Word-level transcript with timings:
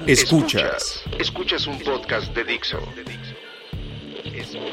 Escuchas. 0.00 1.02
Escuchas 1.18 1.66
un 1.66 1.78
podcast 1.78 2.34
de 2.34 2.44
Dixo. 2.44 2.78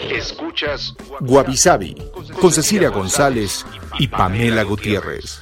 Escuchas 0.09 0.93
Guavi 1.21 1.55
Sabi 1.55 1.95
con 2.39 2.51
Cecilia 2.51 2.89
González 2.89 3.65
y 3.99 4.07
Pamela 4.07 4.63
Gutiérrez. 4.63 5.41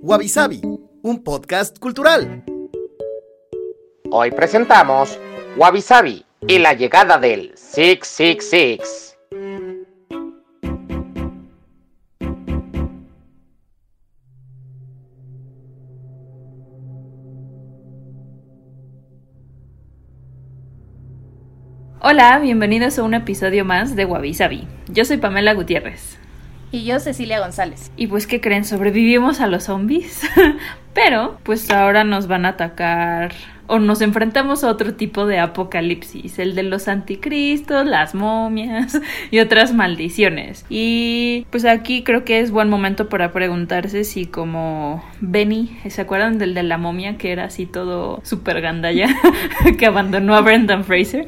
Wabi 0.00 0.28
Sabi, 0.28 0.62
un 1.02 1.22
podcast 1.22 1.78
cultural. 1.78 2.44
Hoy 4.10 4.30
presentamos 4.30 5.18
Wabi 5.56 5.82
Sabi 5.82 6.24
y 6.46 6.58
la 6.58 6.72
llegada 6.72 7.18
del 7.18 7.52
666. 7.56 9.07
Hola, 22.10 22.38
bienvenidos 22.38 22.98
a 22.98 23.02
un 23.02 23.12
episodio 23.12 23.66
más 23.66 23.94
de 23.94 24.06
Wabi 24.06 24.32
Sabi. 24.32 24.66
Yo 24.88 25.04
soy 25.04 25.18
Pamela 25.18 25.52
Gutiérrez. 25.52 26.18
Y 26.72 26.84
yo, 26.84 27.00
Cecilia 27.00 27.38
González. 27.38 27.92
Y 27.98 28.06
pues, 28.06 28.26
¿qué 28.26 28.40
creen? 28.40 28.64
Sobrevivimos 28.64 29.42
a 29.42 29.46
los 29.46 29.64
zombies. 29.64 30.22
Pero, 30.94 31.38
pues 31.42 31.70
ahora 31.70 32.04
nos 32.04 32.26
van 32.26 32.46
a 32.46 32.50
atacar 32.50 33.32
o 33.68 33.78
nos 33.78 34.00
enfrentamos 34.00 34.64
a 34.64 34.68
otro 34.68 34.94
tipo 34.94 35.26
de 35.26 35.38
apocalipsis, 35.38 36.38
el 36.38 36.54
de 36.54 36.64
los 36.64 36.88
anticristos, 36.88 37.86
las 37.86 38.14
momias 38.14 39.00
y 39.30 39.38
otras 39.38 39.72
maldiciones. 39.72 40.66
Y 40.68 41.46
pues 41.50 41.64
aquí 41.64 42.02
creo 42.02 42.24
que 42.24 42.40
es 42.40 42.50
buen 42.50 42.68
momento 42.68 43.08
para 43.08 43.32
preguntarse 43.32 44.04
si 44.04 44.26
como 44.26 45.04
Benny, 45.20 45.78
¿se 45.88 46.00
acuerdan 46.00 46.38
del 46.38 46.54
de 46.54 46.62
la 46.62 46.78
momia 46.78 47.16
que 47.18 47.30
era 47.30 47.44
así 47.44 47.66
todo 47.66 48.20
super 48.24 48.60
gandalla 48.60 49.08
que 49.78 49.86
abandonó 49.86 50.34
a 50.34 50.40
Brendan 50.40 50.84
Fraser? 50.84 51.26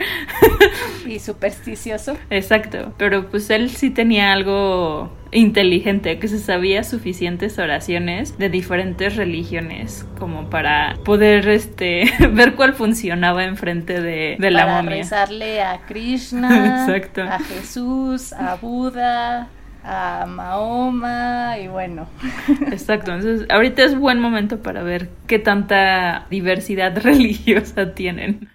y 1.07 1.19
supersticioso. 1.19 2.17
Exacto, 2.31 2.95
pero 2.97 3.29
pues 3.29 3.51
él 3.51 3.71
sí 3.71 3.91
tenía 3.91 4.33
algo 4.33 5.11
inteligente, 5.33 6.19
que 6.19 6.29
se 6.29 6.39
sabía 6.39 6.85
suficientes 6.85 7.59
oraciones 7.59 8.37
de 8.39 8.49
diferentes 8.51 9.17
religiones 9.17 10.07
como 10.19 10.51
para 10.51 11.03
poder 11.05 11.49
este 11.49 12.05
ver 12.33 12.55
cuál 12.57 12.75
funcionaba 12.75 13.45
enfrente 13.45 14.01
de, 14.01 14.37
de 14.39 14.51
la 14.51 14.67
Para 14.67 14.83
momia. 14.83 14.89
rezarle 14.89 15.63
a 15.63 15.85
Krishna, 15.87 16.89
Exacto. 16.91 17.23
a 17.23 17.39
Jesús, 17.41 18.33
a 18.33 18.57
Buda, 18.57 19.55
a 19.83 20.27
Mahoma 20.27 21.59
y 21.59 21.69
bueno. 21.69 22.09
Exacto, 22.71 23.13
entonces 23.13 23.47
ahorita 23.51 23.85
es 23.85 23.97
buen 23.99 24.19
momento 24.21 24.63
para 24.63 24.83
ver 24.83 25.11
qué 25.27 25.39
tanta 25.39 26.27
diversidad 26.31 26.97
religiosa 27.03 27.95
tienen. 27.95 28.51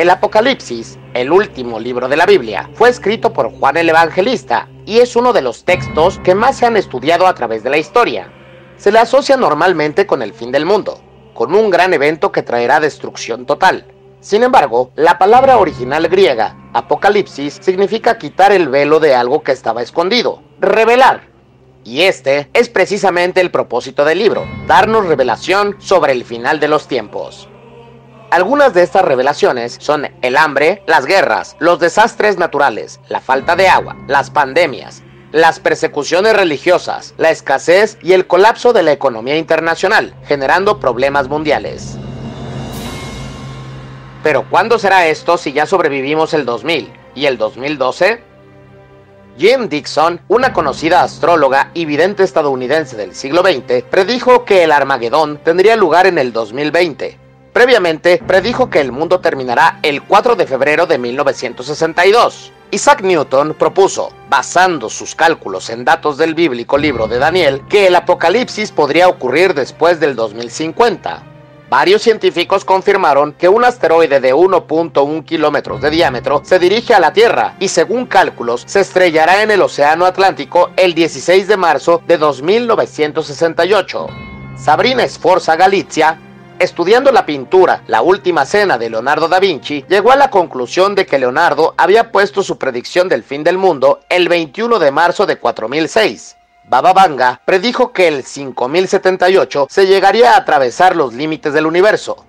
El 0.00 0.08
Apocalipsis, 0.08 0.98
el 1.12 1.30
último 1.30 1.78
libro 1.78 2.08
de 2.08 2.16
la 2.16 2.24
Biblia, 2.24 2.70
fue 2.72 2.88
escrito 2.88 3.34
por 3.34 3.52
Juan 3.52 3.76
el 3.76 3.90
Evangelista 3.90 4.66
y 4.86 5.00
es 5.00 5.14
uno 5.14 5.34
de 5.34 5.42
los 5.42 5.66
textos 5.66 6.18
que 6.20 6.34
más 6.34 6.56
se 6.56 6.64
han 6.64 6.78
estudiado 6.78 7.26
a 7.26 7.34
través 7.34 7.62
de 7.62 7.68
la 7.68 7.76
historia. 7.76 8.32
Se 8.78 8.90
le 8.90 8.98
asocia 8.98 9.36
normalmente 9.36 10.06
con 10.06 10.22
el 10.22 10.32
fin 10.32 10.52
del 10.52 10.64
mundo, 10.64 11.02
con 11.34 11.54
un 11.54 11.68
gran 11.68 11.92
evento 11.92 12.32
que 12.32 12.42
traerá 12.42 12.80
destrucción 12.80 13.44
total. 13.44 13.88
Sin 14.20 14.42
embargo, 14.42 14.90
la 14.96 15.18
palabra 15.18 15.58
original 15.58 16.08
griega, 16.08 16.56
Apocalipsis, 16.72 17.58
significa 17.60 18.16
quitar 18.16 18.52
el 18.52 18.70
velo 18.70 19.00
de 19.00 19.14
algo 19.14 19.42
que 19.42 19.52
estaba 19.52 19.82
escondido, 19.82 20.42
revelar. 20.60 21.28
Y 21.84 22.04
este 22.04 22.48
es 22.54 22.70
precisamente 22.70 23.42
el 23.42 23.50
propósito 23.50 24.06
del 24.06 24.20
libro, 24.20 24.46
darnos 24.66 25.04
revelación 25.04 25.76
sobre 25.78 26.12
el 26.12 26.24
final 26.24 26.58
de 26.58 26.68
los 26.68 26.88
tiempos. 26.88 27.49
Algunas 28.30 28.72
de 28.74 28.84
estas 28.84 29.04
revelaciones 29.04 29.76
son 29.80 30.08
el 30.22 30.36
hambre, 30.36 30.84
las 30.86 31.04
guerras, 31.04 31.56
los 31.58 31.80
desastres 31.80 32.38
naturales, 32.38 33.00
la 33.08 33.20
falta 33.20 33.56
de 33.56 33.66
agua, 33.66 33.96
las 34.06 34.30
pandemias, 34.30 35.02
las 35.32 35.58
persecuciones 35.58 36.36
religiosas, 36.36 37.12
la 37.18 37.30
escasez 37.30 37.98
y 38.02 38.12
el 38.12 38.28
colapso 38.28 38.72
de 38.72 38.84
la 38.84 38.92
economía 38.92 39.36
internacional, 39.36 40.14
generando 40.26 40.78
problemas 40.78 41.28
mundiales. 41.28 41.98
Pero 44.22 44.48
¿cuándo 44.48 44.78
será 44.78 45.08
esto 45.08 45.36
si 45.36 45.52
ya 45.52 45.66
sobrevivimos 45.66 46.32
el 46.32 46.44
2000 46.44 46.92
y 47.16 47.26
el 47.26 47.36
2012? 47.36 48.22
Jim 49.38 49.68
Dixon, 49.68 50.20
una 50.28 50.52
conocida 50.52 51.02
astróloga 51.02 51.72
y 51.74 51.84
vidente 51.84 52.22
estadounidense 52.22 52.96
del 52.96 53.12
siglo 53.16 53.42
XX, 53.42 53.82
predijo 53.90 54.44
que 54.44 54.62
el 54.62 54.70
Armagedón 54.70 55.38
tendría 55.42 55.74
lugar 55.74 56.06
en 56.06 56.18
el 56.18 56.32
2020. 56.32 57.19
Previamente, 57.52 58.18
predijo 58.18 58.70
que 58.70 58.80
el 58.80 58.92
mundo 58.92 59.20
terminará 59.20 59.80
el 59.82 60.02
4 60.02 60.36
de 60.36 60.46
febrero 60.46 60.86
de 60.86 60.98
1962. 60.98 62.52
Isaac 62.70 63.02
Newton 63.02 63.54
propuso, 63.58 64.12
basando 64.28 64.88
sus 64.88 65.16
cálculos 65.16 65.70
en 65.70 65.84
datos 65.84 66.16
del 66.16 66.36
bíblico 66.36 66.78
libro 66.78 67.08
de 67.08 67.18
Daniel, 67.18 67.62
que 67.68 67.88
el 67.88 67.96
apocalipsis 67.96 68.70
podría 68.70 69.08
ocurrir 69.08 69.54
después 69.54 69.98
del 69.98 70.14
2050. 70.14 71.24
Varios 71.68 72.02
científicos 72.02 72.64
confirmaron 72.64 73.32
que 73.32 73.48
un 73.48 73.64
asteroide 73.64 74.20
de 74.20 74.34
1.1 74.34 75.24
kilómetros 75.24 75.80
de 75.80 75.90
diámetro 75.90 76.42
se 76.44 76.58
dirige 76.58 76.94
a 76.94 77.00
la 77.00 77.12
Tierra 77.12 77.54
y 77.58 77.68
según 77.68 78.06
cálculos 78.06 78.64
se 78.66 78.80
estrellará 78.80 79.42
en 79.42 79.50
el 79.50 79.62
Océano 79.62 80.04
Atlántico 80.04 80.70
el 80.76 80.94
16 80.94 81.48
de 81.48 81.56
marzo 81.56 82.02
de 82.06 82.18
2968. 82.18 84.06
Sabrina 84.56 85.06
Sforza 85.08 85.54
Galizia, 85.56 86.18
estudiando 86.60 87.10
la 87.10 87.24
pintura 87.24 87.82
La 87.86 88.02
Última 88.02 88.44
Cena 88.44 88.76
de 88.76 88.90
Leonardo 88.90 89.28
da 89.28 89.40
Vinci, 89.40 89.84
llegó 89.88 90.12
a 90.12 90.16
la 90.16 90.30
conclusión 90.30 90.94
de 90.94 91.06
que 91.06 91.18
Leonardo 91.18 91.74
había 91.78 92.12
puesto 92.12 92.42
su 92.42 92.58
predicción 92.58 93.08
del 93.08 93.24
fin 93.24 93.42
del 93.42 93.56
mundo 93.56 94.00
el 94.10 94.28
21 94.28 94.78
de 94.78 94.90
marzo 94.90 95.24
de 95.24 95.36
4006. 95.36 96.36
Baba 96.68 96.92
Vanga 96.92 97.40
predijo 97.46 97.92
que 97.92 98.08
el 98.08 98.24
5078 98.24 99.68
se 99.70 99.86
llegaría 99.86 100.34
a 100.34 100.36
atravesar 100.36 100.94
los 100.94 101.14
límites 101.14 101.54
del 101.54 101.64
universo. 101.66 102.24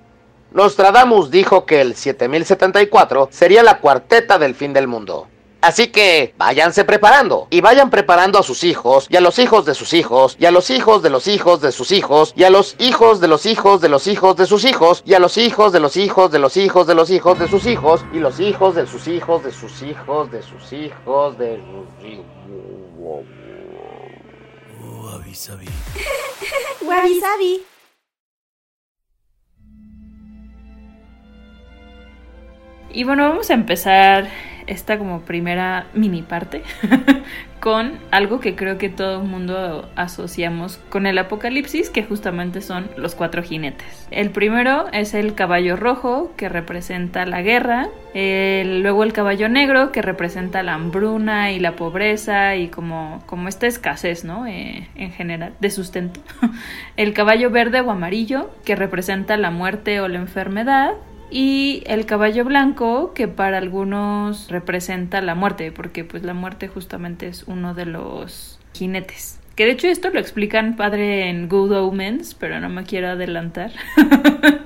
Nostradamus 0.52 1.30
dijo 1.30 1.66
que 1.66 1.82
el 1.82 1.96
7074 1.96 3.30
sería 3.32 3.64
la 3.64 3.80
cuarteta 3.80 4.40
del 4.40 4.56
fin 4.56 4.72
del 4.72 4.88
mundo. 4.88 5.28
Así 5.62 5.90
que 5.90 6.34
váyanse 6.38 6.86
preparando 6.86 7.48
y 7.52 7.62
vayan 7.62 7.92
preparando 7.92 8.40
a 8.40 8.44
sus 8.44 8.64
hijos 8.64 9.06
y 9.10 9.16
a 9.16 9.22
los 9.22 9.38
hijos 9.38 9.64
de 9.64 9.76
sus 9.76 9.94
hijos 9.94 10.36
y 10.40 10.46
a 10.46 10.52
los 10.52 10.72
hijos 10.72 11.04
de 11.04 11.12
los 11.12 11.28
hijos 11.28 11.62
de 11.62 11.72
sus 11.72 11.92
hijos 11.92 12.34
y 12.36 12.46
a 12.46 12.50
los 12.50 12.76
hijos 12.80 13.20
de 13.20 13.28
los 13.28 13.46
hijos 13.46 13.80
de 13.80 13.88
los 13.88 14.08
hijos 14.08 14.36
de 14.38 14.48
sus 14.48 14.66
hijos 14.66 15.04
y 15.06 15.14
a 15.14 15.20
los 15.20 15.38
hijos 15.38 15.72
de 15.72 15.80
los 15.80 15.98
hijos 15.98 16.32
de 16.32 16.40
los 16.40 16.58
hijos 16.58 16.88
de 16.88 16.96
los 16.96 17.12
hijos 17.12 17.38
de 17.38 17.48
sus 17.48 17.68
hijos 17.68 18.04
y 18.12 18.18
los 18.18 18.40
hijos 18.40 18.74
de 18.74 18.88
sus 18.88 19.08
hijos 19.08 19.44
de 19.44 19.52
sus 19.52 19.82
hijos 19.84 20.32
de 20.32 20.42
sus 20.42 20.74
hijos 20.74 21.38
de 21.38 21.60
sus 21.60 22.06
hijos. 22.10 22.26
Wabi 25.04 25.36
Sabi. 25.36 25.68
Wabi 26.82 27.20
Sabi. 27.20 27.66
Y 32.94 33.04
bueno, 33.04 33.30
vamos 33.30 33.50
a 33.52 33.54
empezar 33.54 34.51
esta 34.72 34.98
como 34.98 35.22
primera 35.22 35.88
mini 35.94 36.22
parte 36.22 36.64
con 37.62 38.00
algo 38.10 38.40
que 38.40 38.56
creo 38.56 38.80
que 38.80 38.90
todo 38.90 39.22
el 39.22 39.28
mundo 39.28 39.88
asociamos 39.96 40.78
con 40.90 41.06
el 41.06 41.18
apocalipsis, 41.20 41.92
que 41.92 42.04
justamente 42.04 42.60
son 42.62 42.90
los 42.98 43.14
cuatro 43.14 43.44
jinetes. 43.44 44.08
El 44.10 44.32
primero 44.32 44.88
es 44.92 45.14
el 45.14 45.36
caballo 45.36 45.76
rojo, 45.76 46.34
que 46.36 46.50
representa 46.50 47.26
la 47.28 47.44
guerra, 47.44 47.90
luego 48.16 49.04
el 49.04 49.14
caballo 49.14 49.48
negro, 49.48 49.92
que 49.92 50.02
representa 50.02 50.64
la 50.64 50.74
hambruna 50.74 51.52
y 51.52 51.60
la 51.60 51.76
pobreza 51.76 52.56
y 52.56 52.68
como, 52.68 53.22
como 53.28 53.48
esta 53.48 53.68
escasez, 53.68 54.26
¿no? 54.26 54.48
Eh, 54.48 54.88
en 54.96 55.12
general, 55.12 55.54
de 55.60 55.70
sustento. 55.70 56.20
el 56.98 57.14
caballo 57.14 57.52
verde 57.52 57.82
o 57.82 57.92
amarillo, 57.92 58.50
que 58.66 58.76
representa 58.76 59.38
la 59.38 59.52
muerte 59.52 60.02
o 60.02 60.08
la 60.08 60.18
enfermedad 60.18 60.94
y 61.32 61.84
el 61.86 62.06
caballo 62.06 62.44
blanco 62.44 63.14
que 63.14 63.28
para 63.28 63.58
algunos 63.58 64.50
representa 64.50 65.22
la 65.22 65.34
muerte 65.34 65.72
porque 65.72 66.04
pues 66.04 66.24
la 66.24 66.34
muerte 66.34 66.68
justamente 66.68 67.28
es 67.28 67.44
uno 67.48 67.74
de 67.74 67.86
los 67.86 68.60
jinetes. 68.74 69.40
Que 69.56 69.66
de 69.66 69.72
hecho 69.72 69.88
esto 69.88 70.10
lo 70.10 70.20
explican 70.20 70.76
padre 70.76 71.30
en 71.30 71.48
Good 71.48 71.72
Omens 71.72 72.36
pero 72.36 72.60
no 72.60 72.70
me 72.70 72.84
quiero 72.84 73.10
adelantar. 73.10 73.72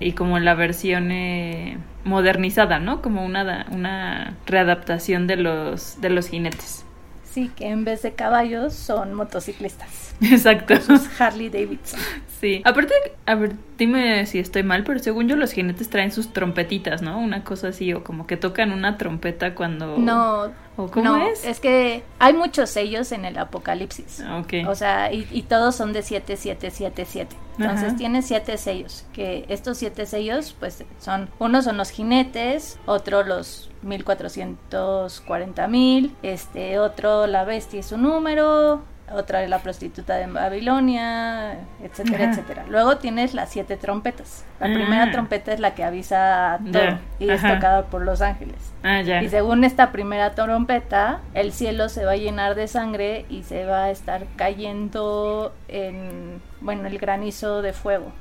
Y 0.00 0.14
como 0.14 0.40
la 0.40 0.54
versión 0.54 1.12
eh, 1.12 1.78
modernizada 2.02 2.80
no 2.80 3.02
como 3.02 3.24
una 3.24 3.66
una 3.70 4.34
readaptación 4.46 5.28
de 5.28 5.36
los 5.36 6.00
de 6.00 6.10
los 6.10 6.28
jinetes 6.28 6.84
Sí, 7.32 7.50
que 7.56 7.68
en 7.68 7.84
vez 7.84 8.02
de 8.02 8.12
caballos 8.12 8.74
son 8.74 9.14
motociclistas. 9.14 10.14
Exacto. 10.20 10.74
Harley 11.18 11.48
Davidson. 11.48 11.98
Sí. 12.42 12.60
Aparte, 12.62 12.92
a 13.24 13.34
ver, 13.36 13.54
dime 13.78 14.26
si 14.26 14.38
estoy 14.38 14.62
mal, 14.62 14.84
pero 14.84 14.98
según 14.98 15.28
yo 15.28 15.36
los 15.36 15.52
jinetes 15.52 15.88
traen 15.88 16.12
sus 16.12 16.34
trompetitas, 16.34 17.00
¿no? 17.00 17.18
Una 17.18 17.42
cosa 17.42 17.68
así, 17.68 17.94
o 17.94 18.04
como 18.04 18.26
que 18.26 18.36
tocan 18.36 18.70
una 18.70 18.98
trompeta 18.98 19.54
cuando... 19.54 19.96
No. 19.96 20.52
¿O 20.76 20.88
cómo 20.88 21.04
no, 21.04 21.26
es? 21.26 21.44
Es 21.46 21.58
que 21.58 22.02
hay 22.18 22.34
muchos 22.34 22.68
sellos 22.68 23.12
en 23.12 23.24
el 23.24 23.38
apocalipsis. 23.38 24.22
Ok. 24.40 24.68
O 24.68 24.74
sea, 24.74 25.10
y, 25.10 25.26
y 25.30 25.42
todos 25.42 25.74
son 25.74 25.94
de 25.94 26.02
7777. 26.02 27.34
Entonces 27.58 27.88
Ajá. 27.88 27.96
tiene 27.96 28.22
siete 28.22 28.56
sellos. 28.56 29.04
Que 29.12 29.44
estos 29.48 29.78
siete 29.78 30.06
sellos, 30.06 30.56
pues 30.58 30.84
son... 30.98 31.28
Unos 31.38 31.64
son 31.64 31.76
los 31.76 31.90
jinetes, 31.90 32.78
otro 32.86 33.22
los 33.24 33.70
1440 33.82 35.68
mil, 35.68 36.14
este 36.22 36.78
otro 36.78 37.26
la 37.26 37.44
bestia 37.44 37.80
y 37.80 37.82
su 37.82 37.98
número, 37.98 38.82
otra 39.12 39.46
la 39.46 39.58
prostituta 39.58 40.14
de 40.16 40.26
Babilonia, 40.26 41.58
etcétera, 41.82 42.24
Ajá. 42.24 42.32
etcétera. 42.32 42.64
Luego 42.68 42.96
tienes 42.96 43.34
las 43.34 43.50
siete 43.50 43.76
trompetas. 43.76 44.44
La 44.60 44.68
Ah. 44.68 44.72
primera 44.74 45.10
trompeta 45.12 45.52
es 45.52 45.60
la 45.60 45.74
que 45.74 45.84
avisa 45.84 46.58
todo 46.72 46.82
Ya, 46.82 47.00
y 47.18 47.28
es 47.30 47.42
tocada 47.42 47.84
por 47.86 48.02
los 48.02 48.22
ángeles. 48.22 48.71
Ah, 48.82 49.00
ya. 49.02 49.22
Y 49.22 49.28
según 49.28 49.64
esta 49.64 49.92
primera 49.92 50.34
trompeta, 50.34 51.20
el 51.34 51.52
cielo 51.52 51.88
se 51.88 52.04
va 52.04 52.12
a 52.12 52.16
llenar 52.16 52.54
de 52.54 52.66
sangre 52.68 53.24
y 53.28 53.42
se 53.42 53.64
va 53.64 53.84
a 53.84 53.90
estar 53.90 54.24
cayendo 54.36 55.52
en, 55.68 56.40
bueno, 56.60 56.86
el 56.88 56.98
granizo 56.98 57.62
de 57.62 57.72
fuego. 57.72 58.12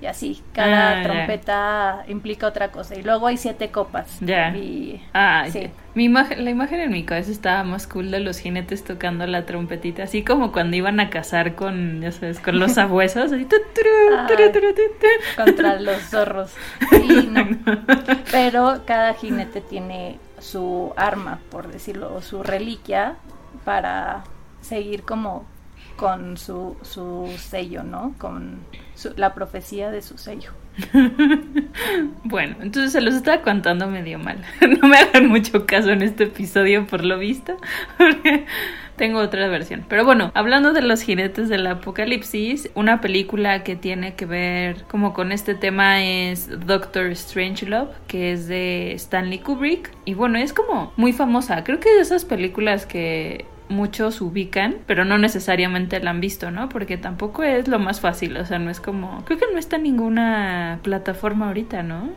Y 0.00 0.06
así, 0.06 0.42
cada 0.52 0.90
Ah, 0.92 0.96
ya. 0.96 1.02
trompeta 1.02 2.04
implica 2.08 2.46
otra 2.46 2.68
cosa. 2.70 2.94
Y 2.96 3.02
luego 3.02 3.26
hay 3.26 3.36
siete 3.36 3.70
copas. 3.70 4.18
Ya. 4.20 4.54
Y, 4.56 5.02
Ah, 5.14 5.46
sí. 5.50 5.62
ya. 5.62 5.70
Mi 5.94 6.04
imagen, 6.04 6.44
la 6.44 6.50
imagen 6.50 6.78
en 6.80 6.90
mi 6.90 7.04
cabeza 7.04 7.30
estaba 7.30 7.64
más 7.64 7.86
cool 7.86 8.10
de 8.10 8.20
los 8.20 8.38
jinetes 8.38 8.84
tocando 8.84 9.26
la 9.26 9.46
trompetita, 9.46 10.02
así 10.02 10.22
como 10.22 10.52
cuando 10.52 10.76
iban 10.76 11.00
a 11.00 11.08
cazar 11.08 11.54
con, 11.54 12.02
ya 12.02 12.12
sabes, 12.12 12.38
con 12.38 12.58
los 12.58 12.76
así. 13.32 13.46
tu, 13.46 13.56
tu, 13.56 14.60
tu. 14.74 15.42
contra 15.42 15.80
los 15.80 16.02
zorros. 16.02 16.52
Sí, 16.90 17.30
no. 17.32 17.46
Pero 18.30 18.82
cada 18.86 19.14
jinete 19.14 19.62
tiene 19.62 19.85
su 20.38 20.92
arma, 20.96 21.40
por 21.50 21.68
decirlo, 21.68 22.20
su 22.22 22.42
reliquia 22.42 23.16
para 23.64 24.24
seguir 24.60 25.02
como 25.04 25.44
con 25.96 26.36
su, 26.36 26.76
su 26.82 27.32
sello, 27.38 27.82
¿no? 27.82 28.14
Con 28.18 28.60
su- 28.94 29.14
la 29.16 29.34
profecía 29.34 29.90
de 29.90 30.02
su 30.02 30.18
sello. 30.18 30.50
Bueno, 32.24 32.56
entonces 32.60 32.92
se 32.92 33.00
los 33.00 33.14
estaba 33.14 33.42
contando 33.42 33.86
medio 33.88 34.18
mal. 34.18 34.38
No 34.80 34.88
me 34.88 34.98
hagan 34.98 35.28
mucho 35.28 35.66
caso 35.66 35.90
en 35.90 36.02
este 36.02 36.24
episodio 36.24 36.86
por 36.86 37.04
lo 37.04 37.18
visto, 37.18 37.56
porque 37.98 38.44
tengo 38.96 39.20
otra 39.20 39.46
versión. 39.48 39.84
Pero 39.88 40.04
bueno, 40.04 40.32
hablando 40.34 40.72
de 40.72 40.82
los 40.82 41.02
jinetes 41.02 41.48
del 41.48 41.66
apocalipsis, 41.66 42.70
una 42.74 43.00
película 43.00 43.62
que 43.62 43.76
tiene 43.76 44.14
que 44.14 44.26
ver 44.26 44.84
como 44.88 45.12
con 45.12 45.32
este 45.32 45.54
tema 45.54 46.02
es 46.02 46.48
Doctor 46.66 47.14
Strangelove, 47.14 47.92
que 48.06 48.32
es 48.32 48.48
de 48.48 48.92
Stanley 48.92 49.38
Kubrick. 49.38 49.92
Y 50.04 50.14
bueno, 50.14 50.38
es 50.38 50.52
como 50.52 50.92
muy 50.96 51.12
famosa. 51.12 51.62
Creo 51.64 51.80
que 51.80 51.94
de 51.94 52.00
esas 52.00 52.24
películas 52.24 52.86
que 52.86 53.44
muchos 53.68 54.20
ubican, 54.20 54.76
pero 54.86 55.04
no 55.04 55.18
necesariamente 55.18 56.00
la 56.00 56.10
han 56.10 56.20
visto, 56.20 56.50
¿no? 56.50 56.68
Porque 56.68 56.96
tampoco 56.98 57.42
es 57.42 57.68
lo 57.68 57.78
más 57.78 58.00
fácil, 58.00 58.36
o 58.36 58.44
sea, 58.46 58.58
no 58.58 58.70
es 58.70 58.80
como... 58.80 59.24
Creo 59.24 59.38
que 59.38 59.46
no 59.52 59.58
está 59.58 59.76
en 59.76 59.82
ninguna 59.84 60.80
plataforma 60.82 61.48
ahorita, 61.48 61.82
¿no? 61.82 62.10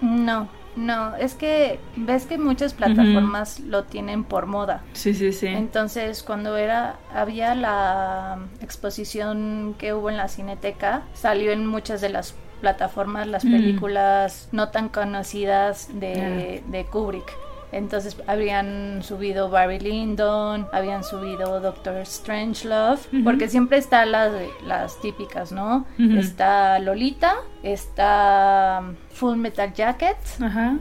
No, 0.00 0.48
no, 0.74 1.16
es 1.16 1.34
que 1.34 1.80
ves 1.96 2.26
que 2.26 2.36
muchas 2.38 2.74
plataformas 2.74 3.60
lo 3.60 3.84
tienen 3.84 4.24
por 4.24 4.46
moda. 4.46 4.82
Sí, 4.92 5.14
sí, 5.14 5.32
sí. 5.32 5.46
Entonces, 5.46 6.22
cuando 6.22 6.56
era 6.56 6.96
había 7.14 7.54
la 7.54 8.38
exposición 8.60 9.74
que 9.78 9.94
hubo 9.94 10.10
en 10.10 10.16
la 10.18 10.28
Cineteca, 10.28 11.02
salió 11.14 11.52
en 11.52 11.66
muchas 11.66 12.00
de 12.00 12.10
las 12.10 12.34
plataformas 12.60 13.26
las 13.26 13.44
Mm. 13.44 13.50
películas 13.52 14.48
no 14.52 14.68
tan 14.70 14.88
conocidas 14.88 15.88
de, 15.98 16.62
de 16.66 16.84
Kubrick. 16.86 17.30
Entonces 17.72 18.16
habían 18.26 19.02
subido 19.02 19.50
Barry 19.50 19.80
Lyndon, 19.80 20.66
habían 20.72 21.02
subido 21.04 21.60
Doctor 21.60 22.06
Strangelove, 22.06 23.00
Ujú. 23.12 23.24
porque 23.24 23.48
siempre 23.48 23.78
están 23.78 24.12
las, 24.12 24.32
las 24.64 25.00
típicas, 25.00 25.52
¿no? 25.52 25.84
Está 25.98 26.78
Lolita, 26.78 27.34
está 27.62 28.82
Full 29.12 29.36
Metal 29.36 29.72
Jacket, 29.74 30.16
Ajá. 30.40 30.78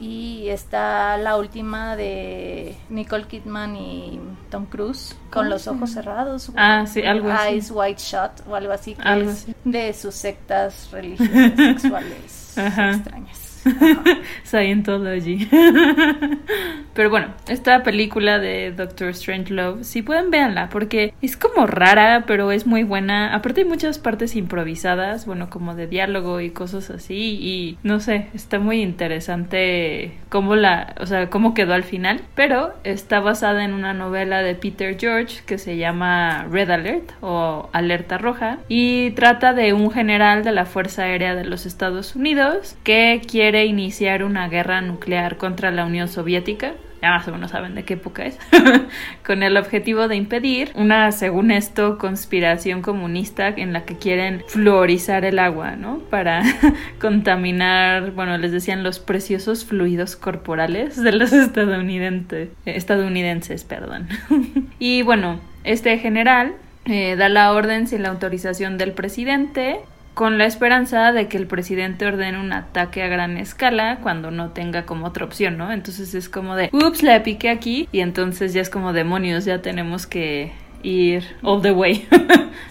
y 0.00 0.48
está 0.48 1.16
la 1.18 1.36
última 1.36 1.96
de 1.96 2.76
Nicole 2.90 3.24
Kidman 3.26 3.76
y 3.76 4.20
Tom 4.50 4.66
Cruise 4.66 5.16
con 5.30 5.50
los 5.50 5.66
ojos 5.68 5.90
cerrados. 5.90 6.50
Ah, 6.56 6.84
sí, 6.86 7.02
algo 7.02 7.30
así. 7.30 7.48
Eyes 7.54 7.70
White 7.72 8.00
Shot 8.02 8.42
o 8.48 8.54
algo 8.54 8.72
así. 8.72 8.94
Que 8.94 9.02
Algo 9.02 9.30
es 9.30 9.42
así. 9.44 9.54
De 9.64 9.92
sus 9.92 10.14
sectas 10.14 10.88
religiosas 10.92 11.52
sexuales 11.56 12.58
Ajá. 12.58 12.90
extrañas. 12.92 13.43
Scientology. 14.44 15.48
Pero 16.94 17.10
bueno, 17.10 17.28
esta 17.48 17.82
película 17.82 18.38
de 18.38 18.70
Doctor 18.70 19.12
Strangelove, 19.14 19.82
si 19.82 20.02
pueden 20.02 20.30
véanla, 20.30 20.68
porque 20.68 21.12
es 21.22 21.36
como 21.36 21.66
rara, 21.66 22.22
pero 22.24 22.52
es 22.52 22.66
muy 22.66 22.84
buena. 22.84 23.34
Aparte 23.34 23.62
hay 23.62 23.66
muchas 23.66 23.98
partes 23.98 24.36
improvisadas, 24.36 25.26
bueno, 25.26 25.50
como 25.50 25.74
de 25.74 25.88
diálogo 25.88 26.40
y 26.40 26.50
cosas 26.50 26.90
así. 26.90 27.38
Y 27.40 27.78
no 27.82 27.98
sé, 27.98 28.28
está 28.32 28.60
muy 28.60 28.80
interesante 28.80 30.12
cómo 30.28 30.54
la, 30.54 30.94
o 31.00 31.06
sea, 31.06 31.30
cómo 31.30 31.52
quedó 31.52 31.74
al 31.74 31.82
final. 31.82 32.20
Pero 32.36 32.72
está 32.84 33.18
basada 33.18 33.64
en 33.64 33.72
una 33.72 33.92
novela 33.92 34.42
de 34.42 34.54
Peter 34.54 34.96
George 34.96 35.42
que 35.46 35.58
se 35.58 35.76
llama 35.76 36.46
Red 36.48 36.70
Alert 36.70 37.12
o 37.22 37.70
Alerta 37.72 38.18
Roja. 38.18 38.58
Y 38.68 39.10
trata 39.12 39.52
de 39.52 39.72
un 39.72 39.90
general 39.90 40.44
de 40.44 40.52
la 40.52 40.64
Fuerza 40.64 41.02
Aérea 41.02 41.34
de 41.34 41.44
los 41.44 41.66
Estados 41.66 42.14
Unidos 42.14 42.76
que 42.84 43.20
quiere 43.28 43.53
iniciar 43.62 44.24
una 44.24 44.48
guerra 44.48 44.80
nuclear 44.80 45.36
contra 45.36 45.70
la 45.70 45.84
Unión 45.84 46.08
Soviética. 46.08 46.72
Ya 47.02 47.22
más 47.38 47.50
saben 47.50 47.74
de 47.74 47.84
qué 47.84 47.94
época 47.94 48.24
es. 48.24 48.38
Con 49.26 49.42
el 49.42 49.58
objetivo 49.58 50.08
de 50.08 50.16
impedir 50.16 50.72
una, 50.74 51.12
según 51.12 51.50
esto, 51.50 51.98
conspiración 51.98 52.80
comunista 52.80 53.48
en 53.48 53.74
la 53.74 53.84
que 53.84 53.98
quieren 53.98 54.42
fluorizar 54.46 55.26
el 55.26 55.38
agua, 55.38 55.76
¿no? 55.76 55.98
Para 56.08 56.42
contaminar, 57.00 58.12
bueno, 58.12 58.38
les 58.38 58.52
decían 58.52 58.82
los 58.82 59.00
preciosos 59.00 59.66
fluidos 59.66 60.16
corporales 60.16 61.00
de 61.00 61.12
los 61.12 61.34
estadounidenses. 61.34 62.48
Estadounidenses, 62.64 63.64
perdón. 63.64 64.08
y 64.78 65.02
bueno, 65.02 65.40
este 65.62 65.98
general 65.98 66.54
eh, 66.86 67.16
da 67.16 67.28
la 67.28 67.52
orden 67.52 67.86
sin 67.86 68.02
la 68.02 68.08
autorización 68.08 68.78
del 68.78 68.92
presidente 68.92 69.80
con 70.14 70.38
la 70.38 70.46
esperanza 70.46 71.12
de 71.12 71.28
que 71.28 71.36
el 71.36 71.46
presidente 71.46 72.06
ordene 72.06 72.38
un 72.38 72.52
ataque 72.52 73.02
a 73.02 73.08
gran 73.08 73.36
escala 73.36 73.98
cuando 74.00 74.30
no 74.30 74.50
tenga 74.50 74.86
como 74.86 75.06
otra 75.06 75.24
opción, 75.24 75.58
¿no? 75.58 75.72
Entonces 75.72 76.14
es 76.14 76.28
como 76.28 76.54
de, 76.54 76.70
ups, 76.72 77.02
la 77.02 77.22
piqué 77.22 77.50
aquí 77.50 77.88
y 77.90 78.00
entonces 78.00 78.52
ya 78.54 78.62
es 78.62 78.70
como 78.70 78.92
demonios, 78.92 79.44
ya 79.44 79.60
tenemos 79.60 80.06
que 80.06 80.52
ir 80.82 81.24
all 81.42 81.60
the 81.60 81.72
way. 81.72 82.06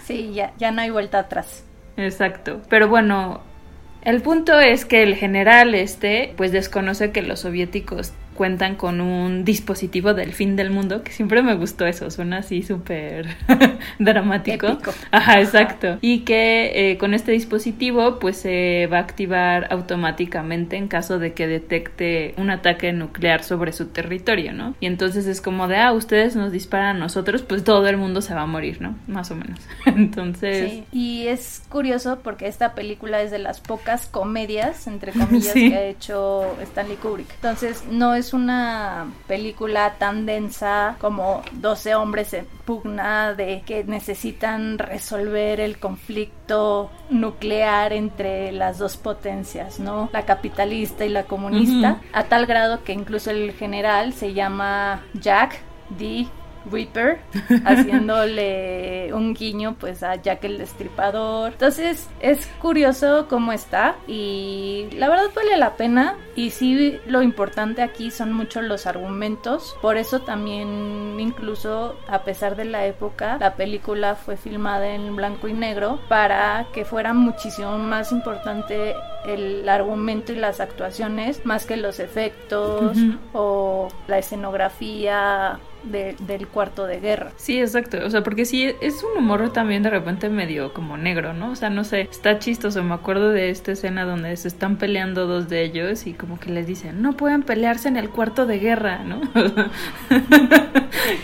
Sí, 0.02 0.32
ya, 0.34 0.52
ya 0.58 0.70
no 0.70 0.82
hay 0.82 0.90
vuelta 0.90 1.18
atrás. 1.18 1.64
Exacto. 1.96 2.60
Pero 2.68 2.88
bueno, 2.88 3.40
el 4.02 4.20
punto 4.20 4.60
es 4.60 4.84
que 4.84 5.02
el 5.02 5.14
general 5.14 5.74
este 5.74 6.34
pues 6.36 6.52
desconoce 6.52 7.10
que 7.10 7.22
los 7.22 7.40
soviéticos 7.40 8.12
cuentan 8.34 8.76
con 8.76 9.00
un 9.00 9.44
dispositivo 9.44 10.14
del 10.14 10.32
fin 10.32 10.56
del 10.56 10.70
mundo, 10.70 11.02
que 11.02 11.12
siempre 11.12 11.42
me 11.42 11.54
gustó 11.54 11.86
eso, 11.86 12.10
suena 12.10 12.38
así 12.38 12.62
súper 12.62 13.28
dramático. 13.98 14.66
Épico. 14.66 14.92
Ajá, 15.10 15.40
exacto. 15.40 15.98
Y 16.00 16.20
que 16.20 16.90
eh, 16.90 16.98
con 16.98 17.14
este 17.14 17.32
dispositivo 17.32 18.18
pues 18.18 18.36
se 18.38 18.88
va 18.92 18.98
a 18.98 19.00
activar 19.00 19.68
automáticamente 19.70 20.76
en 20.76 20.88
caso 20.88 21.18
de 21.18 21.32
que 21.32 21.46
detecte 21.46 22.34
un 22.36 22.50
ataque 22.50 22.92
nuclear 22.92 23.42
sobre 23.42 23.72
su 23.72 23.86
territorio, 23.86 24.52
¿no? 24.52 24.74
Y 24.80 24.86
entonces 24.86 25.26
es 25.26 25.40
como 25.40 25.68
de, 25.68 25.76
ah, 25.76 25.92
ustedes 25.92 26.36
nos 26.36 26.52
disparan 26.52 26.96
a 26.96 26.98
nosotros, 26.98 27.42
pues 27.42 27.64
todo 27.64 27.86
el 27.88 27.96
mundo 27.96 28.20
se 28.20 28.34
va 28.34 28.42
a 28.42 28.46
morir, 28.46 28.80
¿no? 28.80 28.96
Más 29.06 29.30
o 29.30 29.36
menos. 29.36 29.60
Entonces... 29.86 30.70
Sí, 30.70 30.84
y 30.92 31.26
es 31.28 31.62
curioso 31.68 32.18
porque 32.22 32.46
esta 32.46 32.74
película 32.74 33.22
es 33.22 33.30
de 33.30 33.38
las 33.38 33.60
pocas 33.60 34.06
comedias, 34.06 34.86
entre 34.86 35.12
comillas, 35.18 35.52
Sí. 35.52 35.70
que 35.70 35.76
ha 35.76 35.84
hecho 35.84 36.56
Stanley 36.62 36.96
Kubrick. 36.96 37.30
Entonces, 37.36 37.84
no 37.90 38.14
es 38.14 38.23
una 38.32 39.06
película 39.26 39.94
tan 39.98 40.26
densa 40.26 40.96
como 41.00 41.42
12 41.52 41.94
hombres 41.94 42.32
en 42.34 42.46
pugna 42.64 43.34
de 43.34 43.62
que 43.66 43.84
necesitan 43.84 44.78
resolver 44.78 45.60
el 45.60 45.78
conflicto 45.78 46.90
nuclear 47.10 47.92
entre 47.92 48.52
las 48.52 48.78
dos 48.78 48.96
potencias, 48.96 49.78
¿no? 49.78 50.08
La 50.12 50.24
capitalista 50.24 51.04
y 51.04 51.10
la 51.10 51.24
comunista, 51.24 52.00
a 52.12 52.24
tal 52.24 52.46
grado 52.46 52.84
que 52.84 52.92
incluso 52.92 53.30
el 53.30 53.52
general 53.52 54.12
se 54.12 54.32
llama 54.32 55.02
Jack 55.14 55.60
D. 55.98 56.26
Reaper, 56.70 57.20
haciéndole 57.64 59.12
un 59.12 59.34
guiño 59.34 59.76
pues 59.78 60.02
a 60.02 60.16
Jack 60.16 60.44
el 60.44 60.58
Destripador. 60.58 61.52
Entonces 61.52 62.08
es 62.20 62.46
curioso 62.60 63.26
cómo 63.28 63.52
está 63.52 63.96
y 64.06 64.88
la 64.92 65.08
verdad 65.08 65.30
vale 65.34 65.56
la 65.56 65.76
pena 65.76 66.16
y 66.36 66.50
sí 66.50 66.98
lo 67.06 67.22
importante 67.22 67.82
aquí 67.82 68.10
son 68.10 68.32
mucho 68.32 68.62
los 68.62 68.86
argumentos. 68.86 69.76
Por 69.80 69.96
eso 69.96 70.20
también 70.20 71.16
incluso 71.18 71.96
a 72.08 72.22
pesar 72.22 72.56
de 72.56 72.64
la 72.64 72.86
época 72.86 73.38
la 73.38 73.54
película 73.54 74.14
fue 74.14 74.36
filmada 74.36 74.88
en 74.88 75.16
blanco 75.16 75.48
y 75.48 75.52
negro 75.52 76.00
para 76.08 76.66
que 76.72 76.84
fuera 76.84 77.12
muchísimo 77.12 77.78
más 77.78 78.12
importante 78.12 78.94
el 79.26 79.68
argumento 79.68 80.32
y 80.32 80.36
las 80.36 80.60
actuaciones 80.60 81.44
más 81.44 81.66
que 81.66 81.76
los 81.76 81.98
efectos 81.98 82.96
o 83.32 83.88
la 84.06 84.18
escenografía 84.18 85.58
de- 85.90 86.16
del 86.26 86.46
cuarto 86.48 86.86
de 86.86 87.00
guerra. 87.00 87.30
Sí, 87.36 87.60
exacto. 87.60 87.98
O 88.04 88.10
sea, 88.10 88.22
porque 88.22 88.44
sí, 88.44 88.70
es 88.80 89.02
un 89.02 89.18
humor 89.18 89.52
también 89.52 89.82
de 89.82 89.90
repente 89.90 90.28
medio 90.28 90.72
como 90.72 90.96
negro, 90.96 91.32
¿no? 91.34 91.50
O 91.50 91.56
sea, 91.56 91.70
no 91.70 91.84
sé, 91.84 92.02
está 92.10 92.38
chistoso. 92.38 92.82
Me 92.82 92.94
acuerdo 92.94 93.30
de 93.30 93.50
esta 93.50 93.72
escena 93.72 94.04
donde 94.04 94.36
se 94.36 94.48
están 94.48 94.76
peleando 94.76 95.26
dos 95.26 95.48
de 95.48 95.62
ellos 95.64 96.06
y 96.06 96.12
como 96.14 96.38
que 96.40 96.50
les 96.50 96.66
dicen, 96.66 97.02
no 97.02 97.12
pueden 97.16 97.42
pelearse 97.42 97.88
en 97.88 97.96
el 97.96 98.10
cuarto 98.10 98.46
de 98.46 98.58
guerra, 98.58 99.04
¿no? 99.04 99.20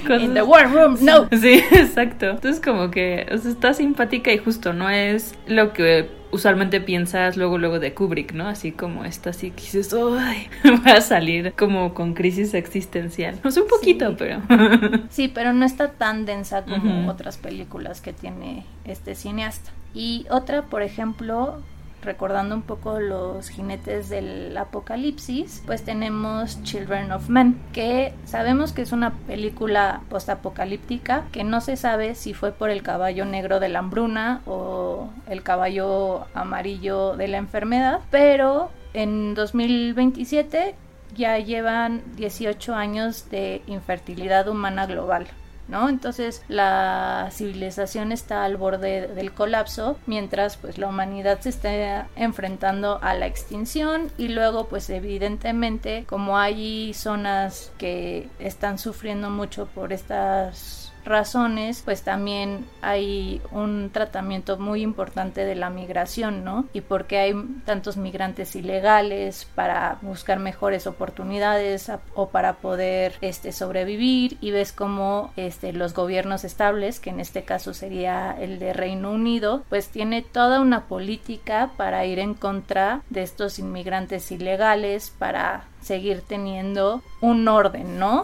Cosas- 0.07 0.23
In 0.23 0.35
the 0.35 0.43
war 0.43 0.71
room, 0.73 0.97
no. 1.01 1.29
Sí, 1.41 1.63
exacto. 1.73 2.31
Entonces 2.31 2.61
como 2.63 2.91
que 2.91 3.27
o 3.33 3.39
sea, 3.39 3.51
está 3.51 3.73
simpática 3.75 4.33
y 4.33 4.39
justo, 4.39 4.73
no 4.73 4.91
es 4.91 5.35
lo 5.47 5.73
que 5.73 6.09
usualmente 6.33 6.81
piensas 6.81 7.37
luego 7.37 7.59
luego 7.59 7.79
de 7.81 7.95
Kubrick, 7.95 8.33
¿no? 8.33 8.49
Así 8.49 8.73
como 8.73 9.05
esta 9.05 9.31
así 9.31 9.51
que 9.51 9.63
dices, 9.63 9.95
¡ay! 9.95 10.49
Va 10.87 10.93
a 10.93 11.01
salir 11.01 11.53
como 11.59 11.95
con 11.95 12.15
crisis 12.15 12.55
existencial. 12.55 13.39
No 13.45 13.51
sé, 13.51 13.61
un 13.63 13.69
poquito, 13.69 14.11
Sí. 14.11 14.17
pero... 14.19 14.41
Sí, 15.11 15.29
pero 15.29 15.53
no 15.53 15.65
está 15.67 15.93
tan 15.93 16.27
densa 16.27 16.65
como 16.65 17.09
otras 17.09 17.37
películas 17.39 18.01
que 18.01 18.13
tiene 18.13 18.65
este 18.85 19.15
cineasta. 19.15 19.71
Y 19.95 20.27
otra, 20.31 20.63
por 20.67 20.83
ejemplo, 20.83 21.61
recordando 22.03 22.55
un 22.55 22.63
poco 22.63 23.01
los 23.01 23.49
jinetes 23.49 24.09
del 24.09 24.57
apocalipsis, 24.57 25.63
pues 25.67 25.85
tenemos 25.85 26.63
Children 26.63 27.13
of 27.13 27.29
Men, 27.29 27.61
que 27.73 28.15
sabemos 28.25 28.73
que 28.73 28.83
es 28.83 28.93
una 28.93 29.13
película 29.27 30.03
postapocalíptica, 30.09 31.25
que 31.33 31.45
no 31.45 31.61
se 31.61 31.77
sabe 31.77 32.15
si 32.15 32.35
fue 32.35 32.53
por 32.53 32.71
el 32.71 32.83
caballo 32.83 33.25
negro 33.25 33.61
de 33.61 33.69
la 33.69 33.81
hambruna 33.81 34.41
o 34.47 35.11
el 35.29 35.43
caballo 35.43 36.27
amarillo 36.35 37.17
de 37.17 37.29
la 37.29 37.39
enfermedad, 37.39 38.01
pero 38.11 38.71
en 38.93 39.35
2027 39.35 40.75
ya 41.17 41.39
llevan 41.39 42.03
18 42.17 42.75
años 42.75 43.31
de 43.31 43.63
infertilidad 43.67 44.49
humana 44.49 44.87
global. 44.87 45.27
¿No? 45.71 45.89
Entonces 45.89 46.43
la 46.49 47.29
civilización 47.31 48.11
está 48.11 48.45
al 48.45 48.57
borde 48.57 49.07
del 49.07 49.33
colapso 49.33 49.97
mientras 50.07 50.57
pues 50.57 50.79
la 50.79 50.89
humanidad 50.89 51.41
se 51.41 51.51
está 51.51 52.09
enfrentando 52.17 52.99
a 53.03 53.15
la 53.15 53.27
extinción 53.27 54.11
y 54.19 54.29
luego 54.29 54.67
pues 54.67 54.91
evidentemente 54.91 56.05
como 56.09 56.39
hay 56.39 56.93
zonas 56.95 57.73
que 57.79 58.29
están 58.41 58.79
sufriendo 58.79 59.31
mucho 59.31 59.67
por 59.67 59.93
estas 59.93 60.80
razones, 61.05 61.83
pues 61.85 62.03
también 62.03 62.67
hay 62.83 63.41
un 63.51 63.91
tratamiento 63.93 64.59
muy 64.59 64.83
importante 64.83 65.45
de 65.45 65.55
la 65.55 65.71
migración, 65.71 66.45
¿no? 66.45 66.67
Y 66.73 66.81
porque 66.81 67.19
hay 67.19 67.35
tantos 67.65 67.97
migrantes 67.97 68.57
ilegales 68.57 69.47
para 69.55 69.99
buscar 70.03 70.39
mejores 70.39 70.87
oportunidades 70.87 71.91
o 72.15 72.29
para 72.29 72.55
poder 72.55 73.15
este 73.21 73.53
sobrevivir 73.53 74.39
y 74.41 74.51
ves 74.51 74.73
como 74.73 75.33
este 75.37 75.73
los 75.73 75.95
gobiernos 75.95 76.45
estables, 76.45 77.01
que 77.01 77.11
en 77.11 77.21
este 77.21 77.43
caso 77.45 77.75
sería 77.75 78.37
el 78.39 78.59
de 78.59 78.73
Reino 78.73 79.11
Unido, 79.11 79.65
pues 79.69 79.89
tiene 79.89 80.23
toda 80.23 80.61
una 80.61 80.87
política 80.87 81.71
para 81.77 82.05
ir 82.05 82.19
en 82.19 82.35
contra 82.35 83.03
de 83.11 83.23
estos 83.23 83.59
inmigrantes 83.59 84.31
ilegales 84.33 85.13
para 85.19 85.65
seguir 85.81 86.23
teniendo 86.23 87.03
un 87.21 87.47
orden, 87.49 87.99
¿no? 87.99 88.23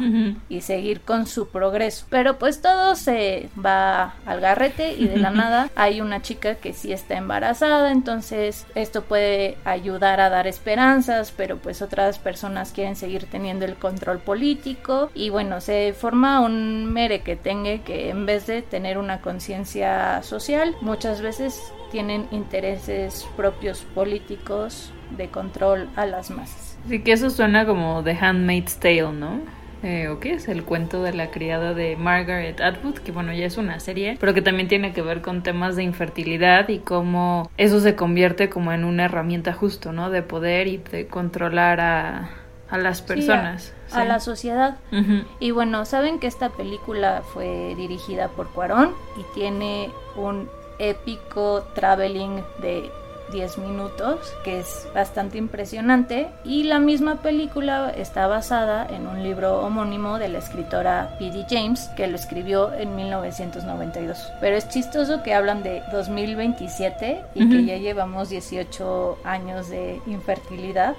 Y 0.49 0.63
seguir 0.63 1.01
con 1.01 1.27
su 1.27 1.49
progreso. 1.49 2.07
Pero 2.09 2.39
pues 2.39 2.63
todo 2.63 2.97
se 2.97 3.49
va 3.63 4.15
al 4.25 4.41
garrete 4.41 4.95
y 4.95 5.07
de 5.07 5.19
la 5.19 5.31
nada 5.37 5.71
hay 5.75 6.01
una 6.01 6.23
chica 6.23 6.57
que 6.57 6.73
sí 6.73 6.93
está 6.93 7.17
embarazada, 7.17 7.93
entonces 7.93 8.67
esto 8.75 9.03
puede 9.03 9.57
ayudar 9.65 10.21
a 10.21 10.31
dar 10.31 10.47
esperanzas, 10.47 11.33
pero 11.37 11.59
pues 11.59 11.83
otras 11.83 12.19
personas 12.19 12.73
quieren 12.73 12.97
seguir 12.97 13.27
teniendo 13.27 13.65
el 13.65 13.77
control 13.77 14.19
político 14.19 15.11
y 15.15 15.31
bueno, 15.31 15.61
se 15.61 15.93
forma 15.93 16.41
un 16.41 16.93
mere 16.93 17.21
que 17.21 17.37
tenga 17.37 17.79
que 17.79 18.11
en 18.11 18.27
vez 18.27 18.47
de 18.47 18.63
tener 18.63 18.99
una 18.99 19.21
conciencia 19.21 20.23
social, 20.23 20.75
muchas 20.81 21.21
veces 21.21 21.61
tienen 21.91 22.29
intereses 22.31 23.27
propios 23.37 23.81
políticos 23.95 24.93
de 25.17 25.29
control 25.29 25.89
a 25.97 26.07
las 26.07 26.31
masas. 26.31 26.66
Sí, 26.89 27.01
que 27.01 27.13
eso 27.13 27.31
suena 27.31 27.67
como 27.67 28.03
The 28.05 28.13
Handmaid's 28.21 28.77
Tale, 28.79 29.13
¿no? 29.13 29.41
Eh, 29.83 30.09
¿O 30.09 30.19
qué 30.21 30.33
es? 30.35 30.49
El 30.49 30.65
cuento 30.65 31.03
de 31.03 31.13
la 31.13 31.31
criada 31.31 31.75
de 31.75 31.97
Margaret 31.97 32.61
Atwood, 32.61 32.95
que 32.99 33.13
bueno, 33.13 33.33
ya 33.33 33.45
es 33.47 33.57
una 33.59 33.79
serie, 33.79 34.17
pero 34.19 34.35
que 34.35 34.43
también 34.43 34.69
tiene 34.69 34.93
que 34.93 35.03
ver 35.03 35.21
con 35.21 35.43
temas 35.43 35.77
de 35.77 35.83
infertilidad 35.83 36.69
y 36.69 36.79
cómo 36.79 37.51
eso 37.57 37.81
se 37.81 37.95
convierte 37.95 38.49
como 38.49 38.73
en 38.73 38.85
una 38.85 39.05
herramienta 39.05 39.53
justo, 39.53 39.93
¿no? 39.93 40.11
De 40.11 40.23
poder 40.23 40.67
y 40.67 40.79
de 40.79 41.07
controlar 41.07 41.81
a, 41.81 42.31
a 42.71 42.79
las 42.79 42.99
Sí, 42.99 43.05
a- 43.05 43.07
personas. 43.07 43.75
a, 43.93 44.03
Sí. 44.03 44.09
la 44.09 44.19
sociedad. 44.21 44.77
Ujú. 44.93 45.25
Y 45.41 45.51
bueno, 45.53 45.85
saben 45.85 46.19
que 46.19 46.27
esta 46.27 46.49
película 46.49 47.23
fue 47.33 47.75
dirigida 47.77 48.29
por 48.29 48.49
Cuarón 48.51 48.91
y 49.21 49.35
tiene 49.39 49.91
un 50.17 50.49
épico 50.79 51.65
traveling 51.75 52.43
de 52.61 52.91
10 53.33 53.59
minutos 53.59 54.33
que 54.45 54.61
es 54.61 54.87
bastante 54.95 55.39
impresionante 55.39 56.29
y 56.45 56.65
la 56.65 56.79
misma 56.79 57.17
película 57.23 57.91
está 57.97 58.27
basada 58.27 58.87
en 58.89 59.07
un 59.07 59.23
libro 59.23 59.61
homónimo 59.61 60.19
de 60.19 60.29
la 60.29 60.39
escritora 60.39 61.17
P.D. 61.19 61.47
James 61.51 61.89
que 61.97 62.07
lo 62.07 62.17
escribió 62.17 62.73
en 62.73 62.95
1992 62.97 64.33
pero 64.41 64.57
es 64.57 64.69
chistoso 64.69 65.23
que 65.23 65.35
hablan 65.35 65.63
de 65.63 65.83
2027 65.93 67.21
y 67.35 67.49
que 67.49 67.57
Ujú. 67.57 67.67
ya 67.67 67.77
llevamos 67.79 68.29
18 68.29 69.19
años 69.25 69.69
de 69.69 70.01
infertilidad 70.07 70.95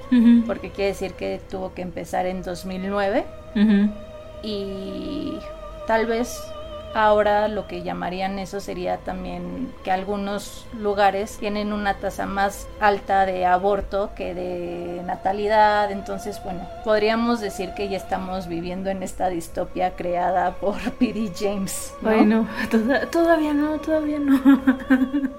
porque 0.46 0.72
quiere 0.72 0.92
decir 0.92 1.14
que 1.14 1.40
tuvo 1.50 1.74
que 1.74 1.82
empezar 1.82 2.26
en 2.26 2.44
2009 2.44 3.26
Ujú. 3.56 3.90
y 4.44 5.38
tal 5.88 6.06
vez 6.06 6.42
ahora 6.98 7.48
lo 7.48 7.68
que 7.68 7.84
llamarían 7.84 8.40
eso 8.40 8.60
sería 8.60 8.98
también 8.98 9.72
que 9.84 9.92
algunos 9.92 10.66
lugares 10.80 11.38
tienen 11.38 11.72
una 11.74 11.96
tasa 11.96 12.26
más 12.26 12.68
alta 12.80 13.26
de 13.26 13.46
aborto 13.46 14.12
que 14.16 14.34
de 14.34 15.02
natalidad, 15.06 15.92
entonces 15.92 16.42
bueno, 16.44 16.62
podríamos 16.84 17.40
decir 17.40 17.72
que 17.76 17.88
ya 17.90 17.98
estamos 17.98 18.48
viviendo 18.48 18.90
en 18.90 19.04
esta 19.04 19.30
distopia 19.30 19.92
creada 19.96 20.52
por 20.56 20.78
P.D. 21.00 21.32
James. 21.38 21.94
¿no? 22.02 22.10
Ay, 22.10 22.26
no, 22.26 22.48
toda- 22.72 23.06
todavía 23.10 23.54
no, 23.54 23.78
todavía 23.80 24.20
no. 24.20 24.40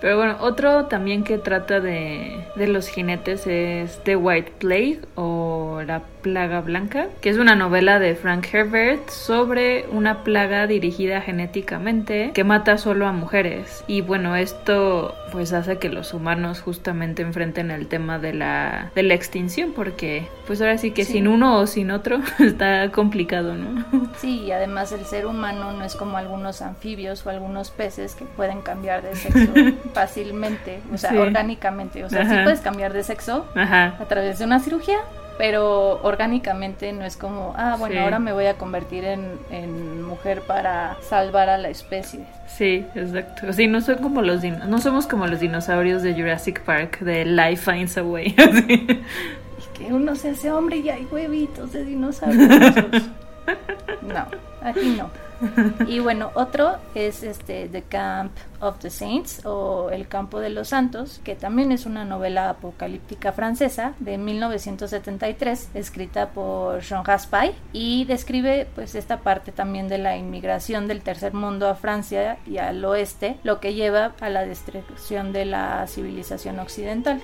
Pero 0.00 0.16
bueno, 0.18 0.36
otro 0.40 0.86
también 0.86 1.24
que 1.24 1.38
trata 1.38 1.80
de, 1.80 2.44
de 2.56 2.68
los 2.68 2.88
jinetes 2.88 3.46
es 3.46 3.98
The 4.04 4.16
White 4.16 4.52
Plague 4.58 5.00
o 5.14 5.80
La 5.86 6.02
Plaga 6.22 6.60
Blanca, 6.60 7.06
que 7.20 7.30
es 7.30 7.38
una 7.38 7.54
novela 7.54 7.98
de 7.98 8.14
Frank 8.14 8.46
Herbert 8.52 9.08
sobre 9.08 9.86
una 9.90 10.22
plaga 10.24 10.66
dirigida 10.66 10.95
dirigida 10.96 11.20
genéticamente 11.20 12.32
que 12.32 12.44
mata 12.44 12.78
solo 12.78 13.06
a 13.06 13.12
mujeres. 13.12 13.84
Y 13.86 14.00
bueno, 14.00 14.36
esto 14.36 15.14
pues 15.32 15.52
hace 15.52 15.78
que 15.78 15.88
los 15.88 16.14
humanos 16.14 16.60
justamente 16.60 17.22
enfrenten 17.22 17.70
el 17.70 17.88
tema 17.88 18.18
de 18.18 18.32
la, 18.32 18.90
de 18.94 19.02
la 19.02 19.14
extinción 19.14 19.72
porque 19.74 20.28
pues 20.46 20.60
ahora 20.60 20.78
sí 20.78 20.92
que 20.92 21.04
sin 21.04 21.28
uno 21.28 21.58
o 21.58 21.66
sin 21.66 21.90
otro 21.90 22.20
está 22.38 22.90
complicado, 22.90 23.54
¿no? 23.54 23.84
Sí, 24.18 24.44
y 24.44 24.52
además 24.52 24.92
el 24.92 25.04
ser 25.04 25.26
humano 25.26 25.72
no 25.72 25.84
es 25.84 25.94
como 25.94 26.16
algunos 26.16 26.62
anfibios 26.62 27.26
o 27.26 27.30
algunos 27.30 27.70
peces 27.70 28.14
que 28.14 28.24
pueden 28.24 28.62
cambiar 28.62 29.02
de 29.02 29.14
sexo 29.14 29.52
fácilmente, 29.94 30.80
o 30.92 30.96
sea, 30.96 31.12
orgánicamente. 31.20 32.04
O 32.04 32.10
sea, 32.10 32.28
sí 32.28 32.34
puedes 32.42 32.60
cambiar 32.60 32.92
de 32.92 33.02
sexo 33.02 33.46
a 33.54 34.04
través 34.08 34.38
de 34.38 34.44
una 34.44 34.60
cirugía, 34.60 34.98
pero 35.38 36.00
orgánicamente 36.02 36.92
no 36.92 37.04
es 37.04 37.16
como, 37.16 37.54
ah, 37.56 37.76
bueno, 37.78 38.00
ahora 38.00 38.18
me 38.18 38.32
voy 38.32 38.46
a 38.46 38.54
convertir 38.54 39.04
en, 39.04 39.38
en, 39.50 40.02
mujer 40.02 40.42
para 40.42 40.96
salvar 41.02 41.48
a 41.48 41.58
la 41.58 41.68
especie. 41.68 42.20
Sí, 42.46 42.86
exacto. 42.94 43.52
Sí, 43.52 43.66
no 43.66 43.80
son 43.80 43.98
como 43.98 44.22
los 44.22 44.42
no 44.42 44.78
somos 44.78 45.06
como 45.06 45.26
los 45.26 45.40
dinosaurios 45.40 46.02
de 46.02 46.14
Jurassic 46.14 46.62
Park 46.62 47.00
de 47.00 47.24
Life 47.24 47.70
Finds 47.70 47.98
a 47.98 48.02
Way. 48.02 48.34
y 48.68 49.78
que 49.78 49.92
uno 49.92 50.14
se 50.14 50.30
hace 50.30 50.50
hombre 50.50 50.78
y 50.78 50.88
hay 50.88 51.06
huevitos 51.10 51.72
de 51.72 51.84
dinosaurios. 51.84 52.48
no, 54.02 54.26
aquí 54.62 54.96
no. 54.96 55.10
y 55.86 55.98
bueno, 56.00 56.30
otro 56.34 56.76
es 56.94 57.22
este 57.22 57.68
The 57.68 57.82
Camp 57.82 58.32
of 58.60 58.78
the 58.78 58.90
Saints 58.90 59.44
o 59.44 59.90
El 59.90 60.08
Campo 60.08 60.40
de 60.40 60.50
los 60.50 60.68
Santos, 60.68 61.20
que 61.24 61.34
también 61.34 61.72
es 61.72 61.86
una 61.86 62.04
novela 62.04 62.50
apocalíptica 62.50 63.32
francesa 63.32 63.94
de 63.98 64.18
1973, 64.18 65.70
escrita 65.74 66.30
por 66.30 66.80
Jean 66.80 67.04
Raspail 67.04 67.54
y 67.72 68.04
describe 68.06 68.66
pues 68.74 68.94
esta 68.94 69.18
parte 69.18 69.52
también 69.52 69.88
de 69.88 69.98
la 69.98 70.16
inmigración 70.16 70.88
del 70.88 71.02
tercer 71.02 71.34
mundo 71.34 71.68
a 71.68 71.74
Francia 71.74 72.38
y 72.46 72.58
al 72.58 72.84
oeste, 72.84 73.38
lo 73.42 73.60
que 73.60 73.74
lleva 73.74 74.12
a 74.20 74.30
la 74.30 74.44
destrucción 74.44 75.32
de 75.32 75.44
la 75.44 75.86
civilización 75.86 76.58
occidental 76.58 77.22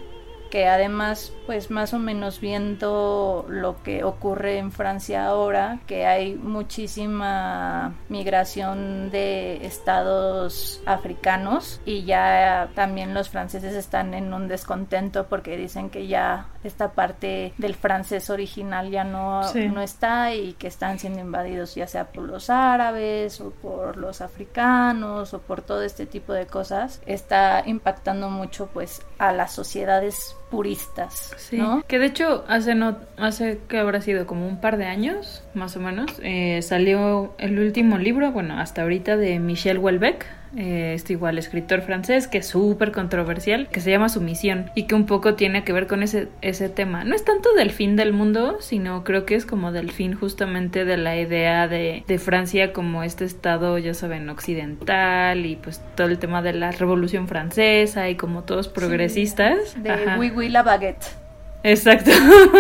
que 0.53 0.69
además 0.69 1.33
pues 1.47 1.71
más 1.71 1.95
o 1.95 1.99
menos 1.99 2.39
viendo 2.39 3.47
lo 3.49 3.83
que 3.83 4.05
ocurre 4.05 4.59
en 4.59 4.71
Francia 4.71 5.25
ahora, 5.25 5.81
que 5.87 6.05
hay 6.05 6.35
muchísima 6.35 7.95
migración 8.11 9.11
de 9.11 9.65
estados 9.65 10.83
africanos 10.85 11.81
y 11.87 12.05
ya 12.05 12.69
también 12.75 13.15
los 13.15 13.31
franceses 13.31 13.75
están 13.75 14.13
en 14.13 14.35
un 14.35 14.47
descontento 14.47 15.27
porque 15.27 15.57
dicen 15.57 15.89
que 15.89 16.07
ya 16.07 16.49
esta 16.65 16.93
parte 16.93 17.53
del 17.59 17.75
francés 17.75 18.31
original 18.31 18.91
ya 18.91 19.05
no, 19.05 19.43
no 19.55 19.83
está 19.83 20.35
y 20.35 20.53
que 20.55 20.69
están 20.69 20.99
siendo 20.99 21.21
invadidos 21.21 21.75
ya 21.75 21.87
sea 21.87 22.07
por 22.07 22.25
los 22.25 22.51
árabes 22.51 23.41
o 23.41 23.51
por 23.51 23.97
los 23.97 24.21
africanos 24.21 25.35
o 25.35 25.41
por 25.41 25.63
todo 25.63 25.83
este 25.83 26.07
tipo 26.07 26.33
de 26.33 26.47
cosas, 26.47 27.01
está 27.07 27.63
impactando 27.67 28.31
mucho 28.31 28.69
pues 28.73 29.03
a 29.19 29.33
las 29.33 29.53
sociedades 29.53 30.37
puristas, 30.51 31.35
¿no? 31.53 31.83
Que 31.87 31.99
de 31.99 32.07
hecho 32.07 32.45
hace 32.47 32.75
no 32.75 32.99
hace 33.17 33.61
que 33.69 33.79
habrá 33.79 34.03
sido 34.03 34.27
como 34.27 34.47
un 34.47 34.61
par 34.61 34.77
de 34.77 34.85
años, 34.85 35.43
más 35.55 35.77
o 35.77 35.81
menos, 35.81 36.13
eh, 36.23 36.61
salió 36.63 37.35
el 37.39 37.59
último 37.59 37.99
libro, 37.99 38.33
bueno, 38.33 38.59
hasta 38.61 38.83
ahorita 38.83 39.17
de 39.17 39.39
Michel 39.39 39.79
Houellebecq, 39.79 40.27
eh, 40.57 40.93
este 40.95 41.15
igual 41.15 41.39
escritor 41.39 41.83
francés 41.83 42.29
que 42.29 42.39
es 42.39 42.47
súper 42.47 42.93
controversial, 42.93 43.69
que 43.69 43.81
se 43.81 43.91
llama 43.91 44.09
Sumisión 44.09 44.71
y 44.75 44.85
que 44.85 44.95
un 44.95 45.07
poco 45.07 45.35
tiene 45.35 45.65
que 45.65 45.73
ver 45.73 45.87
con 45.87 46.03
ese, 46.03 46.29
ese 46.41 46.69
tema. 46.69 47.05
No 47.05 47.15
es 47.15 47.25
tanto 47.25 47.53
del 47.55 47.71
fin 47.71 47.97
del 47.97 48.13
mundo, 48.13 48.59
sino 48.61 49.05
creo 49.05 49.25
que 49.25 49.35
es 49.35 49.47
como 49.47 49.73
del 49.73 49.91
fin 49.91 50.15
justamente 50.15 50.85
de 50.85 50.97
la 50.97 51.17
idea 51.17 51.69
de, 51.69 52.05
de 52.07 52.19
Francia 52.19 52.73
como 52.73 53.03
este 53.03 53.25
estado, 53.25 53.79
ya 53.79 53.95
saben, 53.95 54.29
occidental 54.29 55.47
y 55.47 55.57
pues 55.57 55.81
todo 55.95 56.09
el 56.09 56.19
tema 56.19 56.43
de 56.43 56.53
la 56.53 56.71
Revolución 56.71 57.29
Francesa 57.29 58.09
y 58.09 58.17
como 58.17 58.43
todos 58.43 58.69
progresistas. 58.69 59.83
de 59.83 59.93
Oui 60.19 60.31
Oui 60.35 60.49
la 60.49 60.63
baguette. 60.63 61.22
Exacto. 61.65 62.11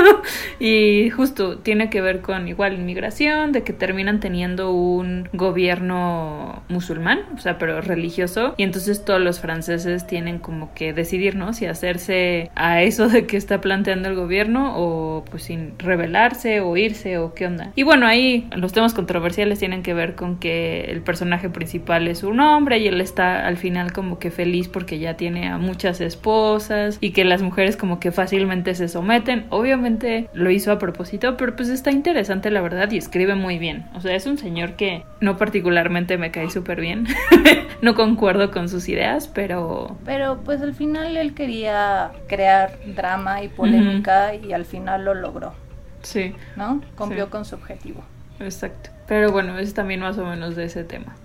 y 0.61 1.11
justo 1.11 1.59
tiene 1.59 1.91
que 1.91 2.01
ver 2.01 2.21
con 2.21 2.49
igual 2.49 2.75
inmigración, 2.75 3.53
de 3.53 3.63
que 3.63 3.73
terminan 3.73 4.21
teniendo 4.21 4.73
un 4.73 5.29
gobierno 5.33 6.63
musulmán, 6.69 7.21
o 7.35 7.39
sea, 7.39 7.59
pero 7.59 7.81
religioso, 7.81 8.55
y 8.57 8.63
entonces 8.63 9.05
todos 9.05 9.21
los 9.21 9.41
franceses 9.41 10.07
tienen 10.07 10.39
como 10.39 10.73
que 10.75 10.93
decidir, 10.93 11.37
¿no? 11.37 11.53
Si 11.53 11.67
hacerse 11.67 12.51
a 12.55 12.83
eso 12.83 13.09
de 13.09 13.27
que 13.27 13.37
está 13.37 13.61
planteando 13.61 14.09
el 14.09 14.15
gobierno 14.15 14.73
o 14.77 15.25
pues 15.31 15.45
sin 15.45 15.79
rebelarse 15.79 16.61
o 16.61 16.77
irse 16.77 17.19
o 17.19 17.35
qué 17.35 17.47
onda. 17.47 17.73
Y 17.75 17.83
bueno, 17.83 18.07
ahí 18.07 18.49
los 18.57 18.73
temas 18.73 18.95
controversiales 18.95 19.59
tienen 19.59 19.83
que 19.83 19.95
ver 19.95 20.15
con 20.15 20.39
que 20.39 20.83
el 20.89 21.03
personaje 21.03 21.51
principal 21.51 22.09
es 22.09 22.23
un 22.23 22.41
hombre 22.41 22.79
y 22.79 22.87
él 22.87 23.01
está 23.01 23.47
al 23.47 23.57
final 23.57 23.93
como 23.93 24.19
que 24.19 24.31
feliz 24.31 24.69
porque 24.69 24.99
ya 24.99 25.17
tiene 25.17 25.49
a 25.49 25.59
muchas 25.59 26.01
esposas 26.01 26.99
y 27.01 27.11
que 27.11 27.25
las 27.25 27.43
mujeres 27.43 27.77
como 27.77 28.01
que 28.01 28.13
fácilmente 28.13 28.75
se 28.75 28.89
someten. 28.93 29.47
Obviamente 29.51 30.29
lo 30.33 30.51
hizo 30.51 30.73
a 30.73 30.79
propósito, 30.79 31.37
pero 31.37 31.57
pues 31.57 31.69
está 31.69 31.91
interesante 31.91 32.51
la 32.51 32.61
verdad 32.61 32.91
y 32.91 32.99
escribe 32.99 33.35
muy 33.35 33.59
bien. 33.59 33.87
O 33.95 34.01
sea, 34.01 34.15
es 34.15 34.27
un 34.27 34.39
señor 34.39 34.75
que 34.75 35.05
no 35.21 35.37
particularmente 35.37 36.19
me 36.19 36.31
cae 36.31 36.51
súper 36.51 36.81
bien. 36.81 37.07
no 37.83 37.95
concuerdo 37.95 38.51
con 38.51 38.69
sus 38.69 38.89
ideas, 38.89 39.29
pero... 39.29 39.97
Pero 40.05 40.41
pues 40.45 40.63
al 40.63 40.75
final 40.75 41.17
él 41.17 41.35
quería 41.35 42.13
crear 42.29 42.79
drama 42.95 43.43
y 43.43 43.49
polémica 43.49 44.35
y 44.35 44.53
al 44.53 44.65
final 44.65 45.05
lo 45.05 45.15
logró. 45.15 45.55
Sí. 46.03 46.35
¿No? 46.57 46.81
Cumplió 46.97 47.31
con 47.31 47.45
su 47.45 47.55
objetivo. 47.55 48.03
Exacto. 48.41 48.91
Pero 49.07 49.31
bueno, 49.31 49.59
es 49.59 49.75
también 49.75 50.01
más 50.01 50.19
o 50.19 50.25
menos 50.25 50.57
de 50.57 50.65
ese 50.65 50.85
tema. 50.85 51.17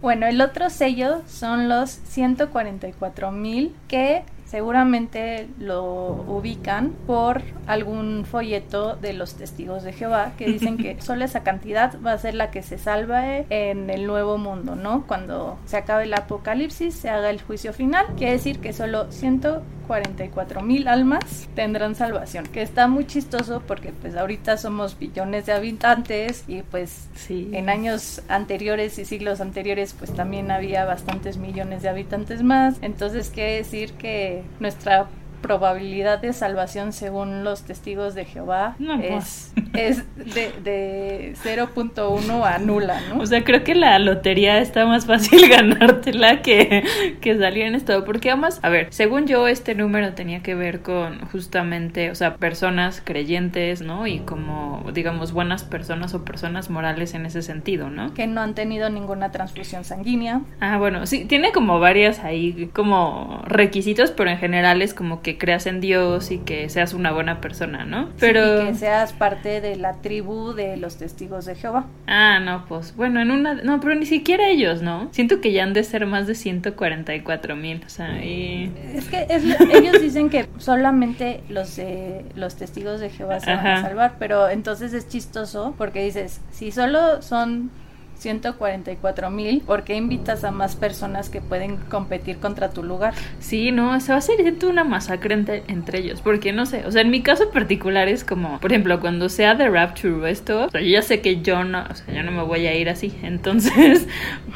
Bueno, 0.00 0.26
el 0.26 0.40
otro 0.40 0.70
sello 0.70 1.22
son 1.26 1.68
los 1.68 1.90
144 1.90 3.32
mil 3.32 3.74
que 3.88 4.22
seguramente 4.48 5.46
lo 5.58 6.24
ubican 6.26 6.92
por 7.06 7.42
algún 7.66 8.24
folleto 8.24 8.96
de 8.96 9.12
los 9.12 9.34
testigos 9.34 9.82
de 9.82 9.92
Jehová 9.92 10.32
que 10.38 10.46
dicen 10.46 10.78
que 10.78 10.96
solo 11.00 11.24
esa 11.24 11.42
cantidad 11.42 11.94
va 12.04 12.12
a 12.12 12.18
ser 12.18 12.34
la 12.34 12.50
que 12.50 12.62
se 12.62 12.78
salve 12.78 13.46
en 13.50 13.90
el 13.90 14.06
nuevo 14.06 14.38
mundo, 14.38 14.74
¿no? 14.74 15.06
Cuando 15.06 15.58
se 15.66 15.76
acabe 15.76 16.04
el 16.04 16.14
apocalipsis, 16.14 16.94
se 16.94 17.10
haga 17.10 17.30
el 17.30 17.42
juicio 17.42 17.72
final, 17.72 18.06
quiere 18.16 18.32
decir 18.32 18.58
que 18.60 18.72
solo 18.72 19.12
144 19.12 20.62
mil 20.62 20.88
almas 20.88 21.48
tendrán 21.54 21.94
salvación, 21.94 22.46
que 22.46 22.62
está 22.62 22.88
muy 22.88 23.06
chistoso 23.06 23.62
porque 23.66 23.92
pues 23.92 24.16
ahorita 24.16 24.56
somos 24.56 24.98
billones 24.98 25.44
de 25.44 25.52
habitantes 25.52 26.44
y 26.48 26.62
pues 26.62 27.08
sí. 27.14 27.50
en 27.52 27.68
años 27.68 28.22
anteriores 28.28 28.98
y 28.98 29.04
siglos 29.04 29.42
anteriores 29.42 29.94
pues 29.98 30.14
también 30.14 30.50
había 30.50 30.86
bastantes 30.86 31.36
millones 31.36 31.82
de 31.82 31.90
habitantes 31.90 32.42
más, 32.42 32.76
entonces 32.80 33.28
quiere 33.28 33.56
decir 33.56 33.92
que 33.92 34.37
nuestra 34.60 35.08
probabilidad 35.40 36.18
de 36.20 36.32
salvación 36.32 36.92
según 36.92 37.44
los 37.44 37.62
testigos 37.62 38.14
de 38.14 38.24
Jehová 38.24 38.76
es, 39.02 39.52
pues. 39.54 39.74
es 39.74 40.34
de, 40.34 40.52
de 40.62 41.34
0.1 41.42 42.44
a 42.44 42.58
nula, 42.58 43.00
¿no? 43.08 43.20
O 43.20 43.26
sea, 43.26 43.44
creo 43.44 43.64
que 43.64 43.74
la 43.74 43.98
lotería 43.98 44.58
está 44.58 44.86
más 44.86 45.06
fácil 45.06 45.48
ganártela 45.50 46.42
que, 46.42 46.84
que 47.20 47.38
salir 47.38 47.64
en 47.64 47.74
esto, 47.74 48.04
porque 48.04 48.30
además, 48.30 48.60
a 48.62 48.68
ver, 48.68 48.88
según 48.90 49.26
yo 49.26 49.48
este 49.48 49.74
número 49.74 50.14
tenía 50.14 50.42
que 50.42 50.54
ver 50.54 50.82
con 50.82 51.20
justamente, 51.28 52.10
o 52.10 52.14
sea, 52.14 52.36
personas 52.36 53.02
creyentes, 53.04 53.82
¿no? 53.82 54.06
Y 54.06 54.20
como, 54.20 54.84
digamos, 54.92 55.32
buenas 55.32 55.64
personas 55.64 56.14
o 56.14 56.24
personas 56.24 56.70
morales 56.70 57.14
en 57.14 57.26
ese 57.26 57.42
sentido, 57.42 57.90
¿no? 57.90 58.14
Que 58.14 58.26
no 58.26 58.40
han 58.40 58.54
tenido 58.54 58.90
ninguna 58.90 59.30
transfusión 59.30 59.84
sanguínea. 59.84 60.42
Ah, 60.60 60.78
bueno, 60.78 61.06
sí, 61.06 61.24
tiene 61.24 61.52
como 61.52 61.80
varias 61.80 62.20
ahí 62.20 62.70
como 62.72 63.42
requisitos, 63.44 64.10
pero 64.10 64.30
en 64.30 64.38
general 64.38 64.82
es 64.82 64.94
como 64.94 65.22
que 65.22 65.27
que 65.28 65.36
creas 65.36 65.66
en 65.66 65.82
Dios 65.82 66.30
y 66.30 66.38
que 66.38 66.70
seas 66.70 66.94
una 66.94 67.12
buena 67.12 67.42
persona, 67.42 67.84
¿no? 67.84 68.08
Pero... 68.18 68.64
que 68.64 68.74
seas 68.74 69.12
parte 69.12 69.60
de 69.60 69.76
la 69.76 70.00
tribu 70.00 70.54
de 70.54 70.78
los 70.78 70.96
testigos 70.96 71.44
de 71.44 71.54
Jehová. 71.54 71.84
Ah, 72.06 72.40
no, 72.40 72.64
pues 72.66 72.96
bueno, 72.96 73.20
en 73.20 73.30
una... 73.30 73.52
No, 73.56 73.78
pero 73.78 73.94
ni 73.94 74.06
siquiera 74.06 74.48
ellos, 74.48 74.80
¿no? 74.80 75.08
Siento 75.10 75.42
que 75.42 75.52
ya 75.52 75.64
han 75.64 75.74
de 75.74 75.84
ser 75.84 76.06
más 76.06 76.26
de 76.26 76.34
144 76.34 77.56
mil, 77.56 77.82
o 77.84 77.90
sea, 77.90 78.24
y... 78.24 78.72
Es 78.94 79.04
que 79.10 79.26
ellos 79.28 80.00
dicen 80.00 80.30
que 80.30 80.48
solamente 80.56 81.42
los, 81.50 81.76
de, 81.76 82.24
los 82.34 82.56
testigos 82.56 82.98
de 82.98 83.10
Jehová 83.10 83.40
se 83.40 83.54
van 83.54 83.66
a 83.66 83.82
salvar, 83.82 84.14
pero 84.18 84.48
entonces 84.48 84.94
es 84.94 85.10
chistoso 85.10 85.74
porque 85.76 86.02
dices, 86.02 86.40
si 86.52 86.72
solo 86.72 87.20
son 87.20 87.70
144 88.18 89.30
mil, 89.30 89.60
¿por 89.60 89.84
qué 89.84 89.94
invitas 89.96 90.44
a 90.44 90.50
más 90.50 90.76
personas 90.76 91.28
que 91.28 91.40
pueden 91.40 91.76
competir 91.76 92.38
contra 92.38 92.70
tu 92.70 92.82
lugar? 92.82 93.14
Sí, 93.38 93.70
no, 93.70 93.98
se 94.00 94.12
va 94.12 94.18
a 94.18 94.20
ser 94.20 94.38
una 94.66 94.84
masacre 94.84 95.34
entre, 95.34 95.98
ellos, 95.98 96.20
porque 96.20 96.52
no 96.52 96.66
sé, 96.66 96.84
o 96.86 96.90
sea, 96.90 97.02
en 97.02 97.10
mi 97.10 97.22
caso 97.22 97.50
particular 97.50 98.08
es 98.08 98.24
como, 98.24 98.58
por 98.60 98.72
ejemplo, 98.72 99.00
cuando 99.00 99.28
sea 99.28 99.56
The 99.56 99.68
Rapture 99.68 100.14
o 100.14 100.26
esto, 100.26 100.68
yo 100.72 100.80
ya 100.80 101.02
sé 101.02 101.20
que 101.20 101.40
yo 101.42 101.64
no, 101.64 101.84
o 101.88 101.94
sea, 101.94 102.14
yo 102.14 102.22
no 102.22 102.32
me 102.32 102.42
voy 102.42 102.66
a 102.66 102.74
ir 102.74 102.88
así, 102.88 103.16
entonces, 103.22 104.06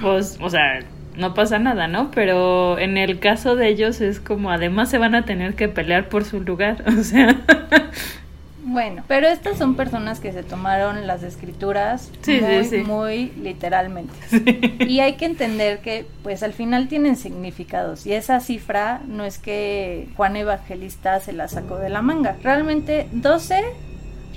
pues, 0.00 0.38
o 0.40 0.50
sea, 0.50 0.80
no 1.16 1.34
pasa 1.34 1.58
nada, 1.58 1.88
¿no? 1.88 2.10
Pero 2.10 2.78
en 2.78 2.96
el 2.96 3.18
caso 3.18 3.54
de 3.54 3.68
ellos 3.68 4.00
es 4.00 4.18
como 4.18 4.50
además 4.50 4.90
se 4.90 4.98
van 4.98 5.14
a 5.14 5.24
tener 5.24 5.54
que 5.54 5.68
pelear 5.68 6.08
por 6.08 6.24
su 6.24 6.40
lugar, 6.40 6.82
o 6.98 7.02
sea... 7.02 7.36
Bueno, 8.64 9.02
pero 9.08 9.26
estas 9.26 9.58
son 9.58 9.74
personas 9.74 10.20
que 10.20 10.32
se 10.32 10.44
tomaron 10.44 11.04
las 11.06 11.24
escrituras 11.24 12.12
muy, 12.26 12.84
muy 12.84 13.32
literalmente. 13.32 14.14
Y 14.86 15.00
hay 15.00 15.14
que 15.14 15.24
entender 15.24 15.80
que, 15.80 16.06
pues 16.22 16.44
al 16.44 16.52
final 16.52 16.86
tienen 16.86 17.16
significados. 17.16 18.06
Y 18.06 18.12
esa 18.12 18.38
cifra 18.38 19.02
no 19.08 19.24
es 19.24 19.38
que 19.38 20.08
Juan 20.16 20.36
Evangelista 20.36 21.18
se 21.18 21.32
la 21.32 21.48
sacó 21.48 21.76
de 21.78 21.88
la 21.88 22.02
manga. 22.02 22.36
Realmente 22.42 23.08
12 23.10 23.62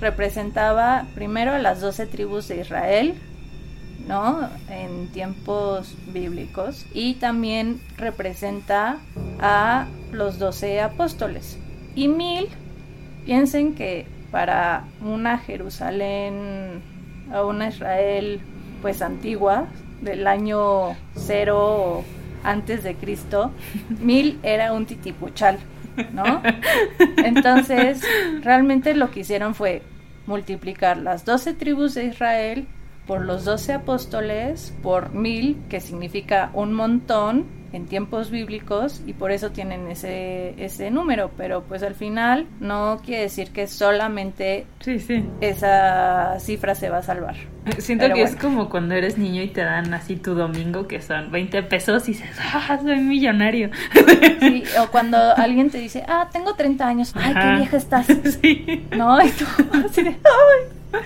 representaba 0.00 1.06
primero 1.14 1.52
a 1.52 1.58
las 1.58 1.80
12 1.80 2.06
tribus 2.06 2.48
de 2.48 2.60
Israel, 2.60 3.14
¿no? 4.08 4.48
En 4.68 5.06
tiempos 5.12 5.94
bíblicos. 6.08 6.84
Y 6.92 7.14
también 7.14 7.80
representa 7.96 8.98
a 9.38 9.86
los 10.10 10.40
12 10.40 10.80
apóstoles. 10.80 11.58
Y 11.94 12.08
mil, 12.08 12.48
piensen 13.24 13.74
que 13.74 14.15
para 14.30 14.84
una 15.00 15.38
Jerusalén 15.38 16.82
o 17.34 17.48
una 17.48 17.68
Israel 17.68 18.40
pues 18.82 19.02
antigua 19.02 19.66
del 20.00 20.26
año 20.26 20.96
cero 21.14 22.04
antes 22.44 22.82
de 22.84 22.94
Cristo, 22.94 23.50
mil 24.00 24.38
era 24.42 24.72
un 24.72 24.86
titipuchal, 24.86 25.58
¿no? 26.12 26.42
Entonces, 27.16 28.02
realmente 28.42 28.94
lo 28.94 29.10
que 29.10 29.20
hicieron 29.20 29.54
fue 29.54 29.82
multiplicar 30.26 30.96
las 30.96 31.24
doce 31.24 31.54
tribus 31.54 31.94
de 31.94 32.04
Israel 32.06 32.66
por 33.06 33.24
los 33.24 33.44
doce 33.44 33.72
apóstoles 33.72 34.74
por 34.82 35.12
mil, 35.12 35.56
que 35.68 35.80
significa 35.80 36.50
un 36.54 36.72
montón, 36.72 37.46
en 37.72 37.86
tiempos 37.86 38.30
bíblicos 38.30 39.02
y 39.06 39.12
por 39.12 39.30
eso 39.30 39.50
tienen 39.50 39.88
ese, 39.88 40.54
ese 40.62 40.90
número, 40.90 41.30
pero 41.36 41.62
pues 41.62 41.82
al 41.82 41.94
final 41.94 42.46
no 42.60 43.00
quiere 43.04 43.22
decir 43.22 43.50
que 43.50 43.66
solamente 43.66 44.66
sí, 44.80 44.98
sí. 44.98 45.24
esa 45.40 46.38
cifra 46.40 46.74
se 46.74 46.88
va 46.88 46.98
a 46.98 47.02
salvar. 47.02 47.36
Siento 47.78 48.12
que 48.12 48.22
es 48.22 48.36
como 48.36 48.68
cuando 48.68 48.94
eres 48.94 49.18
niño 49.18 49.42
y 49.42 49.48
te 49.48 49.62
dan 49.62 49.92
así 49.94 50.16
tu 50.16 50.34
domingo 50.34 50.86
que 50.86 51.02
son 51.02 51.30
20 51.30 51.62
pesos 51.64 52.08
y 52.08 52.12
dices, 52.12 52.30
ah, 52.40 52.78
soy 52.82 53.00
millonario. 53.00 53.70
Sí, 54.40 54.62
o 54.80 54.90
cuando 54.90 55.18
alguien 55.36 55.70
te 55.70 55.78
dice, 55.78 56.04
ah, 56.08 56.28
tengo 56.32 56.54
30 56.54 56.86
años, 56.86 57.12
ay, 57.16 57.34
qué 57.34 57.56
vieja 57.56 57.76
estás. 57.76 58.06
Sí. 58.42 58.86
No, 58.96 59.24
y 59.24 59.30
tú 59.30 59.44
así 59.86 60.02
de, 60.02 60.10
ay. 60.10 61.00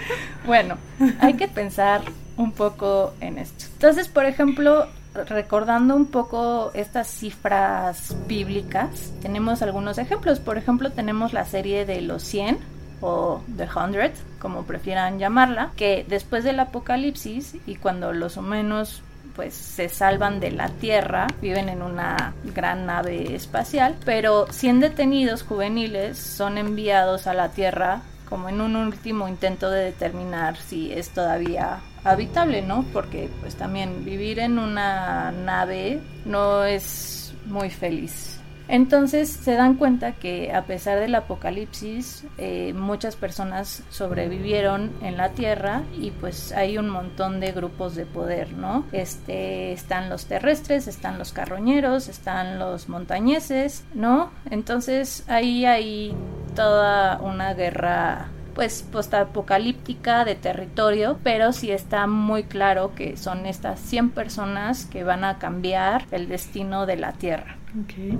Bueno, 0.46 0.76
hay 1.20 1.34
que 1.34 1.48
pensar 1.48 2.00
un 2.36 2.52
poco 2.52 3.14
en 3.20 3.38
esto. 3.38 3.66
Entonces, 3.74 4.08
por 4.08 4.24
ejemplo, 4.24 4.86
recordando 5.14 5.96
un 5.96 6.06
poco 6.06 6.70
estas 6.74 7.08
cifras 7.08 8.14
bíblicas, 8.26 9.12
tenemos 9.22 9.62
algunos 9.62 9.98
ejemplos. 9.98 10.40
Por 10.40 10.58
ejemplo, 10.58 10.90
tenemos 10.90 11.32
la 11.32 11.44
serie 11.44 11.84
de 11.84 12.00
los 12.00 12.22
100 12.22 12.58
o 13.00 13.42
The 13.56 13.68
Hundred, 13.74 14.12
como 14.38 14.64
prefieran 14.64 15.18
llamarla, 15.18 15.70
que 15.76 16.04
después 16.08 16.44
del 16.44 16.60
apocalipsis 16.60 17.56
y 17.66 17.76
cuando 17.76 18.12
los 18.12 18.36
humanos 18.36 19.02
pues 19.34 19.54
se 19.54 19.88
salvan 19.88 20.40
de 20.40 20.50
la 20.50 20.68
Tierra, 20.68 21.28
viven 21.40 21.68
en 21.68 21.82
una 21.82 22.34
gran 22.54 22.84
nave 22.84 23.34
espacial, 23.34 23.96
pero 24.04 24.46
100 24.50 24.80
detenidos 24.80 25.44
juveniles 25.44 26.18
son 26.18 26.58
enviados 26.58 27.26
a 27.26 27.34
la 27.34 27.50
Tierra 27.50 28.02
como 28.28 28.48
en 28.48 28.60
un 28.60 28.76
último 28.76 29.28
intento 29.28 29.70
de 29.70 29.84
determinar 29.84 30.56
si 30.56 30.92
es 30.92 31.10
todavía 31.10 31.80
habitable, 32.04 32.62
¿no? 32.62 32.84
Porque 32.92 33.28
pues 33.40 33.56
también 33.56 34.04
vivir 34.04 34.38
en 34.38 34.58
una 34.58 35.32
nave 35.32 36.00
no 36.24 36.64
es 36.64 37.34
muy 37.46 37.70
feliz. 37.70 38.40
Entonces 38.70 39.28
se 39.28 39.54
dan 39.54 39.74
cuenta 39.74 40.12
que 40.12 40.52
a 40.52 40.62
pesar 40.62 41.00
del 41.00 41.16
apocalipsis 41.16 42.24
eh, 42.38 42.72
muchas 42.72 43.16
personas 43.16 43.82
sobrevivieron 43.90 44.92
en 45.02 45.16
la 45.16 45.30
Tierra 45.30 45.82
y 45.98 46.12
pues 46.12 46.52
hay 46.52 46.78
un 46.78 46.88
montón 46.88 47.40
de 47.40 47.50
grupos 47.50 47.96
de 47.96 48.06
poder, 48.06 48.52
¿no? 48.52 48.84
Este 48.92 49.72
están 49.72 50.08
los 50.08 50.26
terrestres, 50.26 50.86
están 50.86 51.18
los 51.18 51.32
carroñeros, 51.32 52.06
están 52.06 52.60
los 52.60 52.88
montañeses, 52.88 53.82
¿no? 53.92 54.30
Entonces 54.48 55.24
ahí 55.26 55.66
hay 55.66 56.14
toda 56.54 57.18
una 57.20 57.54
guerra 57.54 58.28
pues 58.60 58.82
postapocalíptica 58.82 60.26
de 60.26 60.34
territorio, 60.34 61.18
pero 61.22 61.54
sí 61.54 61.70
está 61.70 62.06
muy 62.06 62.42
claro 62.42 62.94
que 62.94 63.16
son 63.16 63.46
estas 63.46 63.80
100 63.80 64.10
personas 64.10 64.84
que 64.84 65.02
van 65.02 65.24
a 65.24 65.38
cambiar 65.38 66.04
el 66.10 66.28
destino 66.28 66.84
de 66.84 66.96
la 66.96 67.12
Tierra. 67.12 67.56
Okay. 67.84 68.18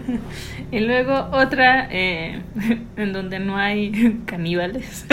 y 0.70 0.78
luego 0.78 1.30
otra 1.32 1.88
eh, 1.90 2.42
en 2.96 3.12
donde 3.12 3.40
no 3.40 3.56
hay 3.56 4.20
caníbales 4.26 5.04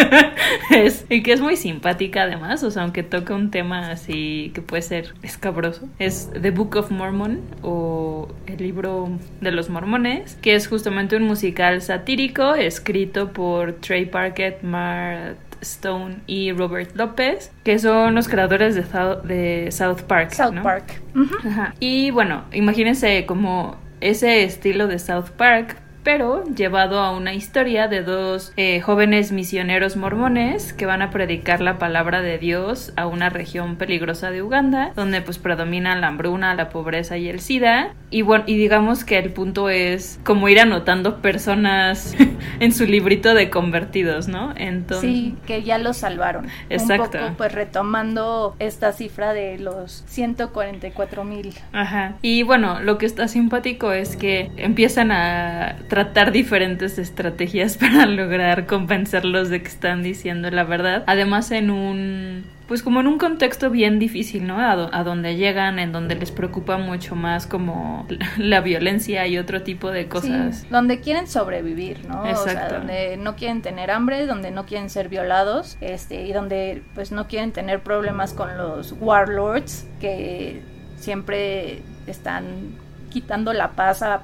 es, 0.70 1.06
y 1.10 1.24
que 1.24 1.34
es 1.34 1.42
muy 1.42 1.56
simpática 1.56 2.24
además, 2.24 2.64
o 2.64 2.70
sea, 2.70 2.84
aunque 2.84 3.02
toca 3.02 3.34
un 3.34 3.50
tema 3.50 3.90
así 3.90 4.52
que 4.54 4.62
puede 4.62 4.84
ser 4.84 5.16
escabroso, 5.24 5.90
es 5.98 6.30
The 6.40 6.52
Book 6.52 6.76
of 6.76 6.92
Mormon 6.92 7.42
o 7.64 8.28
el 8.46 8.58
libro 8.58 9.10
de 9.42 9.52
los 9.52 9.70
mormones, 9.70 10.36
que 10.44 10.54
es 10.54 10.68
justamente 10.68 11.16
un 11.16 11.24
musical 11.24 11.82
satírico 11.82 12.54
escrito 12.54 13.34
por 13.34 13.74
Trey 13.74 14.06
Parkett, 14.06 14.62
Mart 14.62 15.38
Stone 15.66 16.18
y 16.28 16.52
Robert 16.52 16.96
López, 16.96 17.52
que 17.64 17.80
son 17.80 18.16
los 18.16 18.28
creadores 18.28 18.76
de, 18.76 18.84
de 19.24 19.72
South 19.72 20.02
Park. 20.08 20.32
South 20.32 20.62
Park. 20.64 21.02
Y 21.80 22.12
bueno, 22.12 22.46
imagínense 22.52 23.26
como 23.26 23.78
ese 24.02 24.44
estilo 24.44 24.88
de 24.88 25.00
South 25.00 25.32
Park, 25.38 25.78
pero 26.06 26.44
llevado 26.44 27.00
a 27.00 27.10
una 27.10 27.34
historia 27.34 27.88
de 27.88 28.04
dos 28.04 28.54
eh, 28.58 28.80
jóvenes 28.80 29.32
misioneros 29.32 29.98
mormones 29.98 30.72
que 30.72 30.86
van 30.86 31.02
a 31.02 31.10
predicar 31.10 31.62
la 31.62 31.80
palabra 31.80 32.22
de 32.22 32.38
Dios 32.38 32.94
a 32.96 33.08
una 33.08 33.32
región 33.32 33.76
peligrosa 33.76 34.30
de 34.30 34.44
Uganda, 34.44 34.94
donde 34.96 35.22
pues 35.22 35.40
predomina 35.40 35.96
la 35.96 36.08
hambruna, 36.08 36.54
la 36.54 36.70
pobreza 36.70 37.18
y 37.18 37.28
el 37.28 37.40
SIDA. 37.40 37.96
Y 38.12 38.22
bueno, 38.22 38.44
y 38.46 38.56
digamos 38.56 39.04
que 39.04 39.18
el 39.18 39.32
punto 39.32 39.68
es 39.70 40.20
como 40.24 40.48
ir 40.48 40.60
anotando 40.60 41.22
personas 41.22 42.16
en 42.60 42.72
su 42.72 42.86
librito 42.86 43.34
de 43.34 43.50
convertidos, 43.50 44.28
¿no? 44.28 44.54
Entonces... 44.56 45.10
Sí, 45.10 45.36
que 45.48 45.64
ya 45.64 45.80
los 45.80 45.98
salvaron. 45.98 46.48
Exacto. 46.70 47.18
Un 47.18 47.24
poco 47.24 47.38
pues 47.38 47.52
retomando 47.52 48.56
esta 48.60 48.92
cifra 48.92 49.34
de 49.34 49.58
los 49.58 50.04
144 50.06 51.24
mil. 51.24 51.56
Ajá. 51.74 52.14
Y 52.22 52.44
bueno, 52.44 52.80
lo 52.80 53.00
que 53.00 53.08
está 53.08 53.28
simpático 53.28 53.92
es 53.92 54.16
que 54.16 54.52
empiezan 54.58 55.12
a 55.12 55.78
tratar 55.96 56.34
diferentes 56.34 56.98
estrategias 56.98 57.78
para 57.80 58.06
lograr 58.06 58.66
convencerlos 58.66 59.48
de 59.50 59.62
que 59.62 59.70
están 59.70 60.04
diciendo 60.04 60.52
la 60.52 60.66
verdad. 60.66 61.06
Además 61.08 61.52
en 61.52 61.72
un 61.72 62.44
pues 62.68 62.84
como 62.84 63.00
en 63.00 63.08
un 63.08 63.18
contexto 63.18 63.70
bien 63.70 63.98
difícil, 63.98 64.46
¿no? 64.46 64.60
A, 64.60 65.04
donde 65.04 65.36
llegan, 65.38 65.78
en 65.80 65.92
donde 65.92 66.16
les 66.16 66.32
preocupa 66.32 66.78
mucho 66.78 67.16
más 67.16 67.48
como 67.48 68.08
la 68.38 68.60
violencia 68.60 69.26
y 69.28 69.38
otro 69.38 69.62
tipo 69.62 69.90
de 69.92 70.08
cosas. 70.08 70.68
donde 70.70 71.00
quieren 71.00 71.28
sobrevivir, 71.28 72.06
¿no? 72.10 72.26
Exacto. 72.26 72.50
O 72.50 72.54
sea, 72.54 72.80
donde 72.80 73.18
no 73.18 73.36
quieren 73.38 73.62
tener 73.62 73.92
hambre, 73.92 74.26
donde 74.26 74.52
no 74.52 74.66
quieren 74.66 74.90
ser 74.90 75.08
violados, 75.08 75.78
este, 75.80 76.26
y 76.26 76.34
donde 76.34 76.82
pues 76.94 77.14
no 77.14 77.28
quieren 77.28 77.54
tener 77.54 77.84
problemas 77.84 78.34
con 78.34 78.58
los 78.58 78.96
warlords 79.00 79.88
que 80.02 80.62
siempre 80.98 81.84
están 82.08 82.46
quitando 83.12 83.54
la 83.54 83.72
paz 83.74 84.02
a 84.02 84.24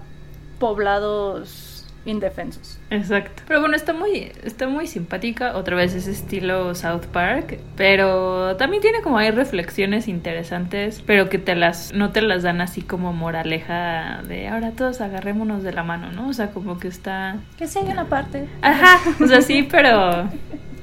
poblados 0.62 1.88
indefensos. 2.06 2.80
Exacto. 2.92 3.42
Pero 3.48 3.62
bueno, 3.62 3.76
está 3.76 3.94
muy, 3.94 4.32
está 4.44 4.68
muy 4.68 4.86
simpática. 4.86 5.58
Otra 5.58 5.76
vez 5.76 5.96
ese 5.96 6.12
estilo 6.12 6.76
South 6.76 7.08
Park. 7.12 7.60
Pero 7.76 8.56
también 8.58 8.82
tiene 8.82 9.02
como 9.02 9.18
hay 9.18 9.32
reflexiones 9.32 10.08
interesantes. 10.08 11.04
Pero 11.06 11.30
que 11.30 11.40
te 11.40 11.56
las, 11.56 11.94
no 11.94 12.12
te 12.12 12.22
las 12.22 12.44
dan 12.44 12.62
así 12.62 12.82
como 12.84 13.12
moraleja 13.12 14.22
de 14.28 14.50
ahora 14.50 14.72
todos 14.72 15.02
agarrémonos 15.02 15.64
de 15.64 15.74
la 15.74 15.84
mano, 15.84 16.12
¿no? 16.12 16.30
O 16.30 16.34
sea, 16.34 16.52
como 16.52 16.78
que 16.78 16.88
está. 16.88 17.38
Que 17.58 17.66
sí 17.66 17.80
hay 17.80 17.92
una 17.92 18.06
parte. 18.06 18.48
Ajá. 18.62 19.00
O 19.20 19.26
sea, 19.26 19.42
sí, 19.42 19.68
pero. 19.70 20.30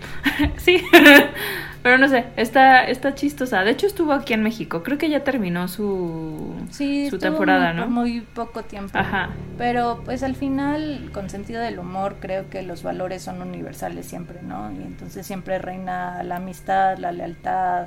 sí. 0.56 0.82
Pero 1.82 1.96
no 1.96 2.08
sé, 2.08 2.24
está, 2.36 2.84
está 2.84 3.14
chistosa. 3.14 3.62
De 3.62 3.70
hecho, 3.70 3.86
estuvo 3.86 4.12
aquí 4.12 4.34
en 4.34 4.42
México. 4.42 4.82
Creo 4.82 4.98
que 4.98 5.08
ya 5.08 5.22
terminó 5.22 5.68
su, 5.68 6.54
sí, 6.70 7.08
su 7.08 7.18
temporada, 7.18 7.72
¿no? 7.72 7.88
Muy 7.88 8.20
poco 8.20 8.62
tiempo. 8.62 8.98
Ajá. 8.98 9.30
Pero 9.56 10.02
pues 10.04 10.22
al 10.22 10.34
final, 10.34 11.10
con 11.12 11.30
sentido 11.30 11.62
del 11.62 11.78
humor, 11.78 12.16
creo 12.20 12.50
que 12.50 12.62
los 12.62 12.82
valores 12.82 13.22
son 13.22 13.40
universales 13.40 14.06
siempre, 14.06 14.42
¿no? 14.42 14.72
Y 14.72 14.82
entonces 14.82 15.26
siempre 15.26 15.58
reina 15.58 16.22
la 16.24 16.36
amistad, 16.36 16.98
la 16.98 17.12
lealtad. 17.12 17.86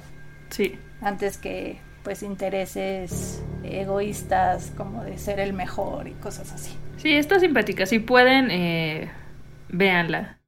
Sí. 0.49 0.79
Antes 1.01 1.37
que 1.37 1.79
pues 2.03 2.23
intereses 2.23 3.43
egoístas 3.63 4.73
como 4.75 5.03
de 5.03 5.17
ser 5.17 5.39
el 5.39 5.53
mejor 5.53 6.07
y 6.07 6.13
cosas 6.13 6.51
así. 6.51 6.75
Sí, 6.97 7.13
está 7.13 7.39
simpática. 7.39 7.85
Si 7.85 7.99
pueden, 7.99 8.49
eh, 8.49 9.11
véanla. 9.69 10.40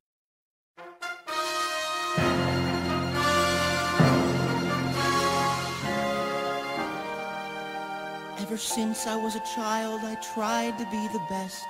Ever 8.54 8.62
since 8.62 9.08
I 9.08 9.16
was 9.16 9.36
a 9.36 9.40
child, 9.56 10.02
I 10.04 10.14
tried 10.36 10.78
to 10.78 10.86
be 10.92 11.08
the 11.08 11.26
best. 11.28 11.66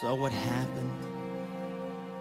So 0.00 0.14
what 0.14 0.30
happened? 0.30 0.92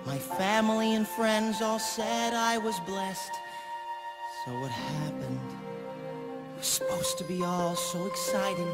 My 0.08 0.18
family 0.18 0.96
and 0.96 1.08
friends 1.08 1.62
all 1.62 1.78
said 1.78 2.34
I 2.34 2.58
was 2.58 2.80
blessed. 2.80 3.32
So 4.44 4.60
what 4.60 4.72
happened? 4.72 5.40
It 6.56 6.58
was 6.58 6.66
supposed 6.66 7.20
to 7.20 7.24
be 7.26 7.44
all 7.44 7.76
so 7.76 8.08
exciting 8.08 8.72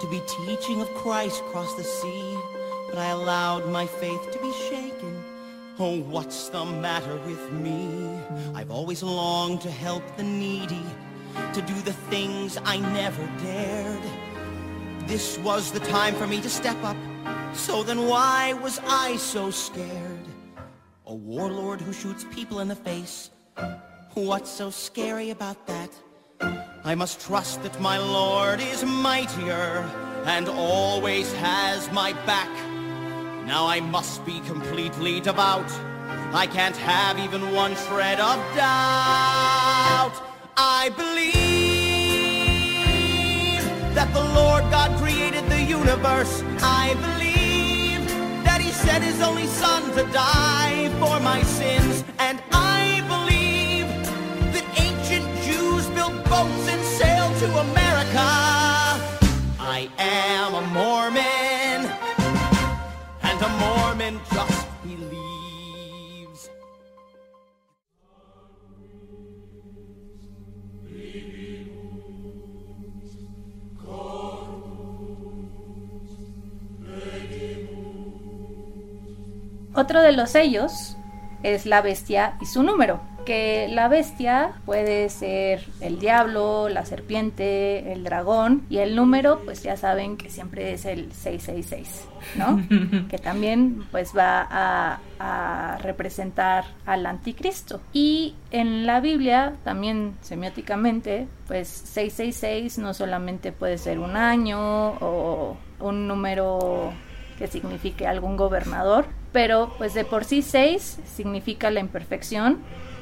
to 0.00 0.06
be 0.08 0.22
teaching 0.26 0.80
of 0.80 0.88
Christ 0.94 1.42
across 1.42 1.74
the 1.74 1.84
sea, 1.84 2.38
but 2.88 2.96
I 2.96 3.08
allowed 3.08 3.68
my 3.68 3.84
faith 3.84 4.30
to 4.32 4.38
be 4.38 4.52
shaken. 4.70 5.22
Oh, 5.78 6.00
what's 6.04 6.48
the 6.48 6.64
matter 6.64 7.18
with 7.26 7.52
me? 7.52 8.18
I've 8.54 8.70
always 8.70 9.02
longed 9.02 9.60
to 9.60 9.70
help 9.70 10.04
the 10.16 10.22
needy, 10.22 10.86
to 11.52 11.60
do 11.60 11.74
the 11.82 11.92
things 12.08 12.56
I 12.64 12.78
never 12.78 13.26
dared. 13.42 14.21
This 15.06 15.38
was 15.38 15.72
the 15.72 15.80
time 15.80 16.14
for 16.14 16.26
me 16.26 16.40
to 16.40 16.48
step 16.48 16.76
up, 16.84 16.96
so 17.52 17.82
then 17.82 18.06
why 18.06 18.54
was 18.54 18.80
I 18.86 19.16
so 19.16 19.50
scared? 19.50 20.26
A 21.06 21.14
warlord 21.14 21.80
who 21.80 21.92
shoots 21.92 22.24
people 22.30 22.60
in 22.60 22.68
the 22.68 22.76
face. 22.76 23.30
What's 24.14 24.50
so 24.50 24.70
scary 24.70 25.30
about 25.30 25.66
that? 25.66 25.90
I 26.84 26.94
must 26.94 27.20
trust 27.20 27.62
that 27.62 27.80
my 27.80 27.98
Lord 27.98 28.60
is 28.60 28.84
mightier 28.84 29.88
and 30.24 30.48
always 30.48 31.32
has 31.34 31.90
my 31.92 32.12
back. 32.24 32.50
Now 33.46 33.66
I 33.66 33.80
must 33.80 34.24
be 34.24 34.40
completely 34.40 35.20
devout. 35.20 35.70
I 36.34 36.46
can't 36.46 36.76
have 36.76 37.18
even 37.18 37.52
one 37.52 37.74
shred 37.76 38.20
of 38.20 38.36
doubt. 38.56 40.14
I 40.56 40.90
believe 40.96 41.41
that 43.94 44.12
the 44.14 44.24
Lord 44.34 44.62
God 44.70 44.90
created 44.98 45.44
the 45.50 45.62
universe. 45.62 46.42
I 46.62 46.94
believe 47.06 48.00
that 48.44 48.60
he 48.60 48.70
sent 48.70 49.04
his 49.04 49.20
only 49.20 49.46
son 49.46 49.82
to 49.96 50.04
die 50.12 50.88
for 50.98 51.20
my 51.20 51.42
sins. 51.42 52.04
And 52.18 52.42
I 52.52 53.02
believe 53.12 53.86
that 54.54 54.64
ancient 54.78 55.26
Jews 55.44 55.86
built 55.96 56.16
boats 56.24 56.68
and 56.68 56.82
sailed 56.98 57.36
to 57.38 57.48
America. 57.68 58.28
I 59.60 59.90
am 59.98 60.54
a 60.54 60.64
Mormon, 60.78 61.80
and 63.22 63.42
a 63.42 63.48
Mormon 63.62 64.20
just 64.32 64.66
believes. 64.82 65.31
Otro 79.82 80.00
de 80.00 80.12
los 80.12 80.30
sellos 80.30 80.96
es 81.42 81.66
la 81.66 81.82
bestia 81.82 82.36
y 82.40 82.46
su 82.46 82.62
número, 82.62 83.00
que 83.26 83.66
la 83.68 83.88
bestia 83.88 84.52
puede 84.64 85.08
ser 85.08 85.66
el 85.80 85.98
diablo, 85.98 86.68
la 86.68 86.86
serpiente, 86.86 87.92
el 87.92 88.04
dragón 88.04 88.64
y 88.70 88.78
el 88.78 88.94
número 88.94 89.40
pues 89.44 89.64
ya 89.64 89.76
saben 89.76 90.16
que 90.16 90.30
siempre 90.30 90.72
es 90.72 90.84
el 90.84 91.12
666, 91.12 92.06
¿no? 92.36 92.62
que 93.08 93.18
también 93.18 93.82
pues 93.90 94.16
va 94.16 94.46
a, 94.48 95.00
a 95.18 95.78
representar 95.78 96.64
al 96.86 97.04
anticristo. 97.04 97.80
Y 97.92 98.36
en 98.52 98.86
la 98.86 99.00
Biblia 99.00 99.54
también 99.64 100.14
semióticamente 100.20 101.26
pues 101.48 101.66
666 101.66 102.78
no 102.78 102.94
solamente 102.94 103.50
puede 103.50 103.78
ser 103.78 103.98
un 103.98 104.16
año 104.16 104.90
o 105.00 105.56
un 105.80 106.06
número 106.06 106.92
que 107.36 107.48
signifique 107.48 108.06
algún 108.06 108.36
gobernador, 108.36 109.06
pero 109.32 109.72
pues 109.78 109.94
de 109.94 110.04
por 110.04 110.24
sí 110.24 110.42
6 110.42 110.98
significa 111.16 111.70
la 111.70 111.80
imperfección 111.80 112.58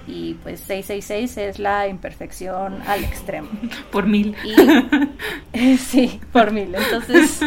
y 0.07 0.35
pues 0.35 0.61
666 0.61 1.37
es 1.39 1.59
la 1.59 1.89
imperfección 1.89 2.81
al 2.87 3.03
extremo. 3.05 3.49
Por 3.93 4.07
mil. 4.07 4.35
Y, 5.53 5.77
sí, 5.77 6.21
por 6.33 6.53
mil. 6.53 6.75
Entonces 6.75 7.41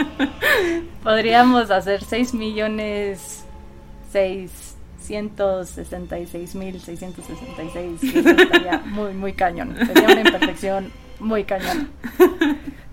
podríamos 1.04 1.72
hacer 1.72 2.04
6 2.04 2.36
millones 2.36 3.44
666 4.12 6.56
mil 6.56 6.80
666. 6.80 8.16
Eso 8.16 8.30
estaría 8.30 8.78
muy, 8.86 9.14
muy 9.14 9.34
cañón. 9.34 9.76
Sería 9.86 10.04
una 10.04 10.22
imperfección 10.22 10.90
muy 11.20 11.44
cañón. 11.44 11.90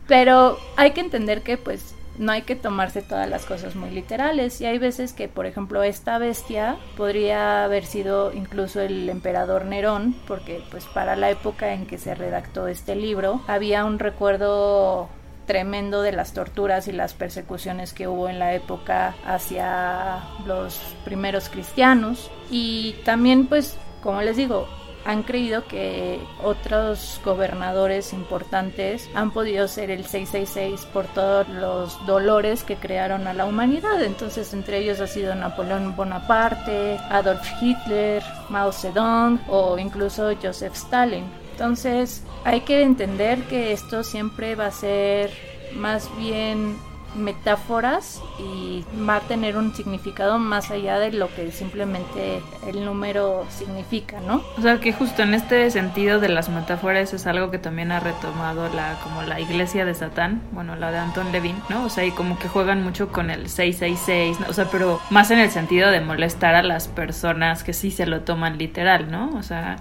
Pero 0.09 0.59
hay 0.77 0.91
que 0.93 1.01
entender 1.01 1.43
que 1.43 1.57
pues 1.57 1.95
no 2.21 2.33
hay 2.33 2.43
que 2.43 2.55
tomarse 2.55 3.01
todas 3.01 3.29
las 3.29 3.47
cosas 3.47 3.75
muy 3.75 3.91
literales. 3.91 4.61
Y 4.61 4.67
hay 4.67 4.79
veces 4.79 5.15
que 5.15 5.27
por 5.27 5.47
ejemplo 5.47 5.83
esta 5.83 6.19
bestia 6.19 6.77
podría 6.97 7.65
haber 7.65 7.87
sido 7.87 8.33
incluso 8.33 8.81
el 8.81 9.09
emperador 9.09 9.65
Nerón 9.65 10.15
porque 10.29 10.63
pues 10.71 10.85
para 10.85 11.17
la 11.17 11.31
época 11.31 11.73
en 11.73 11.87
que 11.87 11.99
se 11.99 12.15
redactó 12.15 12.69
este 12.69 12.95
libro 12.95 13.41
había 13.49 13.87
un 13.87 13.99
recuerdo 13.99 15.09
tremendo 15.47 16.03
de 16.03 16.13
las 16.13 16.35
torturas 16.35 16.87
y 16.89 16.93
las 16.93 17.15
persecuciones 17.15 17.95
que 17.95 18.07
hubo 18.07 18.29
en 18.29 18.39
la 18.39 18.55
época 18.55 19.15
hacia 19.25 20.23
los 20.47 20.79
primeros 21.07 21.49
cristianos. 21.49 22.31
Y 22.51 22.97
también 23.07 23.47
pues 23.47 23.79
como 24.03 24.21
les 24.21 24.37
digo 24.37 24.69
han 25.05 25.23
creído 25.23 25.67
que 25.67 26.21
otros 26.43 27.21
gobernadores 27.25 28.13
importantes 28.13 29.09
han 29.15 29.31
podido 29.31 29.67
ser 29.69 29.91
el 29.91 30.05
666 30.05 30.87
por 30.93 31.07
todos 31.07 31.49
los 31.49 32.07
dolores 32.07 32.65
que 32.65 32.77
crearon 32.77 33.27
a 33.27 33.35
la 33.35 33.47
humanidad. 33.47 34.03
Entonces, 34.03 34.53
entre 34.53 34.79
ellos 34.79 35.01
ha 35.01 35.07
sido 35.07 35.35
Napoleón 35.35 35.97
Bonaparte, 35.97 36.99
Adolf 37.11 37.47
Hitler, 37.61 38.23
Mao 38.49 38.73
Zedong 38.73 39.41
o 39.49 39.79
incluso 39.79 40.31
Joseph 40.41 40.75
Stalin. 40.75 41.25
Entonces, 41.53 42.23
hay 42.45 42.63
que 42.63 42.83
entender 42.83 43.43
que 43.45 43.73
esto 43.73 44.03
siempre 44.03 44.55
va 44.55 44.67
a 44.67 44.71
ser 44.71 45.31
más 45.75 46.09
bien 46.17 46.77
metáforas 47.15 48.23
y 48.39 48.85
va 49.09 49.17
a 49.17 49.21
tener 49.21 49.57
un 49.57 49.75
significado 49.75 50.39
más 50.39 50.71
allá 50.71 50.99
de 50.99 51.13
lo 51.13 51.29
que 51.35 51.51
simplemente 51.51 52.43
el 52.67 52.85
número 52.85 53.47
significa, 53.51 54.21
¿no? 54.21 54.43
O 54.57 54.63
sea 54.63 54.79
que 54.79 54.93
justo 54.93 55.23
en 55.23 55.35
este 55.35 55.71
sentido 55.71 56.21
de 56.21 56.29
las 56.29 56.49
metáforas 56.49 57.13
es 57.13 57.27
algo 57.27 57.51
que 57.51 57.59
también 57.59 57.93
ha 57.93 58.01
retomado 58.01 58.69
la 58.75 58.99
como 59.03 59.23
la 59.23 59.41
iglesia 59.41 59.85
de 59.85 59.95
Satán, 59.95 60.43
bueno, 60.53 60.77
la 60.77 60.91
de 60.91 60.99
Anton 60.99 61.33
Levin, 61.33 61.57
¿no? 61.69 61.85
O 61.85 61.89
sea, 61.89 62.05
y 62.05 62.11
como 62.11 62.39
que 62.39 62.49
juegan 62.49 62.83
mucho 62.83 63.09
con 63.09 63.31
el 63.31 63.49
666, 63.49 64.39
o 64.49 64.53
sea, 64.53 64.67
pero 64.71 65.01
más 65.11 65.31
en 65.31 65.39
el 65.39 65.51
sentido 65.51 65.91
de 65.91 66.01
molestar 66.01 66.55
a 66.55 66.63
las 66.63 66.89
personas 66.89 67.65
que 67.65 67.73
sí 67.73 67.91
se 67.91 68.07
lo 68.07 68.21
toman 68.23 68.59
literal, 68.59 69.11
¿no? 69.11 69.31
O 69.37 69.43
sea, 69.43 69.77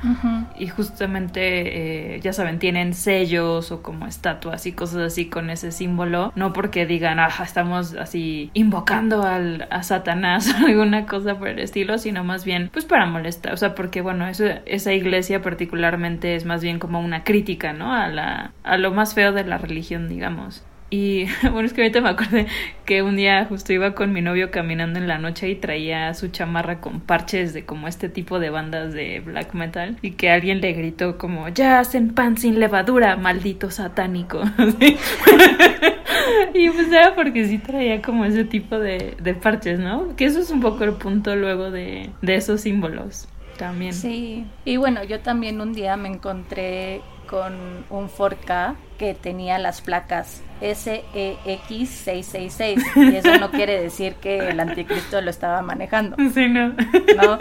y 0.58 0.68
justamente, 0.68 2.16
eh, 2.16 2.20
ya 2.22 2.34
saben, 2.34 2.60
tienen 2.60 2.94
sellos 2.94 3.72
o 3.72 3.82
como 3.82 4.06
estatuas 4.06 4.66
y 4.66 4.74
cosas 4.74 5.02
así 5.12 5.28
con 5.28 5.50
ese 5.50 5.72
símbolo, 5.72 6.32
no 6.36 6.54
porque 6.54 6.86
digan, 6.86 7.19
ah, 7.26 7.44
estamos 7.44 7.94
así 7.96 8.52
invocando 8.54 9.24
al, 9.24 9.68
a 9.72 9.84
Satanás 9.84 10.54
o 10.54 10.66
alguna 10.68 11.06
cosa 11.06 11.38
por 11.38 11.50
el 11.50 11.60
estilo, 11.60 11.98
sino 11.98 12.24
más 12.24 12.46
bien 12.46 12.70
pues 12.72 12.86
para 12.86 13.06
molestar, 13.06 13.54
o 13.54 13.58
sea, 13.58 13.76
porque 13.76 14.02
bueno, 14.02 14.28
eso, 14.28 14.46
esa 14.66 14.94
iglesia 14.94 15.42
particularmente 15.42 16.36
es 16.36 16.46
más 16.46 16.62
bien 16.62 16.80
como 16.80 17.00
una 17.00 17.24
crítica, 17.24 17.74
¿no? 17.74 17.94
A, 17.94 18.08
la, 18.08 18.52
a 18.64 18.78
lo 18.78 18.92
más 18.92 19.14
feo 19.14 19.32
de 19.32 19.44
la 19.44 19.58
religión, 19.58 20.10
digamos. 20.10 20.64
Y 20.90 21.26
bueno, 21.44 21.62
es 21.62 21.74
que 21.74 21.82
ahorita 21.82 22.02
me 22.02 22.10
acordé 22.10 22.48
que 22.86 23.04
un 23.04 23.16
día 23.16 23.46
justo 23.46 23.74
iba 23.74 23.94
con 23.94 24.12
mi 24.12 24.22
novio 24.22 24.52
caminando 24.52 25.00
en 25.00 25.08
la 25.08 25.18
noche 25.18 25.50
y 25.50 25.56
traía 25.56 26.14
su 26.14 26.30
chamarra 26.30 26.82
con 26.82 27.00
parches 27.02 27.54
de 27.54 27.66
como 27.66 27.88
este 27.88 28.10
tipo 28.10 28.40
de 28.40 28.50
bandas 28.50 28.94
de 28.94 29.20
black 29.20 29.54
metal 29.54 29.98
y 30.02 30.12
que 30.12 30.32
alguien 30.32 30.62
le 30.62 30.74
gritó 30.74 31.18
como 31.18 31.50
ya 31.50 31.80
hacen 31.80 32.14
pan 32.14 32.38
sin 32.38 32.60
levadura, 32.60 33.16
maldito 33.18 33.70
satánico. 33.72 34.42
y 36.54 36.70
pues 36.70 36.92
era 36.92 37.16
porque 37.16 37.46
sí 37.46 37.58
traía 37.58 38.02
como 38.02 38.26
ese 38.26 38.44
tipo 38.44 38.80
de, 38.80 39.16
de, 39.20 39.34
parches, 39.34 39.80
¿no? 39.80 40.16
Que 40.16 40.26
eso 40.26 40.40
es 40.40 40.50
un 40.50 40.62
poco 40.62 40.84
el 40.84 40.94
punto 40.94 41.36
luego 41.36 41.72
de, 41.72 42.10
de 42.22 42.36
esos 42.36 42.62
símbolos 42.62 43.28
también. 43.58 43.94
Sí, 43.94 44.46
y 44.66 44.78
bueno, 44.78 45.04
yo 45.04 45.20
también 45.20 45.62
un 45.62 45.74
día 45.74 45.98
me 45.98 46.10
encontré 46.10 47.02
con 47.30 47.86
un 47.90 48.10
Forca 48.10 48.76
que 48.98 49.14
tenía 49.14 49.60
las 49.60 49.82
placas 49.82 50.42
SEX666 50.62 52.84
y 52.96 53.16
eso 53.16 53.38
no 53.38 53.52
quiere 53.52 53.82
decir 53.82 54.16
que 54.16 54.50
el 54.50 54.60
anticristo 54.60 55.22
lo 55.22 55.30
estaba 55.30 55.62
manejando. 55.62 56.18
Sí, 56.34 56.48
no. 56.48 56.70
¿No? 56.70 57.38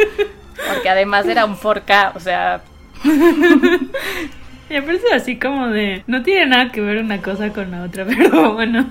Porque 0.68 0.88
además 0.88 1.26
era 1.26 1.44
un 1.44 1.57
Forca, 1.57 2.12
o 2.14 2.20
sea... 2.20 2.62
Y 4.70 4.76
aparece 4.76 5.07
así 5.14 5.38
como 5.38 5.68
de, 5.68 6.04
no 6.07 6.22
tiene 6.22 6.46
nada 6.46 6.70
que 6.70 6.81
ver 6.81 6.98
una 6.98 7.22
cosa 7.22 7.52
con 7.52 7.70
la 7.70 7.85
otra, 7.85 8.04
pero 8.07 8.52
bueno. 8.52 8.87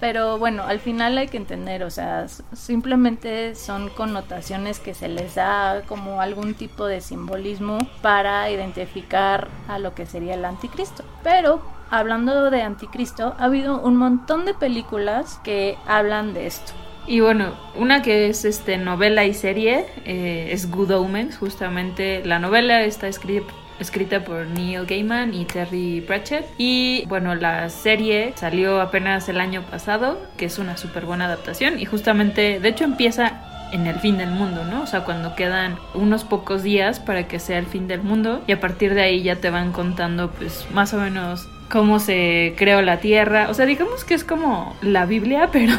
Pero 0.00 0.38
bueno, 0.38 0.62
al 0.62 0.78
final 0.78 1.18
hay 1.18 1.28
que 1.28 1.36
entender, 1.36 1.82
o 1.82 1.90
sea, 1.90 2.26
simplemente 2.52 3.54
son 3.56 3.88
connotaciones 3.88 4.78
que 4.78 4.94
se 4.94 5.08
les 5.08 5.34
da 5.34 5.82
como 5.88 6.20
algún 6.20 6.54
tipo 6.54 6.86
de 6.86 7.00
simbolismo 7.00 7.78
para 8.00 8.48
identificar 8.50 9.48
a 9.66 9.78
lo 9.78 9.94
que 9.94 10.06
sería 10.06 10.34
el 10.34 10.44
anticristo. 10.44 11.04
Pero 11.24 11.62
hablando 11.90 12.50
de 12.50 12.62
Anticristo, 12.62 13.34
ha 13.38 13.44
habido 13.44 13.80
un 13.80 13.96
montón 13.96 14.44
de 14.44 14.54
películas 14.54 15.40
que 15.42 15.76
hablan 15.86 16.32
de 16.32 16.46
esto. 16.46 16.72
Y 17.08 17.20
bueno, 17.20 17.54
una 17.74 18.02
que 18.02 18.28
es 18.28 18.44
este 18.44 18.76
novela 18.76 19.24
y 19.24 19.32
serie 19.32 19.86
eh, 20.04 20.50
es 20.52 20.70
Good 20.70 20.90
Omens, 20.90 21.38
justamente 21.38 22.22
la 22.24 22.38
novela 22.38 22.82
está 22.82 23.08
escrita 23.08 23.52
escrita 23.78 24.24
por 24.24 24.46
Neil 24.46 24.86
Gaiman 24.86 25.34
y 25.34 25.44
Terry 25.44 26.00
Pratchett. 26.00 26.46
Y 26.58 27.04
bueno, 27.06 27.34
la 27.34 27.68
serie 27.70 28.32
salió 28.36 28.80
apenas 28.80 29.28
el 29.28 29.40
año 29.40 29.62
pasado, 29.62 30.20
que 30.36 30.46
es 30.46 30.58
una 30.58 30.76
súper 30.76 31.04
buena 31.04 31.26
adaptación. 31.26 31.78
Y 31.78 31.84
justamente, 31.84 32.60
de 32.60 32.68
hecho, 32.68 32.84
empieza 32.84 33.44
en 33.72 33.86
el 33.86 33.98
fin 34.00 34.18
del 34.18 34.30
mundo, 34.30 34.64
¿no? 34.64 34.82
O 34.82 34.86
sea, 34.86 35.04
cuando 35.04 35.34
quedan 35.34 35.78
unos 35.94 36.24
pocos 36.24 36.62
días 36.62 37.00
para 37.00 37.28
que 37.28 37.38
sea 37.38 37.58
el 37.58 37.66
fin 37.66 37.86
del 37.86 38.02
mundo 38.02 38.42
y 38.46 38.52
a 38.52 38.60
partir 38.60 38.94
de 38.94 39.02
ahí 39.02 39.22
ya 39.22 39.36
te 39.36 39.50
van 39.50 39.72
contando 39.72 40.30
pues 40.30 40.66
más 40.72 40.94
o 40.94 40.98
menos 40.98 41.48
cómo 41.70 41.98
se 41.98 42.54
creó 42.56 42.82
la 42.82 42.98
tierra. 42.98 43.48
O 43.50 43.54
sea, 43.54 43.66
digamos 43.66 44.04
que 44.04 44.14
es 44.14 44.24
como 44.24 44.76
la 44.80 45.06
Biblia, 45.06 45.48
pero 45.52 45.74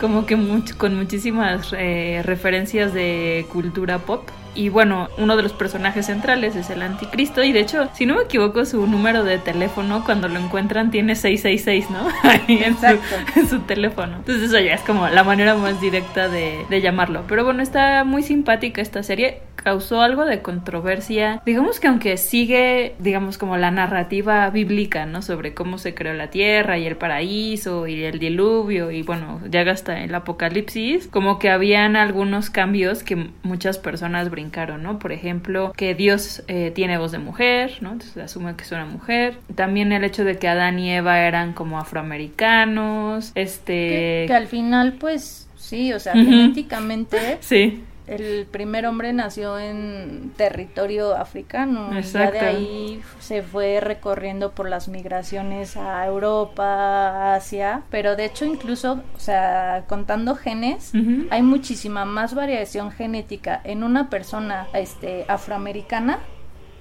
como 0.00 0.26
que 0.26 0.36
con 0.76 0.96
muchísimas 0.96 1.74
eh, 1.76 2.22
referencias 2.24 2.92
de 2.94 3.46
cultura 3.52 3.98
pop. 3.98 4.28
Y 4.58 4.70
bueno, 4.70 5.08
uno 5.18 5.36
de 5.36 5.44
los 5.44 5.52
personajes 5.52 6.06
centrales 6.06 6.56
es 6.56 6.68
el 6.68 6.82
anticristo. 6.82 7.44
Y 7.44 7.52
de 7.52 7.60
hecho, 7.60 7.88
si 7.94 8.06
no 8.06 8.16
me 8.16 8.22
equivoco, 8.22 8.64
su 8.64 8.88
número 8.88 9.22
de 9.22 9.38
teléfono 9.38 10.02
cuando 10.04 10.28
lo 10.28 10.40
encuentran 10.40 10.90
tiene 10.90 11.14
666, 11.14 11.90
¿no? 11.90 12.08
Ahí 12.28 12.64
en 12.64 13.48
su, 13.48 13.60
teléfono. 13.60 14.16
Entonces 14.16 14.50
eso 14.50 14.58
ya 14.58 14.74
es 14.74 14.80
como 14.80 15.06
la 15.08 15.22
manera 15.22 15.54
más 15.54 15.80
directa 15.80 16.28
de, 16.28 16.66
de 16.68 16.80
llamarlo. 16.80 17.22
Pero 17.28 17.44
bueno, 17.44 17.62
está 17.62 18.02
muy 18.02 18.24
simpática 18.24 18.82
esta 18.82 19.04
serie 19.04 19.42
causó 19.62 20.00
algo 20.00 20.24
de 20.24 20.40
controversia. 20.40 21.42
Digamos 21.44 21.80
que 21.80 21.88
aunque 21.88 22.16
sigue, 22.16 22.94
digamos, 22.98 23.38
como 23.38 23.56
la 23.56 23.70
narrativa 23.70 24.48
bíblica, 24.50 25.06
¿no? 25.06 25.22
Sobre 25.22 25.54
cómo 25.54 25.78
se 25.78 25.94
creó 25.94 26.14
la 26.14 26.30
tierra 26.30 26.78
y 26.78 26.86
el 26.86 26.96
paraíso 26.96 27.86
y 27.86 28.02
el 28.04 28.18
diluvio 28.18 28.90
y 28.90 29.02
bueno, 29.02 29.40
ya 29.50 29.68
hasta 29.68 30.02
el 30.02 30.14
apocalipsis, 30.14 31.08
como 31.08 31.38
que 31.38 31.50
habían 31.50 31.96
algunos 31.96 32.48
cambios 32.48 33.02
que 33.02 33.30
muchas 33.42 33.76
personas 33.78 34.30
brincaron, 34.30 34.47
¿no? 34.78 34.98
Por 34.98 35.12
ejemplo, 35.12 35.72
que 35.76 35.94
Dios 35.94 36.42
eh, 36.48 36.72
tiene 36.74 36.98
voz 36.98 37.12
de 37.12 37.18
mujer, 37.18 37.78
¿no? 37.80 37.92
Entonces 37.92 38.12
se 38.12 38.22
asume 38.22 38.54
que 38.56 38.64
es 38.64 38.72
una 38.72 38.86
mujer. 38.86 39.38
También 39.54 39.92
el 39.92 40.04
hecho 40.04 40.24
de 40.24 40.38
que 40.38 40.48
Adán 40.48 40.78
y 40.78 40.92
Eva 40.92 41.20
eran 41.20 41.52
como 41.52 41.78
afroamericanos, 41.78 43.32
este... 43.34 44.24
Que, 44.26 44.34
al 44.34 44.46
final, 44.46 44.94
pues, 44.94 45.48
sí, 45.56 45.92
o 45.92 46.00
sea, 46.00 46.12
genéticamente... 46.14 47.38
Sí 47.40 47.82
el 48.08 48.46
primer 48.46 48.86
hombre 48.86 49.12
nació 49.12 49.58
en 49.58 50.32
territorio 50.36 51.16
africano. 51.16 51.96
Exacto. 51.96 52.36
Y 52.36 52.38
ya 52.38 52.44
de 52.44 52.48
ahí 52.48 53.02
se 53.18 53.42
fue 53.42 53.80
recorriendo 53.80 54.52
por 54.52 54.68
las 54.68 54.88
migraciones 54.88 55.76
a 55.76 56.04
Europa, 56.06 57.34
Asia. 57.34 57.82
Pero 57.90 58.16
de 58.16 58.24
hecho, 58.24 58.44
incluso, 58.44 59.02
o 59.14 59.20
sea, 59.20 59.84
contando 59.88 60.34
genes, 60.34 60.92
hay 61.30 61.42
muchísima 61.42 62.04
más 62.04 62.34
variación 62.34 62.90
genética 62.90 63.60
en 63.64 63.84
una 63.84 64.10
persona 64.10 64.68
este, 64.72 65.24
afroamericana 65.28 66.18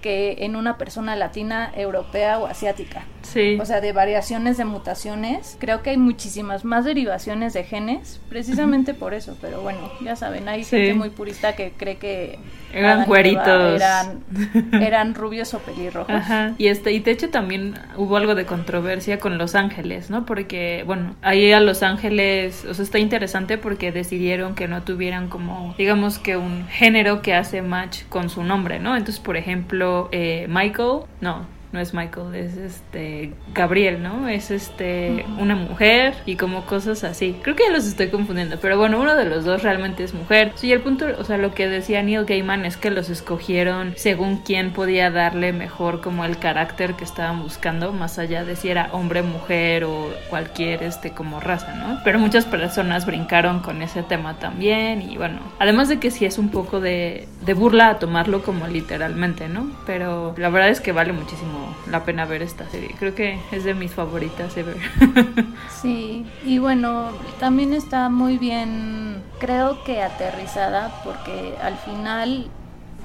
que 0.02 0.38
en 0.40 0.56
una 0.56 0.78
persona 0.78 1.16
latina, 1.16 1.72
europea 1.76 2.40
o 2.40 2.48
asiática. 2.48 3.06
Sí. 3.24 3.58
O 3.60 3.66
sea, 3.66 3.82
de 3.82 3.92
variaciones 3.92 4.58
de 4.58 4.66
mutaciones. 4.66 5.58
Creo 5.60 5.82
que 5.82 5.90
hay 5.92 5.98
muchísimas 5.98 6.64
más 6.64 6.86
derivaciones 6.86 7.54
de 7.54 7.64
genes, 7.64 8.22
precisamente 8.30 8.94
por 8.94 9.14
eso. 9.14 9.38
Pero 9.42 9.62
bueno, 9.62 9.92
ya 10.02 10.16
saben, 10.16 10.48
hay 10.48 10.64
gente 10.64 10.94
muy 10.94 11.10
purista 11.10 11.56
que 11.56 11.72
cree 11.72 11.98
que 11.98 12.40
eran 12.74 13.06
cueritos. 13.06 13.76
Eran, 13.76 14.24
eran 14.82 15.16
rubios 15.16 15.54
o 15.54 15.60
pelirrojos. 15.60 16.14
Ajá. 16.14 16.54
Y 16.58 16.68
este, 16.68 16.94
y 16.94 17.00
de 17.00 17.12
hecho 17.12 17.30
también 17.30 17.74
hubo 17.98 18.18
algo 18.18 18.36
de 18.36 18.46
controversia 18.46 19.20
con 19.20 19.38
Los 19.38 19.56
Ángeles, 19.56 20.10
¿no? 20.10 20.26
Porque, 20.26 20.84
bueno, 20.86 21.16
ahí 21.22 21.52
a 21.52 21.60
Los 21.60 21.84
Ángeles, 21.84 22.66
o 22.70 22.74
sea, 22.74 22.84
está 22.84 23.00
interesante 23.00 23.58
porque 23.58 23.92
decidieron 23.92 24.56
que 24.56 24.68
no 24.68 24.84
tuvieran 24.84 25.28
como, 25.28 25.76
digamos 25.78 26.20
que 26.20 26.38
un 26.38 26.68
género 26.68 27.22
que 27.22 27.34
hace 27.34 27.62
match 27.62 28.04
con 28.10 28.30
su 28.30 28.44
nombre, 28.44 28.80
¿no? 28.80 28.96
Entonces, 28.96 29.20
por 29.20 29.38
ejemplo, 29.38 29.87
eh, 30.12 30.46
Michael, 30.48 31.02
no, 31.22 31.46
no 31.72 31.80
es 31.80 31.94
Michael, 31.94 32.34
es 32.36 32.56
este 32.58 33.34
Gabriel, 33.54 34.02
¿no? 34.02 34.28
Es 34.28 34.52
este 34.52 35.26
una 35.38 35.56
mujer 35.56 36.16
y 36.26 36.36
como 36.36 36.66
cosas 36.66 37.04
así. 37.04 37.38
Creo 37.42 37.56
que 37.56 37.64
ya 37.64 37.72
los 37.72 37.86
estoy 37.86 38.10
confundiendo, 38.10 38.58
pero 38.62 38.78
bueno, 38.78 39.00
uno 39.00 39.16
de 39.16 39.26
los 39.26 39.46
dos 39.46 39.64
realmente 39.64 40.04
es 40.04 40.14
mujer. 40.14 40.54
Sí, 40.56 40.72
el 40.72 40.82
punto, 40.82 41.06
o 41.18 41.24
sea, 41.24 41.38
lo 41.38 41.54
que 41.54 41.68
decía 41.68 42.02
Neil 42.04 42.26
Gaiman 42.26 42.66
es 42.66 42.78
que 42.78 42.90
los 42.90 43.10
escogieron 43.10 43.94
según 43.98 44.38
quién 44.38 44.72
podía 44.72 45.12
darle 45.12 45.54
mejor 45.54 46.02
como 46.02 46.24
el 46.26 46.38
carácter 46.38 46.94
que 46.94 47.04
estaban 47.04 47.44
buscando, 47.44 47.92
más 47.92 48.18
allá 48.20 48.46
de 48.46 48.56
si 48.56 48.70
era 48.70 48.90
hombre, 48.94 49.22
mujer 49.22 49.84
o 49.84 50.10
cualquier 50.30 50.84
este 50.84 51.12
como 51.12 51.40
raza, 51.40 51.74
¿no? 51.76 52.00
Pero 52.04 52.20
muchas 52.20 52.46
personas 52.46 53.06
brincaron 53.06 53.60
con 53.60 53.82
ese 53.82 54.04
tema 54.04 54.40
también 54.40 55.02
y 55.02 55.18
bueno, 55.18 55.40
además 55.60 55.90
de 55.90 56.00
que 56.00 56.12
sí 56.12 56.26
es 56.26 56.38
un 56.38 56.50
poco 56.50 56.80
de, 56.80 57.28
de 57.46 57.54
burla 57.54 57.90
a 57.90 58.00
tomarlo 58.00 58.42
como 58.42 58.68
literalmente, 58.68 59.50
¿no? 59.50 59.72
Pero 59.86 60.34
la 60.38 60.50
verdad 60.50 60.70
es 60.70 60.82
que 60.82 60.92
vale 60.92 61.14
muchísimo 61.14 61.57
la 61.90 62.04
pena 62.04 62.26
ver 62.26 62.42
esta 62.42 62.70
serie. 62.70 62.96
Creo 63.00 63.16
que 63.16 63.40
es 63.52 63.64
de 63.64 63.74
mis 63.74 63.92
favoritas 63.92 64.56
ever. 64.58 64.78
sí, 65.82 66.26
y 66.46 66.58
bueno, 66.60 67.10
también 67.40 67.74
está 67.74 68.10
muy 68.10 68.38
bien, 68.38 69.22
creo 69.40 69.84
que 69.84 70.02
aterrizada, 70.02 71.02
porque 71.04 71.56
al 71.62 71.78
final 71.78 72.50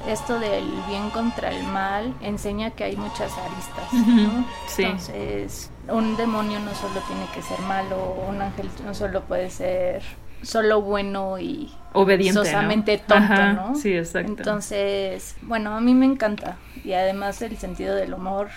esto 0.09 0.39
del 0.39 0.69
bien 0.89 1.11
contra 1.11 1.51
el 1.51 1.65
mal 1.65 2.15
enseña 2.21 2.71
que 2.71 2.85
hay 2.85 2.97
muchas 2.97 3.33
aristas, 3.39 3.93
¿no? 3.93 4.45
Sí. 4.67 4.83
Entonces, 4.83 5.71
un 5.89 6.17
demonio 6.17 6.59
no 6.61 6.75
solo 6.75 7.01
tiene 7.07 7.27
que 7.35 7.43
ser 7.43 7.61
malo, 7.61 8.17
un 8.29 8.41
ángel 8.41 8.69
no 8.85 8.95
solo 8.95 9.23
puede 9.23 9.51
ser 9.51 10.03
solo 10.43 10.83
bueno 10.83 11.39
y 11.39 11.73
obediente, 11.93 12.99
tonto, 12.99 13.53
¿no? 13.55 13.75
Sí, 13.75 13.97
exacto. 13.97 14.33
Entonces, 14.33 15.37
bueno, 15.43 15.75
a 15.75 15.81
mí 15.81 15.95
me 15.95 16.07
encanta 16.07 16.57
y 16.85 16.93
además 16.93 17.41
el 17.43 17.57
sentido 17.57 17.95
del 17.95 18.15
humor 18.15 18.49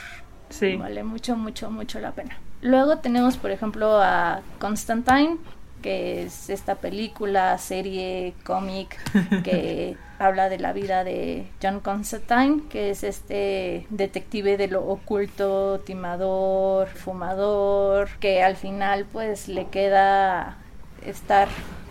sí. 0.50 0.76
vale 0.76 1.04
mucho, 1.04 1.36
mucho, 1.36 1.69
mucho 1.71 2.00
la 2.00 2.12
pena. 2.12 2.38
Luego 2.62 2.98
tenemos, 2.98 3.38
por 3.38 3.52
ejemplo, 3.52 4.02
a 4.02 4.41
Constantine, 4.60 5.38
que 5.82 6.24
es 6.24 6.50
esta 6.50 6.76
película, 6.76 7.58
serie, 7.60 8.34
cómic 8.43 8.98
que 9.43 9.95
habla 10.19 10.50
de 10.50 10.58
la 10.58 10.74
vida 10.74 11.04
de 11.04 11.48
John 11.62 11.80
Constantine, 11.80 12.63
que 12.69 12.89
es 12.89 13.04
este 13.04 13.86
detective 13.91 14.58
de 14.58 14.67
lo 14.67 14.84
oculto, 14.84 15.80
timador, 15.86 16.88
fumador, 16.88 18.10
que 18.19 18.41
al 18.41 18.56
final 18.56 19.06
pues 19.12 19.48
le 19.48 19.67
queda 19.67 20.58
estar 21.06 21.48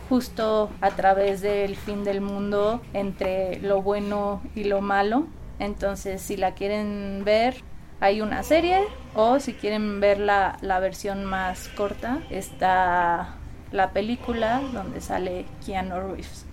justo 0.08 0.70
a 0.80 0.90
través 0.90 1.40
del 1.40 1.76
fin 1.76 2.04
del 2.04 2.20
mundo 2.20 2.82
entre 2.92 3.58
lo 3.60 3.82
bueno 3.82 4.42
y 4.54 4.64
lo 4.64 4.80
malo. 4.80 5.26
Entonces, 5.58 6.20
si 6.20 6.36
la 6.36 6.54
quieren 6.54 7.22
ver, 7.24 7.56
hay 8.00 8.20
una 8.20 8.42
serie 8.42 8.84
o 9.14 9.40
si 9.40 9.54
quieren 9.54 10.00
ver 10.00 10.18
la, 10.18 10.58
la 10.60 10.80
versión 10.80 11.24
más 11.24 11.68
corta, 11.68 12.20
está 12.30 13.36
la 13.72 13.90
película 13.90 14.60
donde 14.72 15.00
sale 15.00 15.46
Keanu 15.64 16.00
Reeves 16.00 16.46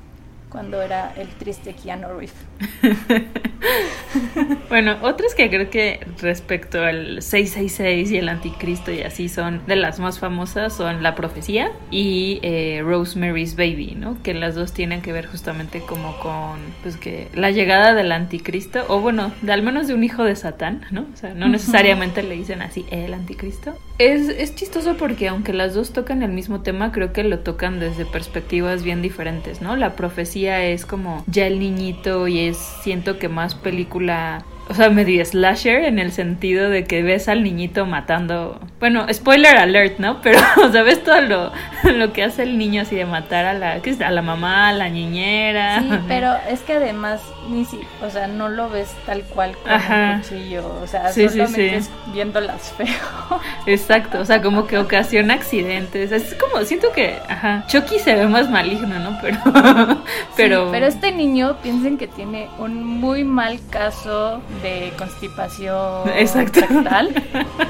cuando 0.51 0.81
era 0.81 1.13
el 1.15 1.29
triste 1.29 1.73
Keanu 1.73 2.09
Reeves. 2.09 2.33
bueno, 4.69 4.97
otras 5.01 5.35
que 5.35 5.49
creo 5.49 5.69
que 5.69 6.05
respecto 6.19 6.83
al 6.83 7.21
666 7.21 8.11
y 8.11 8.17
el 8.17 8.29
anticristo 8.29 8.91
y 8.91 9.01
así 9.01 9.29
son 9.29 9.61
de 9.67 9.75
las 9.75 9.99
más 9.99 10.19
famosas 10.19 10.73
son 10.73 11.03
La 11.03 11.15
Profecía 11.15 11.71
y 11.89 12.39
eh, 12.41 12.81
Rosemary's 12.83 13.55
Baby, 13.55 13.95
¿no? 13.97 14.21
Que 14.23 14.33
las 14.33 14.55
dos 14.55 14.73
tienen 14.73 15.01
que 15.01 15.11
ver 15.11 15.27
justamente 15.27 15.81
como 15.81 16.17
con, 16.19 16.59
pues 16.81 16.97
que 16.97 17.27
la 17.33 17.51
llegada 17.51 17.93
del 17.93 18.11
anticristo, 18.11 18.83
o 18.87 18.99
bueno, 18.99 19.31
de 19.41 19.53
al 19.53 19.63
menos 19.63 19.87
de 19.87 19.93
un 19.93 20.03
hijo 20.03 20.23
de 20.23 20.35
Satán, 20.35 20.85
¿no? 20.91 21.05
O 21.13 21.17
sea, 21.17 21.33
no 21.33 21.47
necesariamente 21.47 22.23
le 22.23 22.35
dicen 22.35 22.61
así 22.61 22.85
el 22.91 23.13
anticristo. 23.13 23.77
Es, 23.97 24.29
es 24.29 24.55
chistoso 24.55 24.95
porque 24.97 25.27
aunque 25.27 25.53
las 25.53 25.75
dos 25.75 25.93
tocan 25.93 26.23
el 26.23 26.31
mismo 26.31 26.61
tema, 26.61 26.91
creo 26.91 27.13
que 27.13 27.23
lo 27.23 27.39
tocan 27.39 27.79
desde 27.79 28.05
perspectivas 28.05 28.83
bien 28.83 29.01
diferentes, 29.01 29.61
¿no? 29.61 29.75
La 29.75 29.95
profecía 29.95 30.63
es 30.65 30.85
como 30.85 31.23
ya 31.27 31.45
el 31.45 31.59
niñito 31.59 32.27
y 32.27 32.39
es 32.39 32.57
siento 32.57 33.19
que 33.19 33.29
más 33.29 33.50
película 33.55 34.43
o 34.71 34.73
sea, 34.73 34.89
medio 34.89 35.23
slasher 35.25 35.83
en 35.83 35.99
el 35.99 36.13
sentido 36.13 36.69
de 36.69 36.85
que 36.85 37.03
ves 37.03 37.27
al 37.27 37.43
niñito 37.43 37.85
matando. 37.85 38.57
Bueno, 38.79 39.05
spoiler 39.11 39.57
alert, 39.57 39.99
¿no? 39.99 40.21
Pero, 40.21 40.39
o 40.63 40.71
sea, 40.71 40.83
ves 40.83 41.03
todo 41.03 41.21
lo, 41.21 41.51
lo 41.83 42.13
que 42.13 42.23
hace 42.23 42.43
el 42.43 42.57
niño 42.57 42.83
así 42.83 42.95
de 42.95 43.05
matar 43.05 43.45
a 43.45 43.53
la, 43.53 43.81
¿qué 43.81 43.89
es? 43.89 43.99
a 43.99 44.09
la 44.11 44.21
mamá, 44.21 44.69
a 44.69 44.73
la 44.73 44.87
niñera. 44.87 45.81
Sí, 45.81 45.89
pero 46.07 46.33
es 46.49 46.61
que 46.61 46.73
además 46.73 47.21
ni 47.49 47.65
si, 47.65 47.81
o 48.01 48.09
sea, 48.09 48.27
no 48.27 48.47
lo 48.47 48.69
ves 48.69 48.89
tal 49.05 49.23
cual 49.23 49.57
con 49.57 49.71
el 49.71 50.21
cuchillo. 50.21 50.79
O 50.81 50.87
sea, 50.87 51.11
solamente 51.11 51.75
es 51.75 51.89
viéndolas 52.13 52.73
feo. 52.77 52.87
Exacto, 53.65 54.21
o 54.21 54.25
sea, 54.25 54.41
como 54.41 54.67
que 54.67 54.77
ocasiona 54.77 55.33
accidentes. 55.33 56.13
Es 56.13 56.33
como, 56.35 56.63
siento 56.63 56.93
que, 56.93 57.17
ajá, 57.27 57.65
Chucky 57.67 57.99
se 57.99 58.15
ve 58.15 58.27
más 58.27 58.49
maligno, 58.49 58.99
¿no? 58.99 59.17
Pero, 59.21 59.37
pero. 60.37 60.69
pero 60.71 60.85
este 60.85 61.11
niño 61.11 61.57
piensen 61.61 61.97
que 61.97 62.07
tiene 62.07 62.47
un 62.57 62.85
muy 62.85 63.23
mal 63.25 63.59
caso 63.69 64.41
de 64.61 64.93
constipación 64.97 66.09
Exacto. 66.15 66.61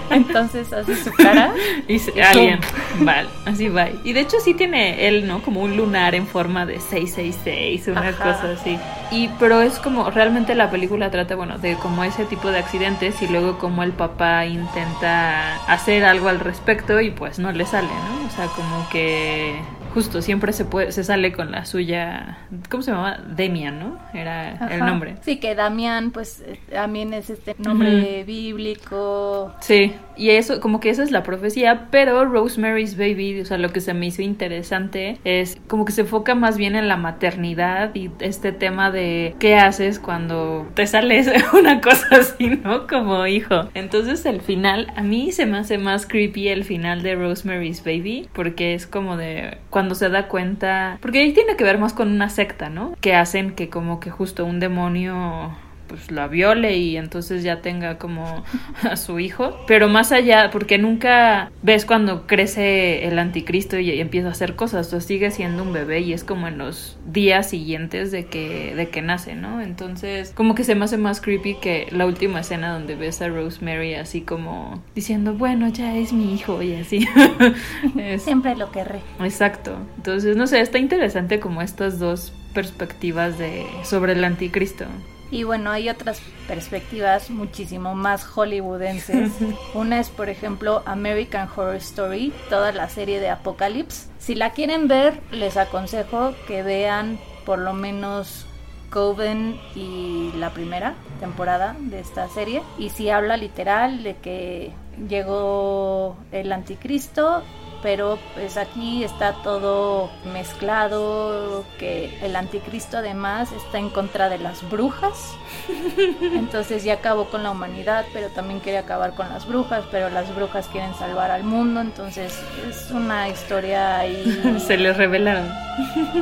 Entonces 0.10 0.72
hace 0.74 0.96
su 0.96 1.12
cara. 1.14 1.54
Y 1.88 2.00
se- 2.00 2.22
alguien, 2.22 2.60
vale, 3.00 3.28
así 3.46 3.68
va. 3.70 3.88
Y 4.04 4.14
de 4.14 4.22
hecho 4.22 4.38
sí 4.44 4.54
tiene 4.54 5.08
él, 5.08 5.28
¿no? 5.28 5.42
Como 5.42 5.62
un 5.62 5.76
lunar 5.78 6.16
en 6.16 6.28
forma 6.28 6.66
de 6.66 6.80
666, 6.80 7.88
una 7.88 8.10
Ajá. 8.10 8.12
cosa 8.34 8.52
así. 8.54 8.78
Y 9.12 9.30
pero 9.40 9.62
es 9.62 9.80
como 9.80 10.10
realmente 10.10 10.56
la 10.56 10.70
película 10.70 11.10
trata, 11.12 11.36
bueno, 11.36 11.58
de 11.58 11.76
como 11.76 12.04
ese 12.04 12.26
tipo 12.26 12.50
de 12.50 12.60
accidentes 12.60 13.22
y 13.22 13.28
luego 13.28 13.58
como 13.58 13.84
el 13.84 13.92
papá 13.92 14.46
intenta 14.46 15.56
hacer 15.68 16.04
algo 16.06 16.30
al 16.30 16.40
respecto 16.40 17.00
y 17.02 17.12
pues 17.12 17.40
no 17.40 17.52
le 17.52 17.66
sale, 17.66 17.88
¿no? 17.88 18.28
O 18.28 18.30
sea, 18.36 18.46
como 18.48 18.88
que 18.90 19.60
justo 19.94 20.22
siempre 20.22 20.54
se 20.54 20.66
puede 20.66 20.92
se 20.92 21.04
sale 21.04 21.32
con 21.32 21.52
la 21.52 21.66
suya, 21.66 22.38
¿cómo 22.70 22.84
se 22.84 22.92
llamaba? 22.92 23.18
Demian, 23.18 23.80
¿no? 23.80 24.00
Era 24.14 24.68
el 24.70 24.80
nombre. 24.80 25.16
Sí, 25.22 25.40
que 25.40 25.56
Damián, 25.56 26.12
pues 26.12 26.44
eh, 26.46 26.60
también 26.72 27.14
es 27.14 27.30
este 27.30 27.56
nombre 27.58 28.24
bíblico. 28.24 29.54
Sí, 29.60 29.94
y 30.16 30.32
eso, 30.32 30.60
como 30.60 30.80
que 30.80 30.90
esa 30.90 31.04
es 31.04 31.12
la 31.12 31.24
profecía, 31.24 31.88
pero 31.92 32.26
Rosemary's 32.26 32.98
Baby, 32.98 33.42
o 33.42 33.46
sea, 33.46 33.58
lo 33.58 33.70
que 33.70 33.82
se 33.82 33.94
me 33.94 34.08
hizo 34.08 34.22
interesante 34.22 35.18
es 35.24 35.58
como 35.68 35.86
que 35.86 35.92
se 35.92 36.02
enfoca 36.02 36.36
más 36.36 36.58
bien 36.58 36.76
en 36.76 36.88
la 36.88 36.98
maternidad 36.98 37.94
y 37.96 38.12
este 38.20 38.52
tema 38.52 38.92
de 38.92 39.36
qué 39.40 39.56
haces 39.56 40.00
cuando 40.00 40.68
te 40.74 40.88
sales 40.88 41.30
una 41.54 41.82
cosa 41.82 42.08
así, 42.18 42.48
¿no? 42.64 42.88
Como 42.88 43.26
hijo. 43.28 43.70
Entonces 43.74 44.26
el 44.26 44.42
final, 44.42 44.92
a 44.96 45.04
mí 45.04 45.32
se 45.32 45.46
me 45.46 45.58
hace 45.58 45.78
más 45.78 46.06
creepy 46.06 46.50
el 46.50 46.64
final 46.64 47.02
de 47.04 47.16
Rosemary's 47.16 47.84
Baby, 47.84 48.30
porque 48.34 48.74
es 48.74 48.88
como 48.88 49.18
de 49.18 49.58
cuando 49.70 49.81
se 49.96 50.10
da 50.10 50.28
cuenta, 50.28 50.98
porque 51.02 51.20
ahí 51.20 51.34
tiene 51.34 51.56
que 51.56 51.64
ver 51.64 51.78
más 51.78 51.94
con 51.94 52.10
una 52.10 52.30
secta, 52.30 52.70
¿no? 52.70 52.96
Que 53.02 53.16
hacen 53.16 53.52
que 53.52 53.70
como 53.70 54.00
que 54.00 54.10
justo 54.10 54.46
un 54.46 54.60
demonio 54.60 55.56
pues 55.92 56.10
la 56.10 56.28
viole 56.30 56.78
y 56.78 56.96
entonces 56.96 57.44
ya 57.44 57.60
tenga 57.62 57.98
como 57.98 58.44
a 58.90 58.96
su 58.96 59.20
hijo. 59.20 59.58
Pero 59.68 59.90
más 59.90 60.14
allá, 60.14 60.50
porque 60.52 60.78
nunca 60.78 61.52
ves 61.64 61.84
cuando 61.86 62.26
crece 62.28 63.06
el 63.08 63.20
anticristo 63.20 63.78
y, 63.78 64.00
empieza 64.00 64.30
a 64.30 64.32
hacer 64.32 64.56
cosas, 64.56 64.88
o 64.88 64.90
sea, 64.92 65.02
sigue 65.02 65.32
siendo 65.32 65.64
un 65.64 65.74
bebé 65.74 66.00
y 66.00 66.14
es 66.14 66.24
como 66.24 66.48
en 66.48 66.58
los 66.58 66.98
días 67.06 67.50
siguientes 67.50 68.12
de 68.12 68.26
que, 68.28 68.74
de 68.74 68.88
que 68.88 69.02
nace, 69.02 69.36
¿no? 69.36 69.60
Entonces, 69.62 70.32
como 70.34 70.56
que 70.56 70.64
se 70.64 70.76
me 70.76 70.86
hace 70.86 70.98
más 70.98 71.20
creepy 71.20 71.56
que 71.56 71.88
la 71.92 72.06
última 72.06 72.40
escena 72.40 72.72
donde 72.72 72.96
ves 72.96 73.22
a 73.22 73.28
Rosemary 73.28 73.96
así 73.96 74.22
como 74.22 74.82
diciendo, 74.96 75.34
bueno, 75.34 75.68
ya 75.68 75.98
es 75.98 76.14
mi 76.14 76.34
hijo 76.34 76.62
y 76.62 76.76
así. 76.76 77.06
Es- 77.98 78.24
Siempre 78.24 78.56
lo 78.56 78.72
querré. 78.72 79.00
Exacto. 79.20 79.76
Entonces, 79.98 80.38
no 80.38 80.48
sé, 80.48 80.62
está 80.62 80.78
interesante 80.80 81.40
como 81.42 81.62
estas 81.62 82.00
dos 82.00 82.32
perspectivas 82.54 83.38
de 83.38 83.66
sobre 83.84 84.14
el 84.14 84.24
anticristo. 84.24 84.86
Y 85.32 85.44
bueno, 85.44 85.72
hay 85.72 85.90
otras 85.90 86.22
perspectivas 86.46 87.30
muchísimo 87.30 87.96
más 87.96 88.26
hollywoodenses. 88.26 89.32
Una 89.74 90.00
es, 90.00 90.10
por 90.10 90.30
ejemplo, 90.30 90.84
American 90.86 91.48
Horror 91.56 91.78
Story, 91.78 92.34
toda 92.50 92.74
la 92.74 92.90
serie 92.90 93.22
de 93.22 93.30
Apocalypse. 93.30 94.10
Si 94.20 94.36
la 94.36 94.52
quieren 94.52 94.90
ver, 94.90 95.22
les 95.32 95.56
aconsejo 95.56 96.34
que 96.48 96.64
vean 96.64 97.18
por 97.46 97.60
lo 97.60 97.74
menos 97.74 98.46
Coven 98.90 99.58
y 99.74 100.34
la 100.36 100.50
primera 100.50 100.96
temporada 101.22 101.78
de 101.80 102.02
esta 102.02 102.28
serie. 102.28 102.62
Y 102.78 102.90
si 102.90 103.10
habla 103.10 103.38
literal 103.38 104.04
de 104.04 104.18
que 104.18 104.74
llegó 105.08 106.18
el 106.34 106.52
anticristo 106.52 107.42
pero 107.82 108.18
pues 108.34 108.58
aquí 108.58 109.04
está 109.04 109.34
todo 109.44 110.10
mezclado, 110.34 111.64
que 111.80 112.18
el 112.22 112.36
anticristo 112.36 112.98
además 112.98 113.52
está 113.52 113.80
en 113.80 113.90
contra 113.90 114.30
de 114.30 114.38
las 114.38 114.68
brujas, 114.70 115.34
entonces 116.22 116.84
ya 116.84 116.94
acabó 116.94 117.26
con 117.26 117.44
la 117.44 117.52
humanidad, 117.52 118.06
pero 118.14 118.30
también 118.30 118.60
quiere 118.60 118.78
acabar 118.78 119.14
con 119.16 119.30
las 119.30 119.48
brujas, 119.48 119.84
pero 119.92 120.10
las 120.10 120.34
brujas 120.36 120.68
quieren 120.68 120.94
salvar 120.96 121.32
al 121.32 121.44
mundo, 121.44 121.82
entonces 121.82 122.40
es 122.70 122.92
una 122.92 123.30
historia 123.30 124.00
ahí 124.00 124.60
Se 124.68 124.78
les 124.78 124.96
revelaron. 124.98 125.50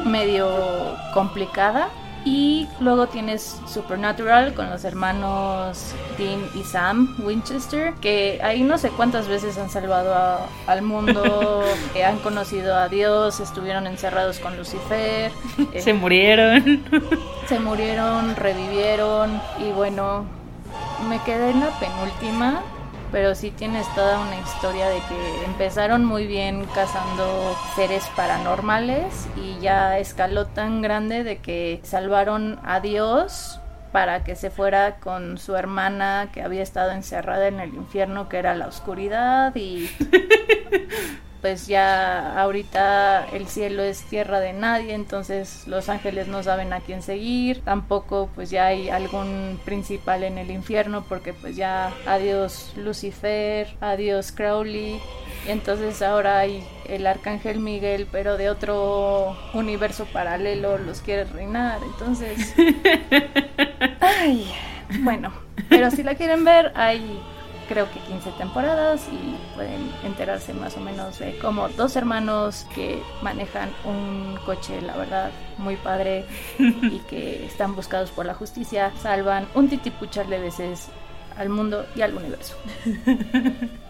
medio 0.05 0.49
complicada. 1.13 1.89
Y 2.25 2.67
luego 2.81 3.07
tienes 3.07 3.59
Supernatural 3.67 4.53
con 4.53 4.69
los 4.69 4.83
hermanos 4.83 5.93
Dean 6.17 6.41
y 6.53 6.63
Sam 6.63 7.15
Winchester, 7.19 7.93
que 8.01 8.39
ahí 8.43 8.61
no 8.61 8.77
sé 8.77 8.89
cuántas 8.89 9.27
veces 9.27 9.57
han 9.57 9.69
salvado 9.69 10.13
a- 10.13 10.45
al 10.67 10.81
mundo, 10.81 11.63
que 11.93 12.03
han 12.03 12.19
conocido 12.19 12.75
a 12.75 12.89
Dios, 12.89 13.39
estuvieron 13.39 13.87
encerrados 13.87 14.39
con 14.39 14.57
Lucifer, 14.57 15.31
eh, 15.73 15.81
Se 15.81 15.93
murieron. 15.93 16.83
se 17.47 17.59
murieron, 17.59 18.35
revivieron 18.35 19.41
y 19.59 19.71
bueno, 19.71 20.25
me 21.07 21.19
quedé 21.23 21.51
en 21.51 21.61
la 21.61 21.69
penúltima, 21.79 22.61
pero 23.11 23.35
sí 23.35 23.51
tienes 23.51 23.87
toda 23.95 24.19
una 24.19 24.39
historia 24.39 24.89
de 24.89 24.99
que 24.99 25.45
empezaron 25.45 26.05
muy 26.05 26.27
bien 26.27 26.65
cazando 26.75 27.55
seres 27.75 28.03
paranormales 28.15 29.27
y 29.35 29.59
ya 29.59 29.97
escaló 29.97 30.45
tan 30.47 30.81
grande 30.81 31.23
de 31.23 31.37
que 31.37 31.79
salvaron 31.83 32.59
a 32.63 32.79
Dios 32.79 33.59
para 33.91 34.23
que 34.23 34.35
se 34.35 34.51
fuera 34.51 34.97
con 34.99 35.37
su 35.37 35.55
hermana 35.55 36.29
que 36.31 36.41
había 36.41 36.61
estado 36.61 36.91
encerrada 36.91 37.47
en 37.47 37.59
el 37.59 37.73
infierno 37.73 38.29
que 38.29 38.37
era 38.37 38.53
la 38.53 38.67
oscuridad 38.67 39.55
y 39.55 39.89
pues 41.41 41.67
ya 41.67 42.39
ahorita 42.39 43.27
el 43.31 43.47
cielo 43.47 43.83
es 43.83 44.03
tierra 44.03 44.39
de 44.39 44.53
nadie, 44.53 44.93
entonces 44.93 45.67
los 45.67 45.89
ángeles 45.89 46.27
no 46.27 46.43
saben 46.43 46.73
a 46.73 46.81
quién 46.81 47.01
seguir, 47.01 47.61
tampoco 47.61 48.29
pues 48.35 48.49
ya 48.49 48.67
hay 48.67 48.89
algún 48.89 49.59
principal 49.65 50.23
en 50.23 50.37
el 50.37 50.51
infierno 50.51 51.05
porque 51.07 51.33
pues 51.33 51.55
ya 51.55 51.93
adiós 52.05 52.73
Lucifer, 52.75 53.75
adiós 53.81 54.31
Crowley, 54.31 54.99
y 55.47 55.51
entonces 55.51 56.01
ahora 56.01 56.39
hay 56.39 56.63
el 56.87 57.07
arcángel 57.07 57.59
Miguel, 57.59 58.07
pero 58.11 58.37
de 58.37 58.49
otro 58.49 59.37
universo 59.53 60.05
paralelo 60.05 60.77
los 60.77 61.01
quiere 61.01 61.25
reinar, 61.25 61.79
entonces... 61.83 62.53
Ay, 64.01 64.51
bueno, 65.01 65.31
pero 65.69 65.91
si 65.91 66.03
la 66.03 66.15
quieren 66.15 66.43
ver 66.43 66.71
hay 66.75 67.21
creo 67.69 67.89
que 67.91 67.99
15 67.99 68.31
temporadas 68.31 69.07
y 69.11 69.55
pueden 69.55 69.91
enterarse 70.03 70.53
más 70.53 70.75
o 70.75 70.79
menos 70.79 71.19
de 71.19 71.37
cómo 71.37 71.69
dos 71.69 71.95
hermanos 71.95 72.65
que 72.73 73.01
manejan 73.21 73.69
un 73.85 74.37
coche, 74.43 74.81
la 74.81 74.97
verdad, 74.97 75.29
muy 75.59 75.75
padre 75.77 76.25
y 76.57 76.99
que 77.09 77.45
están 77.45 77.75
buscados 77.75 78.09
por 78.09 78.25
la 78.25 78.33
justicia, 78.33 78.91
salvan 79.01 79.47
un 79.53 79.69
titipuchar 79.69 80.27
de 80.27 80.39
veces 80.39 80.87
al 81.37 81.49
mundo 81.49 81.85
y 81.95 82.01
al 82.01 82.15
universo. 82.15 82.55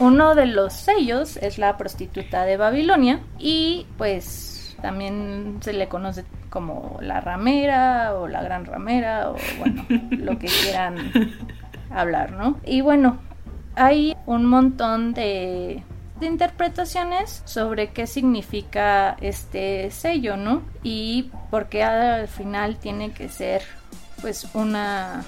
Uno 0.00 0.34
de 0.34 0.46
los 0.46 0.72
sellos 0.72 1.36
es 1.36 1.58
la 1.58 1.76
prostituta 1.76 2.44
de 2.44 2.56
Babilonia 2.56 3.20
y 3.38 3.86
pues 3.98 4.74
también 4.80 5.58
se 5.60 5.74
le 5.74 5.88
conoce 5.88 6.24
como 6.48 6.98
la 7.02 7.20
ramera 7.20 8.14
o 8.14 8.26
la 8.26 8.42
gran 8.42 8.64
ramera 8.64 9.30
o 9.30 9.36
bueno, 9.58 9.84
lo 10.10 10.38
que 10.38 10.46
quieran 10.46 10.96
hablar, 11.90 12.32
¿no? 12.32 12.58
Y 12.64 12.80
bueno, 12.80 13.18
hay 13.76 14.16
un 14.24 14.46
montón 14.46 15.12
de, 15.12 15.82
de 16.18 16.26
interpretaciones 16.26 17.42
sobre 17.44 17.90
qué 17.90 18.06
significa 18.06 19.18
este 19.20 19.90
sello, 19.90 20.38
¿no? 20.38 20.62
Y 20.82 21.30
por 21.50 21.68
qué 21.68 21.84
al 21.84 22.26
final 22.26 22.76
tiene 22.76 23.12
que 23.12 23.28
ser 23.28 23.62
pues 24.22 24.48
una 24.54 25.24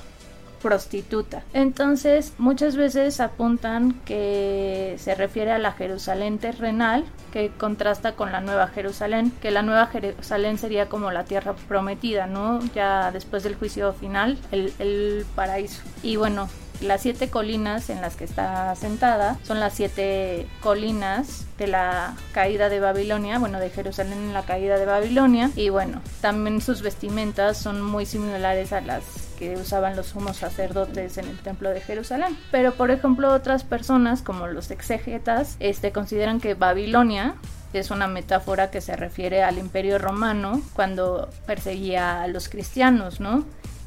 prostituta. 0.63 1.43
Entonces, 1.53 2.33
muchas 2.39 2.77
veces 2.77 3.21
apuntan 3.21 4.01
que 4.05 4.97
se 4.99 5.15
refiere 5.15 5.53
a 5.53 5.59
la 5.59 5.73
Jerusalén 5.73 6.39
terrenal, 6.39 7.05
que 7.33 7.51
contrasta 7.51 8.13
con 8.13 8.33
la 8.33 8.41
Nueva 8.41 8.69
Jerusalén, 8.69 9.33
que 9.41 9.51
la 9.51 9.63
Nueva 9.63 9.87
Jerusalén 9.87 10.59
sería 10.59 10.89
como 10.89 11.11
la 11.11 11.25
tierra 11.25 11.55
prometida, 11.69 12.27
¿no? 12.27 12.61
Ya 12.75 13.11
después 13.11 13.43
del 13.43 13.57
juicio 13.57 13.93
final, 13.93 14.39
el, 14.51 15.27
paraíso. 15.35 15.83
Y 16.03 16.17
bueno, 16.17 16.49
las 16.83 17.03
siete 17.03 17.31
colinas 17.31 17.91
en 17.91 18.01
las 18.01 18.17
que 18.17 18.25
está 18.25 18.75
sentada 18.75 19.39
son 19.45 19.61
las 19.61 19.75
siete 19.75 20.47
colinas 20.61 21.47
de 21.59 21.67
la 21.67 22.15
caída 22.33 22.69
de 22.69 22.81
Babilonia, 22.81 23.39
bueno, 23.39 23.61
de 23.61 23.71
Jerusalén 23.71 24.15
en 24.15 24.33
la 24.33 24.43
caída 24.43 24.79
de 24.79 24.87
Babilonia. 24.87 25.51
Y 25.57 25.69
bueno, 25.69 26.01
también 26.21 26.61
sus 26.61 26.83
vestimentas 26.83 27.59
son 27.59 27.83
muy 27.83 28.07
similares 28.07 28.73
a 28.73 28.81
las 28.81 29.03
que 29.39 29.57
usaban 29.57 29.97
los 29.97 30.07
sumos 30.07 30.37
sacerdotes 30.37 31.19
en 31.19 31.27
el 31.27 31.39
templo 31.39 31.71
de 31.71 31.81
Jerusalén. 31.81 32.37
Pero 32.51 32.75
por 32.75 32.91
ejemplo, 32.91 33.33
otras 33.33 33.65
personas 33.65 34.23
como 34.23 34.47
los 34.47 34.71
exegetas 34.71 35.57
este, 35.61 35.93
consideran 35.93 36.41
que 36.41 36.55
Babilonia 36.55 37.35
es 37.73 37.91
una 37.91 38.07
metáfora 38.07 38.71
que 38.71 38.81
se 38.81 38.97
refiere 38.97 39.43
al 39.43 39.59
imperio 39.59 39.99
romano 39.99 40.61
cuando 40.75 41.29
perseguía 41.47 42.23
a 42.23 42.29
los 42.29 42.49
cristianos, 42.49 43.21
¿no? 43.21 43.45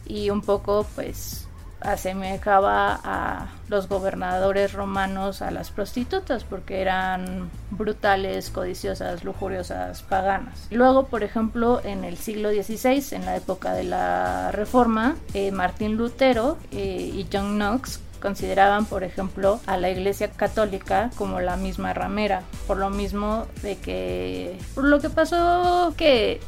Y 0.08 0.30
un 0.30 0.42
poco 0.42 0.86
pues 0.96 1.45
asemejaba 1.86 3.00
a 3.04 3.48
los 3.68 3.88
gobernadores 3.88 4.74
romanos 4.74 5.42
a 5.42 5.52
las 5.52 5.72
prostitutas 5.72 6.44
porque 6.44 6.82
eran 6.82 7.50
brutales, 7.72 8.50
codiciosas, 8.50 9.24
lujuriosas, 9.24 10.04
paganas. 10.04 10.68
Luego, 10.72 11.08
por 11.08 11.24
ejemplo, 11.24 11.82
en 11.84 12.04
el 12.04 12.18
siglo 12.18 12.50
XVI, 12.52 13.16
en 13.16 13.26
la 13.26 13.36
época 13.36 13.74
de 13.74 13.84
la 13.84 14.52
Reforma, 14.52 15.16
eh, 15.34 15.52
Martín 15.52 15.96
Lutero 15.98 16.58
eh, 16.72 17.12
y 17.14 17.28
John 17.32 17.56
Knox 17.56 18.00
consideraban, 18.22 18.86
por 18.86 19.04
ejemplo, 19.04 19.60
a 19.68 19.78
la 19.78 19.90
Iglesia 19.90 20.32
Católica 20.32 21.12
como 21.16 21.42
la 21.42 21.58
misma 21.58 21.94
ramera, 21.94 22.42
por 22.66 22.78
lo 22.78 22.90
mismo 22.90 23.46
de 23.62 23.78
que, 23.78 24.58
por 24.74 24.86
lo 24.86 25.00
que 25.00 25.10
pasó 25.10 25.94
que 25.96 26.40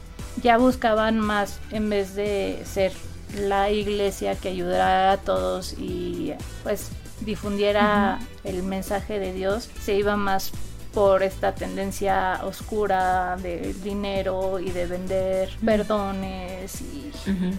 ya 0.42 0.58
buscaban 0.58 1.20
más 1.20 1.60
en 1.72 1.90
vez 1.90 2.16
de 2.16 2.62
ser 2.66 2.94
la 3.36 3.70
iglesia 3.70 4.36
que 4.36 4.50
ayudara 4.50 5.12
a 5.12 5.18
todos 5.18 5.74
y 5.74 6.34
pues 6.64 6.90
difundiera 7.22 8.20
el 8.44 8.64
mensaje 8.64 9.20
de 9.20 9.34
Dios, 9.34 9.70
se 9.82 9.96
iba 9.96 10.16
más 10.16 10.52
por 10.94 11.22
esta 11.22 11.54
tendencia 11.54 12.42
oscura 12.44 13.38
de 13.38 13.74
dinero 13.84 14.60
y 14.60 14.72
de 14.72 14.88
vender 14.88 15.50
perdones 15.64 16.82
y 16.82 17.12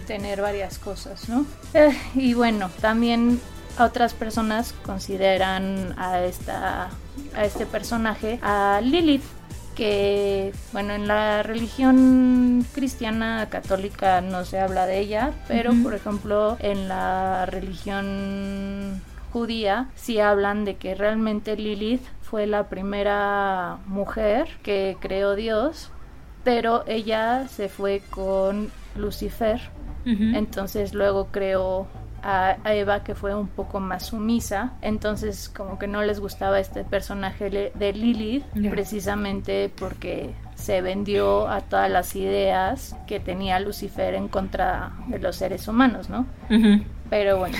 tener 0.07 0.41
varias 0.41 0.77
cosas, 0.77 1.29
¿no? 1.29 1.45
Eh, 1.73 1.97
y 2.15 2.33
bueno, 2.33 2.69
también 2.81 3.39
otras 3.77 4.13
personas 4.13 4.73
consideran 4.83 5.95
a 5.97 6.21
esta 6.21 6.89
a 7.35 7.45
este 7.45 7.65
personaje 7.65 8.39
a 8.41 8.81
Lilith 8.83 9.23
que 9.79 10.51
bueno 10.73 10.93
en 10.93 11.07
la 11.07 11.41
religión 11.41 12.65
cristiana 12.73 13.47
católica 13.49 14.19
no 14.19 14.43
se 14.43 14.59
habla 14.59 14.85
de 14.85 14.99
ella 14.99 15.31
pero 15.47 15.71
por 15.81 15.93
ejemplo 15.93 16.57
en 16.59 16.89
la 16.89 17.45
religión 17.45 19.01
judía 19.31 19.87
sí 19.95 20.19
hablan 20.19 20.65
de 20.65 20.75
que 20.75 20.95
realmente 20.95 21.55
Lilith 21.55 22.03
fue 22.21 22.45
la 22.45 22.67
primera 22.67 23.77
mujer 23.85 24.49
que 24.63 24.97
creó 24.99 25.35
Dios 25.35 25.91
pero 26.43 26.83
ella 26.85 27.47
se 27.47 27.69
fue 27.69 28.01
con 28.09 28.71
Lucifer. 28.95 29.59
Entonces 30.05 30.95
luego 30.95 31.27
creó 31.27 31.85
a, 32.23 32.57
Eva 32.65 33.03
que 33.03 33.15
fue 33.15 33.35
un 33.35 33.47
poco 33.47 33.79
más 33.79 34.07
sumisa, 34.07 34.73
entonces 34.81 35.49
como 35.49 35.79
que 35.79 35.87
no 35.87 36.01
les 36.03 36.19
gustaba 36.19 36.59
este 36.59 36.83
personaje 36.83 37.49
de 37.73 37.93
Lilith 37.93 38.45
precisamente 38.69 39.71
porque 39.77 40.33
se 40.55 40.81
vendió 40.81 41.47
a 41.47 41.61
todas 41.61 41.89
las 41.89 42.15
ideas 42.15 42.95
que 43.07 43.19
tenía 43.19 43.59
Lucifer 43.59 44.13
en 44.13 44.27
contra 44.27 44.91
de 45.07 45.19
los 45.19 45.37
seres 45.37 45.67
humanos, 45.67 46.09
¿no? 46.09 46.25
Pero 47.09 47.39
bueno, 47.39 47.57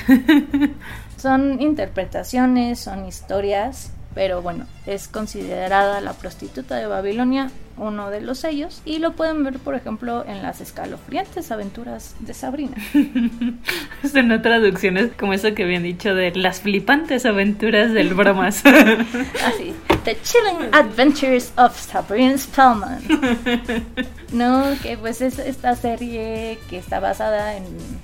son 1.17 1.61
interpretaciones, 1.61 2.79
son 2.79 3.05
historias 3.05 3.93
pero 4.13 4.41
bueno, 4.41 4.65
es 4.85 5.07
considerada 5.07 6.01
la 6.01 6.13
prostituta 6.13 6.75
de 6.75 6.87
Babilonia 6.87 7.51
uno 7.79 8.09
de 8.09 8.21
los 8.21 8.39
sellos 8.39 8.81
y 8.85 8.99
lo 8.99 9.13
pueden 9.13 9.43
ver 9.43 9.59
por 9.59 9.75
ejemplo 9.75 10.25
en 10.27 10.43
las 10.43 10.61
escalofriantes 10.61 11.51
aventuras 11.51 12.15
de 12.19 12.33
Sabrina. 12.33 12.75
Son 14.11 14.41
traducciones 14.41 15.11
como 15.17 15.33
eso 15.33 15.53
que 15.53 15.63
habían 15.63 15.83
dicho 15.83 16.13
de 16.13 16.31
las 16.35 16.61
flipantes 16.61 17.25
aventuras 17.25 17.93
del 17.93 18.13
bromas. 18.13 18.63
Así, 19.45 19.73
The 20.03 20.17
Chilling 20.21 20.73
Adventures 20.73 21.51
of 21.57 21.79
Sabrina 21.79 22.37
Spellman. 22.37 22.99
No, 24.31 24.75
que 24.83 24.95
pues 24.95 25.21
es 25.21 25.39
esta 25.39 25.75
serie 25.75 26.59
que 26.69 26.77
está 26.77 26.99
basada 26.99 27.57
en 27.57 27.63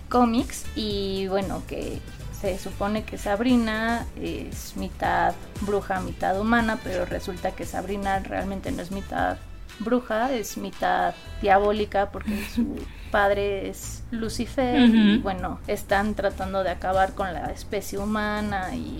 cómics 0.09 0.65
y 0.75 1.27
bueno, 1.27 1.61
que 1.67 1.99
se 2.41 2.57
supone 2.57 3.03
que 3.03 3.17
Sabrina 3.17 4.07
es 4.19 4.75
mitad 4.75 5.35
bruja, 5.61 5.99
mitad 5.99 6.39
humana, 6.39 6.79
pero 6.83 7.05
resulta 7.05 7.51
que 7.51 7.65
Sabrina 7.65 8.19
realmente 8.19 8.71
no 8.71 8.81
es 8.81 8.91
mitad 8.91 9.37
bruja, 9.79 10.31
es 10.33 10.57
mitad 10.57 11.13
diabólica 11.41 12.09
porque 12.11 12.45
su 12.55 12.77
padre 13.11 13.69
es 13.69 14.03
Lucifer 14.11 14.79
y 14.79 15.17
bueno, 15.19 15.59
están 15.67 16.15
tratando 16.15 16.63
de 16.63 16.71
acabar 16.71 17.13
con 17.13 17.33
la 17.33 17.51
especie 17.51 17.97
humana 17.97 18.75
y 18.75 18.99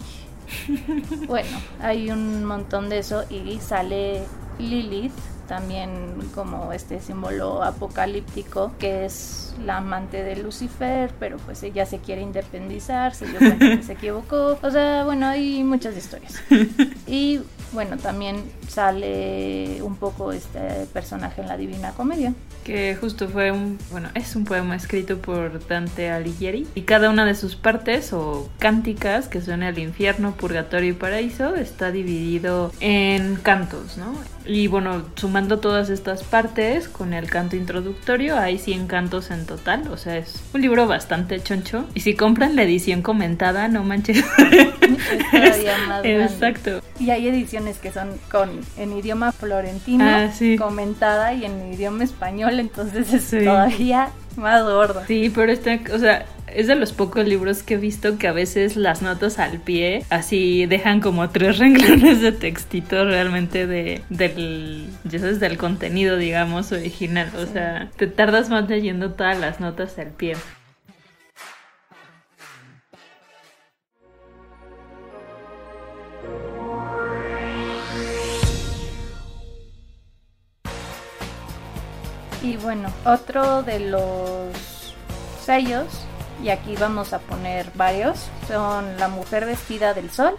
bueno, 1.28 1.58
hay 1.82 2.12
un 2.12 2.46
montón 2.46 2.90
de 2.90 3.00
eso 3.00 3.24
y 3.30 3.60
sale 3.60 4.24
Lilith 4.60 5.14
también 5.48 6.16
como 6.34 6.74
este 6.74 7.00
símbolo 7.00 7.64
apocalíptico 7.64 8.72
que 8.80 9.06
es 9.06 9.54
la 9.64 9.78
amante 9.78 10.24
de 10.24 10.36
Lucifer, 10.36 11.12
pero 11.20 11.38
pues 11.38 11.64
ella 11.64 11.86
se 11.86 12.00
quiere 12.00 12.22
independizar, 12.22 13.16
se 13.16 13.28
dio 13.28 13.40
cuenta 13.40 13.66
que 13.66 13.84
se 13.84 13.94
equivocó. 13.94 14.58
O 14.62 14.72
sea, 14.72 15.04
bueno, 15.06 15.28
hay 15.28 15.64
muchas 15.64 15.96
historias. 15.98 16.34
Y 17.08 17.42
bueno, 17.72 17.98
también 17.98 18.38
sale 18.68 19.82
un 19.84 19.96
poco 19.96 20.32
este 20.32 20.88
personaje 20.92 21.42
en 21.42 21.48
la 21.48 21.58
Divina 21.58 21.92
Comedia. 21.92 22.34
Que 22.64 22.96
justo 22.96 23.28
fue 23.28 23.52
un, 23.52 23.78
bueno, 23.92 24.10
es 24.16 24.36
un 24.36 24.46
poema 24.46 24.76
escrito 24.76 25.20
por 25.20 25.66
Dante 25.68 26.10
Alighieri 26.10 26.68
y 26.74 26.82
cada 26.82 27.10
una 27.10 27.26
de 27.26 27.36
sus 27.36 27.56
partes 27.56 28.12
o 28.12 28.50
cánticas 28.58 29.28
que 29.28 29.42
son 29.42 29.62
el 29.62 29.78
infierno, 29.78 30.32
purgatorio 30.32 30.90
y 30.90 30.94
paraíso 30.94 31.56
está 31.56 31.92
dividido 31.92 32.72
en 32.80 33.36
cantos, 33.36 33.98
¿no? 33.98 34.16
Y 34.46 34.68
bueno, 34.68 35.04
sumando 35.36 35.60
todas 35.60 35.90
estas 35.90 36.24
partes 36.24 36.88
con 36.88 37.14
el 37.14 37.30
canto 37.30 37.58
introductorio, 37.58 38.40
hay 38.40 38.58
100 38.58 38.88
cantos 38.88 39.32
en 39.32 39.46
total, 39.46 39.86
o 39.92 39.98
sea, 39.98 40.16
es 40.16 40.42
un 40.54 40.62
libro 40.62 40.88
bastante 40.88 41.44
choncho. 41.44 41.84
Y 41.94 42.00
si 42.00 42.16
compran 42.16 42.56
la 42.56 42.64
edición 42.64 43.02
comentada, 43.02 43.68
no 43.68 43.84
manches. 43.84 44.24
Exacto. 46.04 46.82
Y 47.02 47.10
hay 47.10 47.28
ediciones 47.28 47.80
que 47.80 47.92
son 47.92 48.12
con 48.32 48.50
en 48.78 48.98
idioma 48.98 49.34
florentino, 49.34 50.06
ah, 50.08 50.30
comentada 50.58 51.34
y 51.34 51.44
en 51.44 51.74
idioma 51.74 52.06
español, 52.06 52.58
entonces 52.62 53.12
es 53.12 53.44
todavía 53.44 54.12
más 54.38 54.64
gordo. 54.64 55.04
Sí, 55.06 55.30
pero 55.36 55.52
este, 55.52 55.82
o 55.94 56.00
sea, 56.00 56.26
es 56.56 56.68
de 56.68 56.76
los 56.76 56.94
pocos 56.94 57.28
libros 57.28 57.64
que 57.64 57.74
he 57.74 57.78
visto 57.78 58.18
que 58.18 58.28
a 58.28 58.32
veces 58.32 58.76
las 58.78 59.02
notas 59.02 59.40
al 59.40 59.60
pie 59.60 60.04
así 60.10 60.66
dejan 60.66 61.02
como 61.02 61.30
tres 61.30 61.58
renglones 61.60 62.22
de 62.22 62.32
textito 62.32 63.06
realmente 63.06 63.68
de 63.68 64.02
del 64.10 64.88
ya 65.04 65.20
sabes 65.20 65.40
del 65.40 65.58
contenido 65.58 66.18
digamos 66.18 66.72
original. 66.72 67.32
O 67.38 67.46
sea 67.46 67.90
te 67.98 68.08
tardas 68.08 68.50
más 68.50 68.70
leyendo 68.70 69.12
todas 69.12 69.38
las 69.40 69.60
notas 69.60 69.98
al 70.00 70.12
pie. 70.12 70.36
Y 82.42 82.58
bueno, 82.58 82.94
otro 83.06 83.64
de 83.64 83.80
los 83.80 84.94
sellos, 85.44 86.06
y 86.44 86.50
aquí 86.50 86.76
vamos 86.76 87.14
a 87.14 87.20
poner 87.20 87.72
varios, 87.76 88.28
son 88.48 88.98
La 88.98 89.08
mujer 89.08 89.46
vestida 89.46 89.94
del 89.94 90.12
sol, 90.12 90.36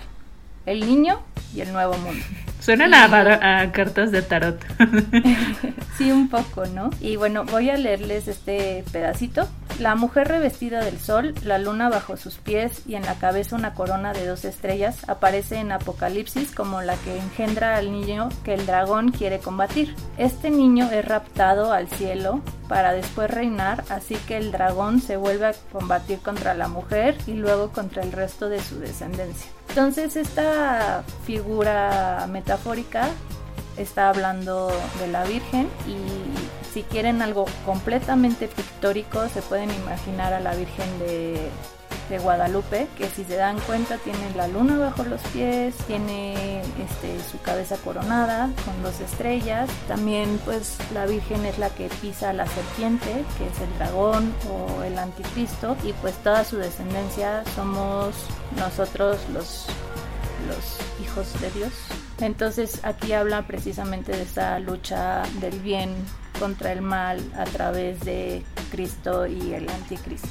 El 0.65 0.81
niño 0.81 1.21
y 1.55 1.61
El 1.61 1.73
nuevo 1.73 1.97
mundo. 1.99 2.25
Suenan 2.67 2.95
a, 2.95 3.71
cartas 3.71 4.11
de 4.11 4.23
tarot. 4.23 4.61
sí, 5.97 6.11
un 6.11 6.29
poco, 6.29 6.67
¿no? 6.67 6.91
Y 7.01 7.14
bueno, 7.14 7.45
voy 7.45 7.71
a 7.71 7.77
leerles 7.77 8.27
este 8.27 8.83
pedacito. 8.91 9.47
La 9.79 9.95
mujer 9.95 10.27
revestida 10.27 10.83
del 10.83 10.99
sol, 10.99 11.33
la 11.45 11.59
luna 11.59 11.89
bajo 11.89 12.17
sus 12.17 12.39
pies 12.39 12.83
y 12.85 12.97
en 12.97 13.05
la 13.05 13.14
cabeza 13.14 13.55
una 13.55 13.75
corona 13.75 14.12
de 14.14 14.27
dos 14.27 14.45
estrellas 14.45 15.09
aparece 15.09 15.59
en 15.59 15.71
Apocalipsis 15.71 16.53
como 16.53 16.83
la 16.83 16.97
que 16.97 17.17
engendra 17.17 17.77
al 17.77 17.93
niño 17.93 18.31
que 18.43 18.55
el 18.55 18.67
dragón 18.67 19.12
quiere 19.12 19.39
combatir. 19.39 19.95
Este 20.19 20.51
niño 20.51 20.91
es 20.91 21.05
raptado 21.05 21.73
al 21.73 21.87
cielo 21.89 22.41
para 22.69 22.93
después 22.95 23.31
reinar, 23.31 23.85
así 23.91 24.17
que 24.27 24.39
el 24.39 24.51
dragón 24.51 25.01
se 25.01 25.17
vuelve 25.17 25.47
a 25.47 25.55
combatir 25.71 26.19
contra 26.19 26.55
la 26.55 26.67
mujer 26.67 27.17
y 27.29 27.35
luego 27.35 27.71
contra 27.71 28.03
el 28.03 28.11
resto 28.11 28.49
de 28.49 28.61
su 28.61 28.81
descendencia. 28.81 29.53
Entonces 29.69 30.17
esta 30.17 31.05
figura 31.27 32.27
metafórica 32.31 32.56
está 33.77 34.09
hablando 34.09 34.69
de 35.01 35.09
la 35.09 35.25
Virgen 35.25 35.69
y 35.87 36.73
si 36.73 36.83
quieren 36.83 37.23
algo 37.23 37.47
completamente 37.65 38.49
pictórico 38.49 39.29
se 39.29 39.43
pueden 39.43 39.71
imaginar 39.71 40.33
a 40.33 40.41
la 40.41 40.55
Virgen 40.55 40.99
de 40.99 42.19
Guadalupe, 42.19 42.87
que 42.97 43.09
si 43.09 43.25
se 43.25 43.37
dan 43.37 43.59
cuenta 43.61 43.99
tiene 43.99 44.31
la 44.37 44.47
luna 44.47 44.79
bajo 44.79 45.03
los 45.03 45.21
pies, 45.33 45.75
tiene 45.87 46.61
este, 46.61 47.19
su 47.31 47.41
cabeza 47.43 47.77
coronada 47.79 48.51
con 48.65 48.81
dos 48.83 49.01
estrellas, 49.01 49.69
también 49.89 50.39
pues 50.45 50.79
la 50.95 51.07
Virgen 51.07 51.45
es 51.45 51.59
la 51.59 51.69
que 51.71 51.89
pisa 52.01 52.33
la 52.33 52.47
serpiente, 52.47 53.25
que 53.39 53.47
es 53.49 53.61
el 53.61 53.79
dragón 53.79 54.33
o 54.49 54.83
el 54.85 54.99
anticristo, 54.99 55.77
y 55.83 55.93
pues 55.95 56.15
toda 56.23 56.45
su 56.45 56.59
descendencia 56.59 57.43
somos 57.57 58.15
nosotros 58.57 59.19
los, 59.33 59.67
los 60.47 60.79
hijos 61.03 61.41
de 61.41 61.51
Dios. 61.51 61.73
Entonces 62.21 62.81
aquí 62.85 63.13
habla 63.13 63.47
precisamente 63.47 64.13
de 64.13 64.23
esa 64.23 64.59
lucha 64.59 65.23
del 65.41 65.61
bien 65.61 65.95
contra 66.39 66.73
el 66.73 66.83
mal 66.83 67.21
a 67.37 67.45
través 67.45 68.01
de 68.01 68.43
Cristo 68.71 69.27
y 69.27 69.55
el 69.55 69.69
anticristo. 69.69 70.29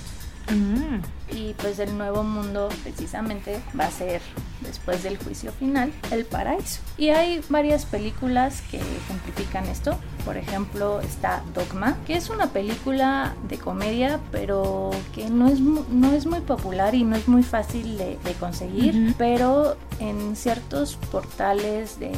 Mm. 0.52 1.02
Y 1.36 1.54
pues 1.54 1.80
el 1.80 1.98
nuevo 1.98 2.24
mundo 2.24 2.70
precisamente 2.84 3.62
va 3.80 3.86
a 3.86 3.92
ser 3.92 4.22
después 4.66 5.04
del 5.04 5.18
juicio 5.18 5.52
final 5.54 5.92
el 6.12 6.26
paraíso. 6.26 6.82
Y 6.98 7.10
hay 7.10 7.42
varias 7.50 7.86
películas 7.86 8.62
que 8.72 8.78
ejemplifican 8.78 9.66
esto. 9.66 9.98
Por 10.26 10.38
ejemplo 10.38 11.02
está 11.02 11.44
Dogma, 11.54 11.98
que 12.08 12.16
es 12.16 12.30
una 12.30 12.48
película 12.48 13.36
de 13.48 13.58
comedia 13.58 14.20
pero 14.32 14.92
que 15.14 15.30
no 15.30 15.48
es, 15.48 15.60
no 15.60 16.12
es 16.12 16.26
muy 16.26 16.40
popular 16.40 16.96
y 16.96 17.04
no 17.04 17.16
es 17.16 17.28
muy 17.28 17.44
fácil 17.44 17.98
de, 17.98 18.18
de 18.24 18.34
conseguir. 18.40 18.96
Ujú. 18.96 19.16
Pero 19.18 19.78
en 20.00 20.36
ciertos 20.36 20.98
portales 21.12 22.00
de 22.00 22.12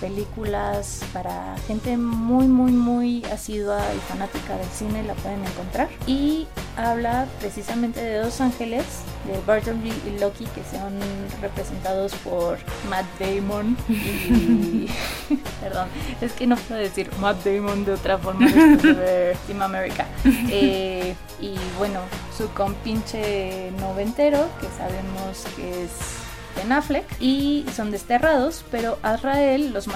películas 0.00 1.02
para 1.12 1.56
gente 1.66 1.96
muy 1.96 2.46
muy 2.46 2.72
muy 2.72 3.24
asidua 3.24 3.80
y 3.94 3.98
fanática 4.00 4.56
del 4.56 4.68
cine 4.68 5.02
la 5.02 5.14
pueden 5.14 5.44
encontrar. 5.44 5.88
Y 6.06 6.46
habla 6.76 7.26
precisamente 7.40 8.02
de 8.02 8.18
dos 8.18 8.40
ángeles, 8.40 8.84
de 9.26 9.40
Bartleby 9.46 9.92
y 10.06 10.18
Loki, 10.20 10.44
que 10.46 10.62
son 10.64 10.98
representados 11.40 12.14
por 12.16 12.58
Matt 12.88 13.06
Damon 13.18 13.76
y... 13.88 14.88
Perdón, 15.60 15.88
es 16.20 16.32
que 16.32 16.46
no 16.46 16.56
puedo 16.56 16.80
decir 16.80 17.10
Matt 17.20 17.44
Damon 17.44 17.84
de 17.84 17.92
otra 17.92 18.18
forma 18.18 18.46
después 18.46 18.82
de 18.82 18.92
ver 18.92 19.36
Team 19.46 19.62
America. 19.62 20.06
Eh, 20.24 21.14
y 21.40 21.56
bueno, 21.78 22.00
su 22.36 22.48
compinche 22.50 23.72
noventero, 23.80 24.48
que 24.60 24.68
sabemos 24.76 25.44
que 25.56 25.84
es 25.84 25.90
Ben 26.56 26.72
Affleck 26.72 27.04
y 27.20 27.66
son 27.74 27.90
desterrados, 27.90 28.64
pero 28.70 28.98
Azrael 29.02 29.72
los 29.72 29.88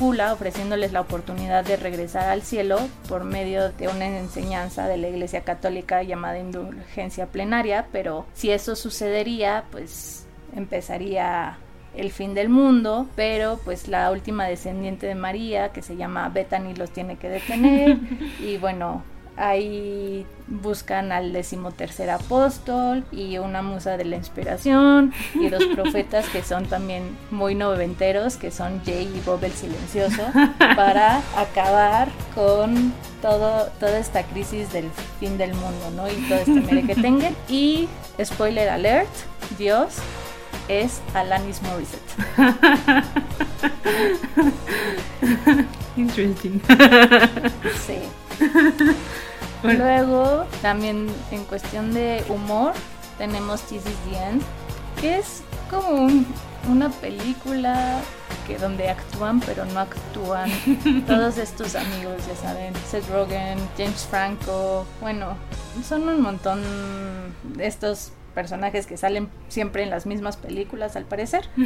ofreciéndoles 0.00 0.92
la 0.92 1.02
oportunidad 1.02 1.64
de 1.64 1.76
regresar 1.76 2.30
al 2.30 2.42
cielo 2.42 2.78
por 3.08 3.24
medio 3.24 3.70
de 3.72 3.88
una 3.88 4.06
enseñanza 4.06 4.86
de 4.86 4.96
la 4.96 5.08
Iglesia 5.08 5.42
Católica 5.42 6.02
llamada 6.02 6.38
indulgencia 6.38 7.26
plenaria, 7.26 7.86
pero 7.92 8.26
si 8.32 8.50
eso 8.50 8.76
sucedería, 8.76 9.64
pues 9.70 10.26
empezaría 10.56 11.58
el 11.94 12.10
fin 12.12 12.34
del 12.34 12.48
mundo, 12.48 13.08
pero 13.14 13.60
pues 13.64 13.88
la 13.88 14.10
última 14.10 14.46
descendiente 14.46 15.06
de 15.06 15.14
María, 15.14 15.70
que 15.70 15.82
se 15.82 15.96
llama 15.96 16.28
Bethany, 16.30 16.74
los 16.74 16.90
tiene 16.90 17.16
que 17.16 17.28
detener 17.28 17.98
y 18.40 18.56
bueno, 18.56 19.02
ahí 19.36 20.26
buscan 20.46 21.12
al 21.12 21.32
decimotercer 21.32 22.10
apóstol 22.10 23.04
y 23.12 23.38
una 23.38 23.62
musa 23.62 23.96
de 23.96 24.04
la 24.04 24.16
inspiración 24.16 25.12
y 25.34 25.48
dos 25.48 25.64
profetas 25.74 26.28
que 26.28 26.42
son 26.42 26.66
también 26.66 27.16
muy 27.30 27.54
noventeros, 27.54 28.36
que 28.36 28.50
son 28.50 28.82
Jay 28.84 29.10
y 29.14 29.20
Bob 29.24 29.42
el 29.44 29.52
silencioso, 29.52 30.22
para 30.58 31.22
acabar 31.36 32.08
con 32.34 32.92
todo, 33.22 33.66
toda 33.78 33.98
esta 33.98 34.22
crisis 34.24 34.72
del 34.72 34.90
fin 35.18 35.38
del 35.38 35.54
mundo, 35.54 35.90
¿no? 35.94 36.10
Y 36.10 36.16
todo 36.28 36.38
este 36.38 36.60
merequetengue. 36.60 37.34
Y 37.48 37.88
spoiler 38.22 38.68
alert, 38.68 39.08
Dios 39.58 39.96
es 40.68 41.00
Alanis 41.14 41.60
Morissette. 41.62 42.00
Interesting. 45.96 46.60
Sí. 47.86 47.98
Bueno. 49.62 49.84
Luego, 49.84 50.46
también 50.62 51.06
en 51.30 51.44
cuestión 51.44 51.92
de 51.92 52.24
humor, 52.30 52.72
tenemos 53.18 53.60
This 53.62 53.82
is 53.84 54.10
the 54.10 54.16
End, 54.16 54.42
que 54.98 55.18
es 55.18 55.42
como 55.68 55.88
un- 55.90 56.26
una 56.70 56.88
película 56.88 58.00
que 58.46 58.56
donde 58.56 58.88
actúan 58.88 59.40
pero 59.40 59.66
no 59.66 59.80
actúan 59.80 60.50
todos 61.06 61.36
estos 61.36 61.74
amigos, 61.76 62.14
ya 62.26 62.34
saben, 62.36 62.72
Seth 62.90 63.06
Rogen, 63.10 63.58
James 63.76 64.06
Franco, 64.08 64.86
bueno, 65.02 65.36
son 65.86 66.08
un 66.08 66.22
montón 66.22 66.62
de 67.44 67.66
estos 67.66 68.12
personajes 68.34 68.86
que 68.86 68.96
salen 68.96 69.28
siempre 69.48 69.82
en 69.82 69.90
las 69.90 70.06
mismas 70.06 70.38
películas 70.38 70.96
al 70.96 71.04
parecer 71.04 71.48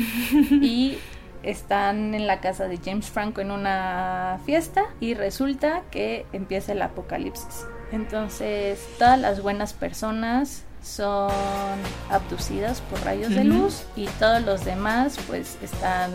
y 0.50 0.98
están 1.44 2.14
en 2.14 2.26
la 2.26 2.40
casa 2.40 2.68
de 2.68 2.78
James 2.78 3.10
Franco 3.10 3.40
en 3.40 3.50
una 3.50 4.40
fiesta 4.44 4.84
y 5.00 5.14
resulta 5.14 5.82
que 5.90 6.26
empieza 6.32 6.72
el 6.72 6.82
apocalipsis. 6.82 7.66
Entonces, 7.92 8.84
todas 8.98 9.18
las 9.18 9.42
buenas 9.42 9.72
personas 9.72 10.64
son 10.82 11.30
abducidas 12.10 12.80
por 12.82 13.00
rayos 13.04 13.34
de 13.34 13.44
luz 13.44 13.84
y 13.96 14.06
todos 14.18 14.42
los 14.42 14.64
demás 14.64 15.18
pues 15.26 15.56
están 15.62 16.10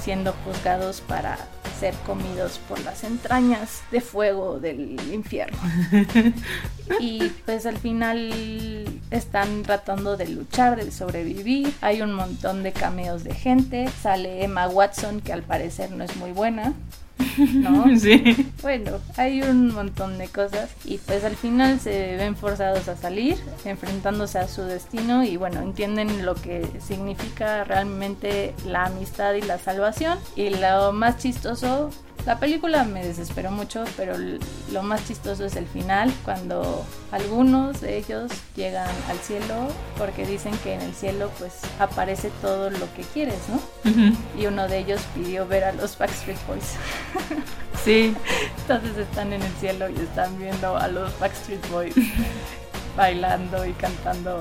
siendo 0.00 0.32
juzgados 0.44 1.00
para 1.00 1.36
ser 1.78 1.94
comidos 2.06 2.60
por 2.68 2.80
las 2.80 3.04
entrañas 3.04 3.82
de 3.90 4.00
fuego 4.00 4.58
del 4.58 5.00
infierno. 5.12 5.58
y 7.00 7.28
pues 7.44 7.66
al 7.66 7.78
final 7.78 8.84
están 9.10 9.62
tratando 9.62 10.16
de 10.16 10.28
luchar, 10.28 10.82
de 10.82 10.90
sobrevivir. 10.90 11.72
Hay 11.80 12.02
un 12.02 12.12
montón 12.12 12.62
de 12.62 12.72
cameos 12.72 13.24
de 13.24 13.34
gente. 13.34 13.88
Sale 14.02 14.44
Emma 14.44 14.68
Watson, 14.68 15.20
que 15.20 15.32
al 15.32 15.42
parecer 15.42 15.90
no 15.90 16.04
es 16.04 16.16
muy 16.16 16.32
buena. 16.32 16.74
¿No? 17.54 17.84
Sí. 17.98 18.52
Bueno, 18.62 18.98
hay 19.16 19.42
un 19.42 19.74
montón 19.74 20.18
de 20.18 20.28
cosas 20.28 20.70
y 20.84 20.98
pues 20.98 21.24
al 21.24 21.36
final 21.36 21.80
se 21.80 22.16
ven 22.16 22.36
forzados 22.36 22.88
a 22.88 22.96
salir, 22.96 23.36
enfrentándose 23.64 24.38
a 24.38 24.46
su 24.46 24.62
destino 24.62 25.24
y 25.24 25.36
bueno, 25.36 25.60
entienden 25.60 26.24
lo 26.24 26.34
que 26.34 26.66
significa 26.80 27.64
realmente 27.64 28.54
la 28.66 28.86
amistad 28.86 29.34
y 29.34 29.42
la 29.42 29.58
salvación. 29.58 30.18
Y 30.36 30.50
lo 30.50 30.92
más 30.92 31.18
chistoso, 31.18 31.90
la 32.26 32.38
película 32.38 32.84
me 32.84 33.04
desesperó 33.04 33.50
mucho, 33.50 33.84
pero 33.96 34.14
lo 34.72 34.82
más 34.82 35.06
chistoso 35.06 35.44
es 35.44 35.56
el 35.56 35.66
final, 35.66 36.12
cuando 36.24 36.84
algunos 37.10 37.80
de 37.80 37.96
ellos 37.96 38.30
llegan 38.54 38.90
al 39.08 39.18
cielo 39.18 39.68
porque 39.96 40.26
dicen 40.26 40.52
que 40.62 40.74
en 40.74 40.82
el 40.82 40.94
cielo 40.94 41.30
pues 41.38 41.54
aparece 41.78 42.30
todo 42.42 42.70
lo 42.70 42.92
que 42.94 43.02
quieres, 43.02 43.40
¿no? 43.48 43.60
Y 44.38 44.46
uno 44.46 44.68
de 44.68 44.78
ellos 44.78 45.00
pidió 45.14 45.46
ver 45.46 45.64
a 45.64 45.72
los 45.72 45.96
Backstreet 45.96 46.38
Boys. 46.46 46.74
Sí. 47.84 48.12
Entonces 48.62 48.96
están 48.98 49.32
en 49.32 49.40
el 49.40 49.52
cielo 49.54 49.88
y 49.88 49.94
están 49.94 50.36
viendo 50.36 50.76
a 50.76 50.88
los 50.88 51.16
Backstreet 51.20 51.66
Boys 51.70 51.94
bailando 52.96 53.64
y 53.64 53.72
cantando 53.72 54.40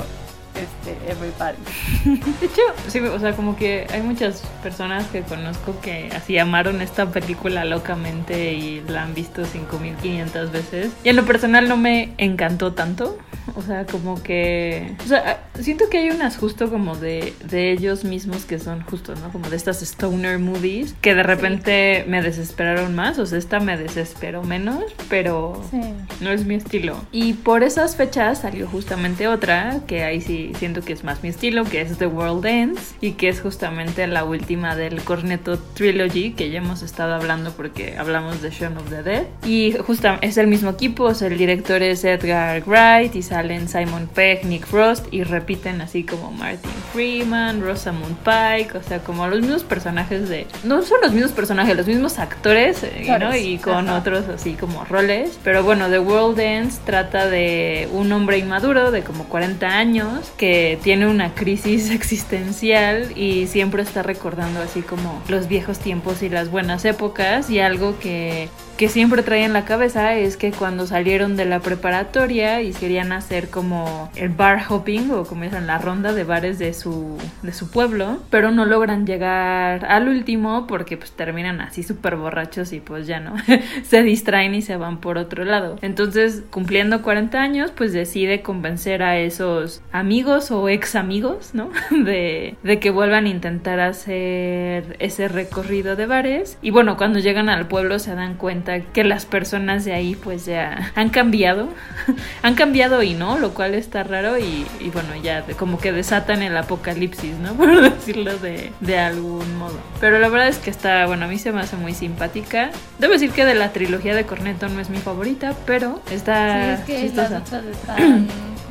este 0.57 1.11
Everybody. 1.11 1.57
De 2.39 2.45
hecho, 2.45 2.61
sí, 2.87 2.99
o 2.99 3.19
sea, 3.19 3.33
como 3.35 3.55
que 3.55 3.87
hay 3.91 4.01
muchas 4.01 4.41
personas 4.63 5.05
que 5.07 5.21
conozco 5.21 5.79
que 5.81 6.09
así 6.15 6.37
amaron 6.37 6.81
esta 6.81 7.11
película 7.11 7.65
locamente 7.65 8.53
y 8.53 8.81
la 8.87 9.03
han 9.03 9.13
visto 9.13 9.45
5500 9.45 10.51
veces. 10.51 10.91
Y 11.03 11.09
en 11.09 11.15
lo 11.15 11.25
personal 11.25 11.67
no 11.67 11.77
me 11.77 12.13
encantó 12.17 12.73
tanto. 12.73 13.17
O 13.55 13.61
sea, 13.61 13.85
como 13.85 14.21
que... 14.21 14.95
O 15.03 15.07
sea, 15.07 15.43
siento 15.59 15.85
que 15.89 15.99
hay 15.99 16.09
unas 16.09 16.37
justo 16.37 16.69
como 16.69 16.95
de, 16.95 17.33
de 17.45 17.71
ellos 17.71 18.03
mismos 18.03 18.45
que 18.45 18.59
son 18.59 18.81
justo, 18.81 19.15
¿no? 19.15 19.31
Como 19.31 19.49
de 19.49 19.55
estas 19.55 19.81
stoner 19.81 20.37
movies 20.37 20.95
que 21.01 21.15
de 21.15 21.23
repente 21.23 22.03
me 22.07 22.21
desesperaron 22.21 22.93
más. 22.93 23.19
O 23.19 23.25
sea, 23.25 23.37
esta 23.37 23.59
me 23.59 23.77
desesperó 23.77 24.43
menos, 24.43 24.83
pero... 25.09 25.63
Sí. 25.71 25.81
No 26.19 26.31
es 26.31 26.45
mi 26.45 26.55
estilo. 26.55 26.97
Y 27.11 27.33
por 27.33 27.63
esas 27.63 27.95
fechas 27.95 28.39
salió 28.39 28.67
justamente 28.67 29.27
otra, 29.27 29.81
que 29.87 30.03
ahí 30.03 30.21
sí 30.21 30.46
siento 30.55 30.81
que 30.81 30.93
es 30.93 31.03
más 31.03 31.23
mi 31.23 31.29
estilo, 31.29 31.63
que 31.63 31.81
es 31.81 31.97
The 31.97 32.07
World 32.07 32.45
Ends, 32.45 32.95
y 33.01 33.13
que 33.13 33.29
es 33.29 33.41
justamente 33.41 34.05
la 34.07 34.23
última 34.23 34.75
del 34.75 35.01
Cornetto 35.01 35.57
Trilogy, 35.57 36.31
que 36.31 36.49
ya 36.49 36.59
hemos 36.59 36.81
estado 36.81 37.15
hablando 37.15 37.51
porque 37.51 37.97
hablamos 37.97 38.41
de 38.41 38.49
Shaun 38.49 38.77
of 38.77 38.89
the 38.89 39.03
Dead. 39.03 39.23
Y 39.45 39.73
justo 39.85 40.09
es 40.21 40.37
el 40.37 40.47
mismo 40.47 40.71
equipo, 40.71 41.05
o 41.05 41.13
sea, 41.13 41.27
el 41.27 41.37
director 41.37 41.81
es 41.81 42.03
Edgar 42.03 42.63
Wright, 42.65 43.15
y 43.15 43.21
salen 43.21 43.67
Simon 43.67 44.07
Pegg, 44.13 44.45
Nick 44.45 44.65
Frost, 44.65 45.07
y 45.11 45.23
repiten 45.23 45.81
así 45.81 46.03
como 46.03 46.31
Martin 46.31 46.71
Freeman, 46.93 47.61
Rosamund 47.61 48.17
Pike, 48.23 48.77
o 48.77 48.83
sea, 48.83 48.99
como 48.99 49.27
los 49.27 49.41
mismos 49.41 49.63
personajes 49.63 50.29
de... 50.29 50.47
No 50.63 50.81
son 50.81 50.99
los 51.01 51.11
mismos 51.11 51.31
personajes, 51.31 51.75
los 51.75 51.87
mismos 51.87 52.19
actores, 52.19 52.83
eh, 52.83 53.17
¿no? 53.19 53.35
Y 53.35 53.57
con 53.57 53.87
ajá. 53.87 53.97
otros 53.97 54.27
así 54.29 54.53
como 54.53 54.83
roles. 54.85 55.37
Pero 55.43 55.63
bueno, 55.63 55.89
The 55.89 55.99
World 55.99 56.39
Ends 56.39 56.79
trata 56.79 57.27
de 57.27 57.87
un 57.91 58.11
hombre 58.11 58.37
inmaduro 58.37 58.91
de 58.91 59.03
como 59.03 59.25
40 59.25 59.67
años 59.67 60.31
que 60.37 60.79
tiene 60.83 61.07
una 61.07 61.33
crisis 61.33 61.89
existencial 61.91 63.17
y 63.17 63.47
siempre 63.47 63.83
está 63.83 64.03
recordando 64.03 64.61
así 64.61 64.81
como 64.81 65.21
los 65.27 65.47
viejos 65.47 65.79
tiempos 65.79 66.23
y 66.23 66.29
las 66.29 66.49
buenas 66.49 66.85
épocas 66.85 67.49
y 67.49 67.59
algo 67.59 67.99
que 67.99 68.49
que 68.77 68.89
siempre 68.89 69.23
trae 69.23 69.43
en 69.43 69.53
la 69.53 69.65
cabeza 69.65 70.15
es 70.15 70.37
que 70.37 70.51
cuando 70.51 70.85
salieron 70.85 71.35
de 71.35 71.45
la 71.45 71.59
preparatoria 71.59 72.61
y 72.61 72.73
querían 72.73 73.11
hacer 73.11 73.49
como 73.49 74.11
el 74.15 74.29
bar 74.29 74.61
hopping 74.69 75.11
o 75.11 75.25
como 75.25 75.43
dicen 75.43 75.65
la 75.65 75.79
ronda 75.79 76.13
de 76.13 76.23
bares 76.23 76.59
de 76.59 76.73
su 76.73 77.17
de 77.41 77.53
su 77.53 77.71
pueblo, 77.71 78.19
pero 78.29 78.51
no 78.51 78.65
logran 78.65 79.07
llegar 79.07 79.85
al 79.85 80.07
último 80.07 80.67
porque 80.67 80.95
pues 80.95 81.11
terminan 81.11 81.59
así 81.59 81.81
súper 81.81 82.17
borrachos 82.17 82.71
y 82.71 82.79
pues 82.79 83.07
ya 83.07 83.19
no 83.19 83.35
se 83.83 84.03
distraen 84.03 84.53
y 84.53 84.61
se 84.61 84.77
van 84.77 84.99
por 84.99 85.17
otro 85.17 85.43
lado. 85.43 85.77
Entonces, 85.81 86.43
cumpliendo 86.51 87.01
40 87.01 87.41
años, 87.41 87.71
pues 87.75 87.93
decide 87.93 88.41
convencer 88.41 89.01
a 89.01 89.17
esos 89.17 89.81
amigos 89.91 90.51
o 90.51 90.69
ex 90.69 90.95
amigos, 90.95 91.51
¿no? 91.53 91.71
De, 92.07 92.55
de 92.63 92.79
que 92.79 92.91
vuelvan 92.91 93.25
a 93.25 93.29
intentar 93.29 93.79
hacer 93.79 94.95
ese 94.99 95.27
recorrido 95.27 95.95
de 95.95 96.05
bares. 96.05 96.57
Y 96.61 96.69
bueno, 96.69 96.95
cuando 96.95 97.19
llegan 97.19 97.49
al 97.49 97.67
pueblo 97.67 97.97
se 97.97 98.13
dan 98.13 98.35
cuenta 98.35 98.66
que 98.93 99.03
las 99.03 99.25
personas 99.25 99.85
de 99.85 99.93
ahí 99.93 100.15
pues 100.15 100.45
ya 100.45 100.91
han 100.95 101.09
cambiado. 101.09 101.69
han 102.43 102.55
cambiado 102.55 103.01
y 103.03 103.13
no, 103.13 103.37
lo 103.37 103.53
cual 103.53 103.73
está 103.73 104.03
raro 104.03 104.37
y, 104.37 104.65
y 104.79 104.89
bueno, 104.89 105.09
ya 105.21 105.43
como 105.57 105.77
que 105.79 105.91
desatan 105.91 106.41
el 106.43 106.55
apocalipsis, 106.57 107.35
¿no? 107.37 107.53
Por 107.57 107.81
decirlo 107.81 108.37
de, 108.37 108.71
de 108.79 108.99
algún 108.99 109.57
modo. 109.57 109.79
Pero 109.99 110.19
la 110.19 110.29
verdad 110.29 110.47
es 110.47 110.57
que 110.57 110.69
está, 110.69 111.05
bueno, 111.07 111.25
a 111.25 111.27
mí 111.27 111.37
se 111.37 111.51
me 111.51 111.61
hace 111.61 111.75
muy 111.75 111.93
simpática. 111.93 112.69
Debo 112.99 113.13
decir 113.13 113.31
que 113.31 113.45
de 113.45 113.55
la 113.55 113.71
trilogía 113.71 114.15
de 114.15 114.25
Cornetto 114.25 114.69
no 114.69 114.79
es 114.79 114.89
mi 114.89 114.97
favorita, 114.97 115.53
pero 115.65 116.01
está 116.11 116.77
Sí, 116.77 116.81
es 116.81 116.85
que 116.85 117.01
chistosa. 117.07 117.29
las 117.39 117.41
otras 117.47 117.65
están- 117.65 118.27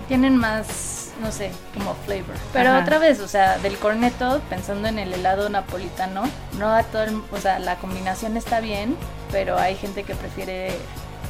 tienen 0.08 0.36
más, 0.36 0.95
no 1.22 1.32
sé, 1.32 1.50
como 1.74 1.94
flavor. 2.06 2.34
Pero 2.52 2.70
Ajá. 2.70 2.80
otra 2.82 2.98
vez, 2.98 3.20
o 3.20 3.28
sea, 3.28 3.58
del 3.58 3.76
corneto, 3.78 4.40
pensando 4.50 4.88
en 4.88 4.98
el 4.98 5.12
helado 5.12 5.48
napolitano, 5.48 6.24
no 6.58 6.74
a 6.74 6.82
todo 6.84 7.04
el- 7.04 7.20
o 7.32 7.36
sea, 7.38 7.58
la 7.58 7.76
combinación 7.76 8.36
está 8.36 8.60
bien, 8.60 8.96
pero 9.32 9.58
hay 9.58 9.74
gente 9.76 10.02
que 10.02 10.14
prefiere 10.14 10.72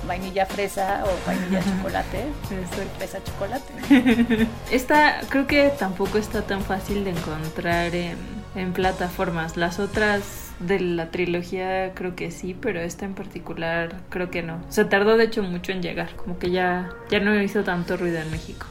vainilla 0.06 0.46
fresa 0.46 1.02
o 1.04 1.26
vainilla 1.26 1.60
chocolate. 1.78 2.24
Fresa 2.98 3.18
chocolate. 3.24 4.46
Esta 4.70 5.20
creo 5.28 5.46
que 5.46 5.70
tampoco 5.78 6.18
está 6.18 6.42
tan 6.42 6.62
fácil 6.62 7.04
de 7.04 7.10
encontrar 7.10 7.94
en, 7.94 8.16
en 8.54 8.72
plataformas. 8.72 9.56
Las 9.56 9.78
otras 9.80 10.22
de 10.60 10.80
la 10.80 11.10
trilogía 11.10 11.92
creo 11.94 12.14
que 12.16 12.30
sí, 12.30 12.56
pero 12.58 12.80
esta 12.80 13.04
en 13.04 13.14
particular 13.14 13.96
creo 14.08 14.30
que 14.30 14.42
no. 14.42 14.58
Se 14.70 14.84
tardó 14.84 15.16
de 15.16 15.24
hecho 15.24 15.42
mucho 15.42 15.72
en 15.72 15.82
llegar, 15.82 16.14
como 16.16 16.38
que 16.38 16.50
ya, 16.50 16.90
ya 17.10 17.20
no 17.20 17.40
hizo 17.42 17.62
tanto 17.64 17.96
ruido 17.96 18.18
en 18.18 18.30
México. 18.30 18.66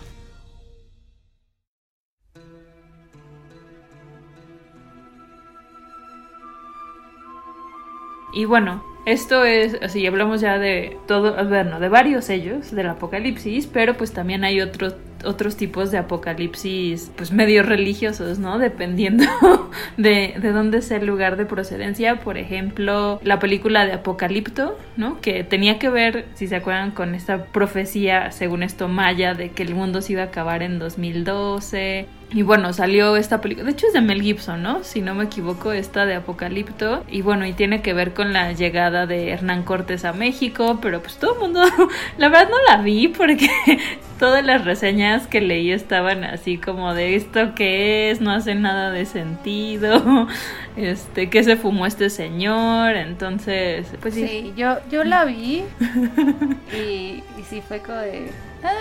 Y 8.35 8.43
bueno, 8.45 8.83
esto 9.05 9.45
es, 9.45 9.77
así 9.81 10.05
hablamos 10.05 10.41
ya 10.41 10.59
de 10.59 10.97
todo, 11.07 11.33
bueno, 11.47 11.79
de 11.79 11.89
varios 11.89 12.25
sellos 12.25 12.71
del 12.71 12.89
apocalipsis, 12.89 13.65
pero 13.65 13.95
pues 13.95 14.11
también 14.11 14.43
hay 14.43 14.59
otros 14.59 14.95
otros 15.23 15.57
tipos 15.57 15.91
de 15.91 15.97
apocalipsis, 15.97 17.11
pues 17.15 17.31
medio 17.31 17.63
religiosos, 17.63 18.39
¿no? 18.39 18.59
Dependiendo 18.59 19.25
de, 19.97 20.35
de 20.39 20.51
dónde 20.51 20.81
sea 20.81 20.97
el 20.97 21.05
lugar 21.05 21.35
de 21.35 21.45
procedencia. 21.45 22.17
Por 22.17 22.37
ejemplo, 22.37 23.19
la 23.23 23.39
película 23.39 23.85
de 23.85 23.93
Apocalipto, 23.93 24.77
¿no? 24.97 25.19
Que 25.21 25.43
tenía 25.43 25.79
que 25.79 25.89
ver, 25.89 26.25
si 26.35 26.47
se 26.47 26.55
acuerdan, 26.55 26.91
con 26.91 27.15
esta 27.15 27.45
profecía, 27.45 28.31
según 28.31 28.63
esto, 28.63 28.87
maya, 28.87 29.33
de 29.33 29.49
que 29.49 29.63
el 29.63 29.75
mundo 29.75 30.01
se 30.01 30.13
iba 30.13 30.21
a 30.23 30.25
acabar 30.25 30.63
en 30.63 30.79
2012. 30.79 32.07
Y 32.35 32.41
bueno, 32.41 32.73
salió 32.73 33.15
esta 33.15 33.39
película, 33.39 33.65
de 33.65 33.71
hecho 33.71 33.87
es 33.87 33.93
de 33.93 34.01
Mel 34.01 34.21
Gibson, 34.21 34.61
¿no? 34.61 34.83
Si 34.83 34.99
no 35.01 35.15
me 35.15 35.23
equivoco, 35.23 35.71
esta 35.71 36.05
de 36.05 36.15
Apocalipto. 36.15 37.05
Y 37.09 37.21
bueno, 37.21 37.45
y 37.45 37.53
tiene 37.53 37.81
que 37.81 37.93
ver 37.93 38.13
con 38.13 38.33
la 38.33 38.51
llegada 38.51 39.05
de 39.05 39.29
Hernán 39.29 39.63
Cortés 39.63 40.03
a 40.03 40.11
México, 40.11 40.79
pero 40.81 41.01
pues 41.01 41.15
todo 41.15 41.35
el 41.35 41.39
mundo, 41.39 41.61
la 42.17 42.27
verdad 42.27 42.49
no 42.49 42.57
la 42.67 42.81
vi 42.83 43.07
porque 43.07 43.47
todas 44.19 44.43
las 44.43 44.65
reseñas 44.65 45.27
que 45.27 45.39
leí 45.39 45.71
estaban 45.71 46.25
así 46.25 46.57
como 46.57 46.93
de 46.93 47.15
esto 47.15 47.55
que 47.55 48.11
es, 48.11 48.19
no 48.19 48.31
hace 48.31 48.53
nada 48.53 48.91
de 48.91 49.05
sentido, 49.05 50.27
este, 50.75 51.29
que 51.29 51.41
se 51.41 51.55
fumó 51.55 51.85
este 51.85 52.09
señor, 52.09 52.97
entonces, 52.97 53.87
pues 54.01 54.13
sí. 54.13 54.27
Sí, 54.27 54.53
yo, 54.57 54.79
yo 54.91 55.05
la 55.05 55.23
vi 55.23 55.63
y, 56.73 56.77
y 57.39 57.43
sí 57.49 57.61
fue 57.65 57.79
como 57.79 57.99
de... 57.99 58.29
"Ah". 58.61 58.71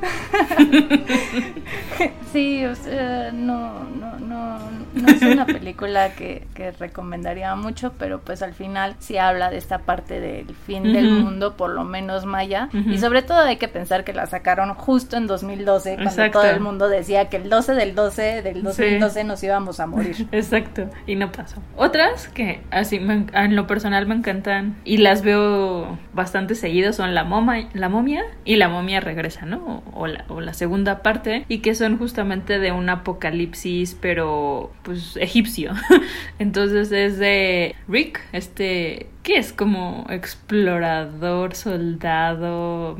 sí, 2.32 2.64
o 2.64 2.74
sea, 2.74 3.30
no, 3.32 3.84
no, 3.84 4.18
no, 4.18 4.58
no 4.94 5.08
es 5.08 5.22
una 5.22 5.46
película 5.46 6.14
que, 6.14 6.46
que 6.54 6.70
recomendaría 6.72 7.54
mucho, 7.56 7.92
pero 7.98 8.20
pues 8.20 8.42
al 8.42 8.54
final 8.54 8.94
sí 8.98 9.18
habla 9.18 9.50
de 9.50 9.58
esta 9.58 9.78
parte 9.78 10.20
del 10.20 10.54
fin 10.54 10.92
del 10.92 11.10
mundo, 11.10 11.56
por 11.56 11.70
lo 11.70 11.84
menos 11.84 12.24
maya, 12.26 12.68
y 12.72 12.98
sobre 12.98 13.22
todo 13.22 13.40
hay 13.40 13.56
que 13.56 13.68
pensar 13.68 14.04
que 14.04 14.12
la 14.12 14.26
sacaron 14.26 14.74
justo 14.74 15.16
en 15.16 15.26
2012, 15.26 15.94
cuando 15.94 16.10
Exacto. 16.10 16.40
todo 16.40 16.50
el 16.50 16.60
mundo 16.60 16.88
decía 16.88 17.28
que 17.28 17.36
el 17.36 17.48
12 17.50 17.74
del 17.74 17.94
12 17.94 18.42
del 18.42 18.62
2012 18.62 19.24
nos 19.24 19.42
íbamos 19.42 19.80
a 19.80 19.86
morir. 19.86 20.28
Exacto, 20.32 20.88
y 21.06 21.16
no 21.16 21.32
pasó. 21.32 21.60
Otras 21.76 22.28
que 22.28 22.62
así 22.70 23.00
me- 23.00 23.26
en 23.32 23.56
lo 23.56 23.66
personal 23.66 24.06
me 24.06 24.14
encantan 24.14 24.76
y 24.84 24.98
las 24.98 25.22
veo 25.22 25.98
bastante 26.12 26.54
seguido 26.54 26.92
son 26.92 27.14
la, 27.14 27.24
moma, 27.24 27.68
la 27.72 27.88
momia 27.88 28.24
y 28.44 28.56
la 28.56 28.68
momia 28.68 29.00
regresa, 29.00 29.46
¿no? 29.46 29.82
O, 29.94 30.06
la, 30.06 30.24
o 30.28 30.40
la 30.40 30.54
segunda 30.54 31.02
parte 31.02 31.44
y 31.48 31.58
que 31.58 31.74
son 31.74 31.98
justamente 31.98 32.58
de 32.58 32.72
un 32.72 32.88
apocalipsis 32.88 33.96
pero 34.00 34.72
pues 34.82 35.16
egipcio. 35.16 35.72
Entonces 36.38 36.92
es 36.92 37.18
de 37.18 37.74
Rick, 37.88 38.20
este 38.32 39.08
que 39.22 39.36
es 39.36 39.52
como 39.52 40.06
explorador, 40.08 41.54
soldado, 41.54 42.96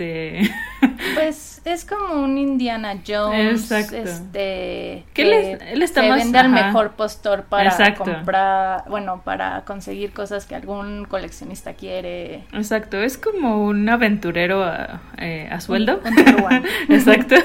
este 0.00 0.50
Pues 1.14 1.60
es 1.64 1.84
como 1.84 2.22
un 2.24 2.38
Indiana 2.38 2.96
Jones, 3.06 3.70
Exacto. 3.70 3.96
este 3.96 5.04
Que 5.12 5.22
él 5.22 5.32
es- 5.32 5.62
él 5.72 5.82
está 5.82 6.02
se 6.02 6.08
más- 6.08 6.18
vende 6.18 6.38
al 6.38 6.48
mejor 6.50 6.92
postor 6.92 7.44
para 7.44 7.70
Exacto. 7.70 8.04
comprar, 8.04 8.84
bueno, 8.88 9.22
para 9.24 9.62
conseguir 9.64 10.12
cosas 10.12 10.46
que 10.46 10.54
algún 10.54 11.04
coleccionista 11.04 11.74
quiere. 11.74 12.44
Exacto, 12.52 13.00
es 13.02 13.18
como 13.18 13.64
un 13.64 13.88
aventurero 13.88 14.62
a, 14.64 15.00
eh, 15.18 15.48
a 15.50 15.60
sueldo. 15.60 16.00
Un-. 16.04 16.64
Exacto. 16.94 17.36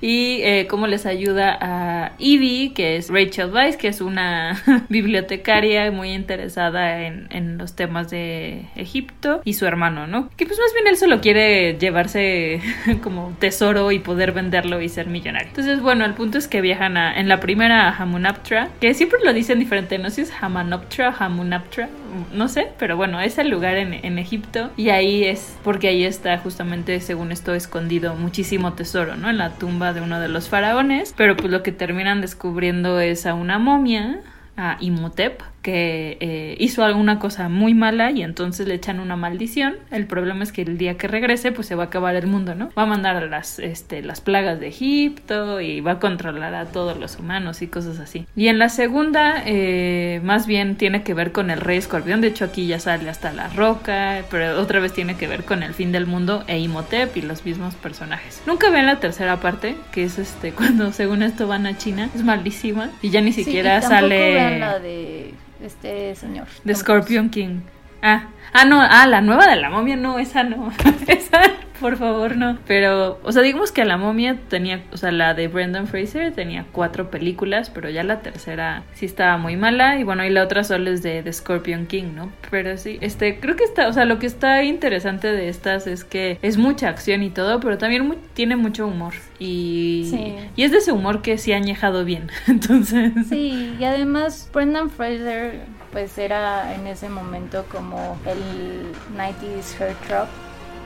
Y 0.00 0.40
eh, 0.42 0.66
cómo 0.68 0.86
les 0.86 1.06
ayuda 1.06 1.56
a 1.60 2.12
Evie, 2.18 2.72
que 2.74 2.96
es 2.96 3.08
Rachel 3.10 3.52
Weisz, 3.52 3.76
que 3.76 3.88
es 3.88 4.00
una 4.00 4.60
bibliotecaria 4.88 5.90
muy 5.90 6.12
interesada 6.12 7.02
en, 7.06 7.28
en 7.30 7.58
los 7.58 7.76
temas 7.76 8.10
de 8.10 8.66
Egipto, 8.76 9.42
y 9.44 9.54
su 9.54 9.66
hermano, 9.66 10.06
¿no? 10.06 10.28
Que 10.36 10.46
pues 10.46 10.58
más 10.58 10.72
bien 10.74 10.86
él 10.88 10.96
solo 10.96 11.20
quiere 11.20 11.74
llevarse 12.00 12.60
como 13.02 13.34
tesoro 13.38 13.92
y 13.92 13.98
poder 13.98 14.32
venderlo 14.32 14.80
y 14.80 14.88
ser 14.88 15.06
millonario. 15.08 15.48
Entonces, 15.48 15.80
bueno, 15.80 16.04
el 16.04 16.14
punto 16.14 16.38
es 16.38 16.48
que 16.48 16.60
viajan 16.60 16.96
a, 16.96 17.18
en 17.18 17.28
la 17.28 17.40
primera 17.40 17.88
a 17.88 17.96
Hamunaptra, 17.96 18.68
que 18.80 18.94
siempre 18.94 19.18
lo 19.24 19.32
dicen 19.32 19.58
diferente, 19.58 19.98
no 19.98 20.08
sé 20.08 20.16
si 20.16 20.22
es 20.22 20.32
Hamanoptra, 20.40 21.14
Hamunaptra, 21.18 21.88
no 22.32 22.48
sé, 22.48 22.68
pero 22.78 22.96
bueno, 22.96 23.20
es 23.20 23.38
el 23.38 23.50
lugar 23.50 23.76
en, 23.76 23.94
en 23.94 24.18
Egipto 24.18 24.70
y 24.76 24.88
ahí 24.90 25.24
es 25.24 25.56
porque 25.62 25.88
ahí 25.88 26.04
está 26.04 26.38
justamente, 26.38 27.00
según 27.00 27.32
esto, 27.32 27.54
escondido 27.54 28.14
muchísimo 28.14 28.72
tesoro, 28.72 29.16
¿no? 29.16 29.30
En 29.30 29.38
la 29.38 29.50
tumba 29.50 29.92
de 29.92 30.00
uno 30.00 30.20
de 30.20 30.28
los 30.28 30.48
faraones, 30.48 31.14
pero 31.16 31.36
pues 31.36 31.50
lo 31.50 31.62
que 31.62 31.72
terminan 31.72 32.20
descubriendo 32.20 33.00
es 33.00 33.26
a 33.26 33.34
una 33.34 33.58
momia, 33.58 34.20
a 34.56 34.76
Imhotep, 34.80 35.42
que 35.62 36.16
eh, 36.20 36.56
hizo 36.58 36.84
alguna 36.84 37.18
cosa 37.18 37.48
muy 37.48 37.74
mala 37.74 38.10
y 38.10 38.22
entonces 38.22 38.66
le 38.66 38.74
echan 38.74 39.00
una 39.00 39.16
maldición. 39.16 39.76
El 39.90 40.06
problema 40.06 40.42
es 40.42 40.52
que 40.52 40.62
el 40.62 40.78
día 40.78 40.96
que 40.96 41.06
regrese, 41.08 41.52
pues 41.52 41.66
se 41.66 41.74
va 41.74 41.84
a 41.84 41.86
acabar 41.86 42.14
el 42.16 42.26
mundo, 42.26 42.54
¿no? 42.54 42.70
Va 42.78 42.82
a 42.84 42.86
mandar 42.86 43.16
a 43.16 43.26
las, 43.26 43.58
este, 43.58 44.02
las 44.02 44.20
plagas 44.20 44.58
de 44.60 44.68
Egipto 44.68 45.60
y 45.60 45.80
va 45.80 45.92
a 45.92 45.98
controlar 45.98 46.54
a 46.54 46.66
todos 46.66 46.98
los 46.98 47.18
humanos 47.18 47.62
y 47.62 47.66
cosas 47.66 47.98
así. 47.98 48.26
Y 48.36 48.48
en 48.48 48.58
la 48.58 48.68
segunda, 48.68 49.42
eh, 49.46 50.20
más 50.24 50.46
bien 50.46 50.76
tiene 50.76 51.02
que 51.02 51.14
ver 51.14 51.32
con 51.32 51.50
el 51.50 51.60
rey 51.60 51.78
escorpión. 51.78 52.20
De 52.20 52.28
hecho, 52.28 52.44
aquí 52.44 52.66
ya 52.66 52.78
sale 52.78 53.10
hasta 53.10 53.32
la 53.32 53.48
roca, 53.48 54.22
pero 54.30 54.58
otra 54.60 54.80
vez 54.80 54.92
tiene 54.92 55.16
que 55.16 55.26
ver 55.28 55.44
con 55.44 55.62
el 55.62 55.74
fin 55.74 55.92
del 55.92 56.06
mundo 56.06 56.44
e 56.46 56.58
Imhotep 56.58 57.16
y 57.16 57.22
los 57.22 57.44
mismos 57.44 57.74
personajes. 57.74 58.42
Nunca 58.46 58.70
ven 58.70 58.86
la 58.86 59.00
tercera 59.00 59.36
parte, 59.38 59.76
que 59.92 60.04
es 60.04 60.18
este, 60.18 60.52
cuando 60.60 60.92
según 60.92 61.22
esto 61.22 61.46
van 61.46 61.66
a 61.66 61.76
China. 61.76 62.08
Es 62.14 62.24
malísima 62.24 62.90
y 63.02 63.10
ya 63.10 63.20
ni 63.20 63.30
Sí, 63.32 63.42
y 63.42 63.44
siquiera 63.44 63.80
sale. 63.80 64.34
vean 64.34 64.60
la 64.60 64.78
de 64.78 65.34
este 65.62 66.14
señor. 66.14 66.46
Tom 66.64 66.74
Scorpion 66.74 67.30
King. 67.30 67.60
Ah, 68.02 68.28
ah, 68.52 68.64
no, 68.64 68.80
ah, 68.80 69.06
la 69.06 69.20
nueva 69.20 69.46
de 69.46 69.56
la 69.56 69.70
momia, 69.70 69.96
no, 69.96 70.18
esa 70.18 70.42
no. 70.42 70.72
esa, 71.06 71.40
por 71.80 71.96
favor, 71.96 72.36
no. 72.36 72.58
Pero, 72.66 73.18
o 73.22 73.32
sea, 73.32 73.42
digamos 73.42 73.72
que 73.72 73.84
la 73.84 73.96
momia 73.96 74.36
tenía, 74.48 74.82
o 74.92 74.96
sea, 74.96 75.12
la 75.12 75.32
de 75.34 75.48
Brendan 75.48 75.86
Fraser 75.86 76.32
tenía 76.32 76.66
cuatro 76.72 77.10
películas, 77.10 77.70
pero 77.70 77.88
ya 77.88 78.02
la 78.02 78.20
tercera 78.20 78.82
sí 78.92 79.06
estaba 79.06 79.36
muy 79.38 79.56
mala. 79.56 79.98
Y 79.98 80.04
bueno, 80.04 80.24
y 80.24 80.30
la 80.30 80.42
otra 80.42 80.62
solo 80.64 80.90
es 80.90 81.02
de, 81.02 81.22
de 81.22 81.32
Scorpion 81.32 81.86
King, 81.86 82.12
¿no? 82.14 82.30
Pero 82.50 82.76
sí, 82.76 82.98
este, 83.00 83.38
creo 83.40 83.56
que 83.56 83.64
está, 83.64 83.88
o 83.88 83.92
sea, 83.92 84.04
lo 84.04 84.18
que 84.18 84.26
está 84.26 84.62
interesante 84.64 85.28
de 85.32 85.48
estas 85.48 85.86
es 85.86 86.04
que 86.04 86.38
es 86.42 86.58
mucha 86.58 86.88
acción 86.90 87.22
y 87.22 87.30
todo, 87.30 87.60
pero 87.60 87.78
también 87.78 88.14
tiene 88.34 88.56
mucho 88.56 88.86
humor. 88.86 89.14
Y, 89.38 90.06
Sí. 90.10 90.34
y 90.56 90.62
es 90.64 90.70
de 90.72 90.78
ese 90.78 90.92
humor 90.92 91.22
que 91.22 91.38
sí 91.38 91.52
ha 91.52 91.56
añejado 91.56 92.04
bien. 92.04 92.28
Entonces. 92.46 93.12
Sí, 93.28 93.74
y 93.78 93.84
además 93.84 94.50
Brendan 94.52 94.90
Fraser 94.90 95.60
pues 95.92 96.16
era 96.18 96.74
en 96.74 96.86
ese 96.86 97.08
momento 97.08 97.64
como 97.70 98.16
el 98.26 98.92
90s 99.16 99.78
heartthrob 99.78 100.28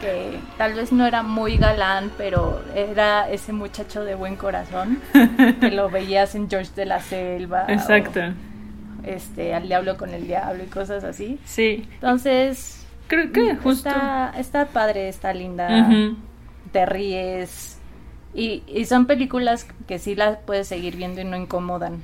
que 0.00 0.38
tal 0.58 0.74
vez 0.74 0.92
no 0.92 1.06
era 1.06 1.22
muy 1.22 1.56
galán, 1.56 2.10
pero 2.18 2.62
era 2.74 3.30
ese 3.30 3.52
muchacho 3.52 4.04
de 4.04 4.14
buen 4.14 4.36
corazón 4.36 5.00
que 5.60 5.70
lo 5.70 5.88
veías 5.88 6.34
en 6.34 6.48
George 6.50 6.72
de 6.74 6.86
la 6.86 7.00
Selva. 7.00 7.66
o, 7.68 7.72
Exacto. 7.72 8.20
este, 9.04 9.54
al 9.54 9.68
diablo 9.68 9.96
con 9.96 10.10
el 10.10 10.26
diablo 10.26 10.64
y 10.64 10.66
cosas 10.66 11.04
así. 11.04 11.38
Sí. 11.44 11.88
Entonces, 11.94 12.84
Creo 13.06 13.30
que 13.32 13.54
justo. 13.56 13.88
está, 13.88 14.32
está 14.38 14.66
padre, 14.66 15.08
está 15.08 15.32
linda, 15.32 15.88
te 16.72 16.86
ríes 16.86 17.78
Y, 18.34 18.62
y 18.66 18.84
son 18.86 19.06
películas 19.06 19.66
que 19.86 19.98
sí 19.98 20.14
las 20.16 20.38
puedes 20.38 20.66
seguir 20.66 20.96
viendo 20.96 21.20
y 21.20 21.24
no 21.24 21.36
incomodan. 21.36 22.02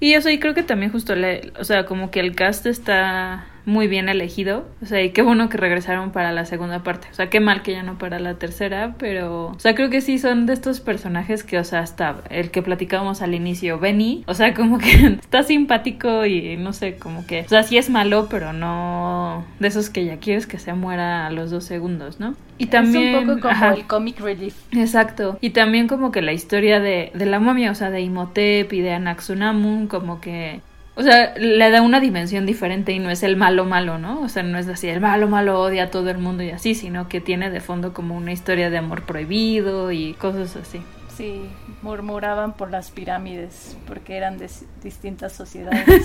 Y 0.00 0.14
eso, 0.14 0.28
y 0.28 0.38
creo 0.38 0.54
que 0.54 0.64
también 0.64 0.90
justo, 0.90 1.14
le, 1.14 1.52
o 1.58 1.64
sea, 1.64 1.86
como 1.86 2.10
que 2.10 2.20
el 2.20 2.34
cast 2.34 2.66
está 2.66 3.46
muy 3.68 3.86
bien 3.86 4.08
elegido. 4.08 4.66
O 4.82 4.86
sea, 4.86 5.02
y 5.02 5.10
qué 5.10 5.22
bueno 5.22 5.48
que 5.48 5.58
regresaron 5.58 6.10
para 6.10 6.32
la 6.32 6.46
segunda 6.46 6.82
parte. 6.82 7.08
O 7.10 7.14
sea, 7.14 7.28
qué 7.28 7.38
mal 7.38 7.62
que 7.62 7.72
ya 7.72 7.82
no 7.82 7.98
para 7.98 8.18
la 8.18 8.34
tercera, 8.34 8.94
pero... 8.98 9.48
O 9.48 9.60
sea, 9.60 9.74
creo 9.74 9.90
que 9.90 10.00
sí 10.00 10.18
son 10.18 10.46
de 10.46 10.54
estos 10.54 10.80
personajes 10.80 11.44
que, 11.44 11.58
o 11.58 11.64
sea, 11.64 11.80
hasta 11.80 12.22
el 12.30 12.50
que 12.50 12.62
platicábamos 12.62 13.20
al 13.20 13.34
inicio, 13.34 13.78
Benny, 13.78 14.24
o 14.26 14.34
sea, 14.34 14.54
como 14.54 14.78
que 14.78 14.90
está 15.20 15.42
simpático 15.42 16.24
y 16.24 16.56
no 16.56 16.72
sé, 16.72 16.96
como 16.96 17.26
que... 17.26 17.42
O 17.42 17.48
sea, 17.48 17.62
sí 17.62 17.76
es 17.76 17.90
malo, 17.90 18.28
pero 18.30 18.52
no 18.54 19.44
de 19.60 19.68
esos 19.68 19.90
que 19.90 20.06
ya 20.06 20.16
quieres 20.16 20.46
que 20.46 20.58
se 20.58 20.72
muera 20.72 21.26
a 21.26 21.30
los 21.30 21.50
dos 21.50 21.64
segundos, 21.64 22.18
¿no? 22.18 22.34
Y 22.56 22.66
también... 22.66 23.14
es 23.14 23.20
un 23.20 23.26
poco 23.26 23.40
como 23.40 23.52
ajá. 23.52 23.74
el 23.74 23.86
comic 23.86 24.18
relief. 24.18 24.56
Exacto. 24.72 25.38
Y 25.42 25.50
también 25.50 25.88
como 25.88 26.10
que 26.10 26.22
la 26.22 26.32
historia 26.32 26.80
de, 26.80 27.12
de 27.14 27.26
la 27.26 27.38
momia, 27.38 27.70
o 27.70 27.74
sea, 27.74 27.90
de 27.90 28.00
Imhotep 28.00 28.72
y 28.72 28.80
de 28.80 28.92
Anaxunamun, 28.92 29.88
como 29.88 30.20
que... 30.20 30.60
O 30.98 31.02
sea, 31.04 31.32
le 31.36 31.70
da 31.70 31.80
una 31.80 32.00
dimensión 32.00 32.44
diferente 32.44 32.90
y 32.90 32.98
no 32.98 33.08
es 33.08 33.22
el 33.22 33.36
malo 33.36 33.64
malo, 33.64 33.98
¿no? 33.98 34.20
O 34.20 34.28
sea, 34.28 34.42
no 34.42 34.58
es 34.58 34.66
así, 34.66 34.88
el 34.88 35.00
malo 35.00 35.28
malo 35.28 35.60
odia 35.60 35.84
a 35.84 35.90
todo 35.90 36.10
el 36.10 36.18
mundo 36.18 36.42
y 36.42 36.50
así, 36.50 36.74
sino 36.74 37.08
que 37.08 37.20
tiene 37.20 37.50
de 37.50 37.60
fondo 37.60 37.92
como 37.92 38.16
una 38.16 38.32
historia 38.32 38.68
de 38.68 38.78
amor 38.78 39.04
prohibido 39.04 39.92
y 39.92 40.14
cosas 40.14 40.56
así. 40.56 40.80
Sí, 41.16 41.42
murmuraban 41.82 42.54
por 42.54 42.72
las 42.72 42.90
pirámides 42.90 43.78
porque 43.86 44.16
eran 44.16 44.38
de 44.38 44.50
distintas 44.82 45.34
sociedades. 45.34 45.86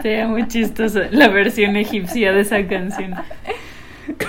Sería 0.00 0.28
muy 0.28 0.46
chistosa 0.46 1.08
la 1.10 1.26
versión 1.26 1.74
egipcia 1.74 2.32
de 2.32 2.42
esa 2.42 2.64
canción. 2.68 3.16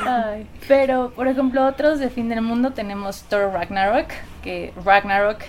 Ay, 0.07 0.47
Pero, 0.67 1.11
por 1.15 1.27
ejemplo, 1.27 1.63
otros 1.67 1.99
de 1.99 2.09
fin 2.09 2.29
del 2.29 2.41
mundo 2.41 2.71
tenemos 2.71 3.21
Thor 3.29 3.53
Ragnarok, 3.53 4.07
que 4.41 4.73
Ragnarok 4.83 5.43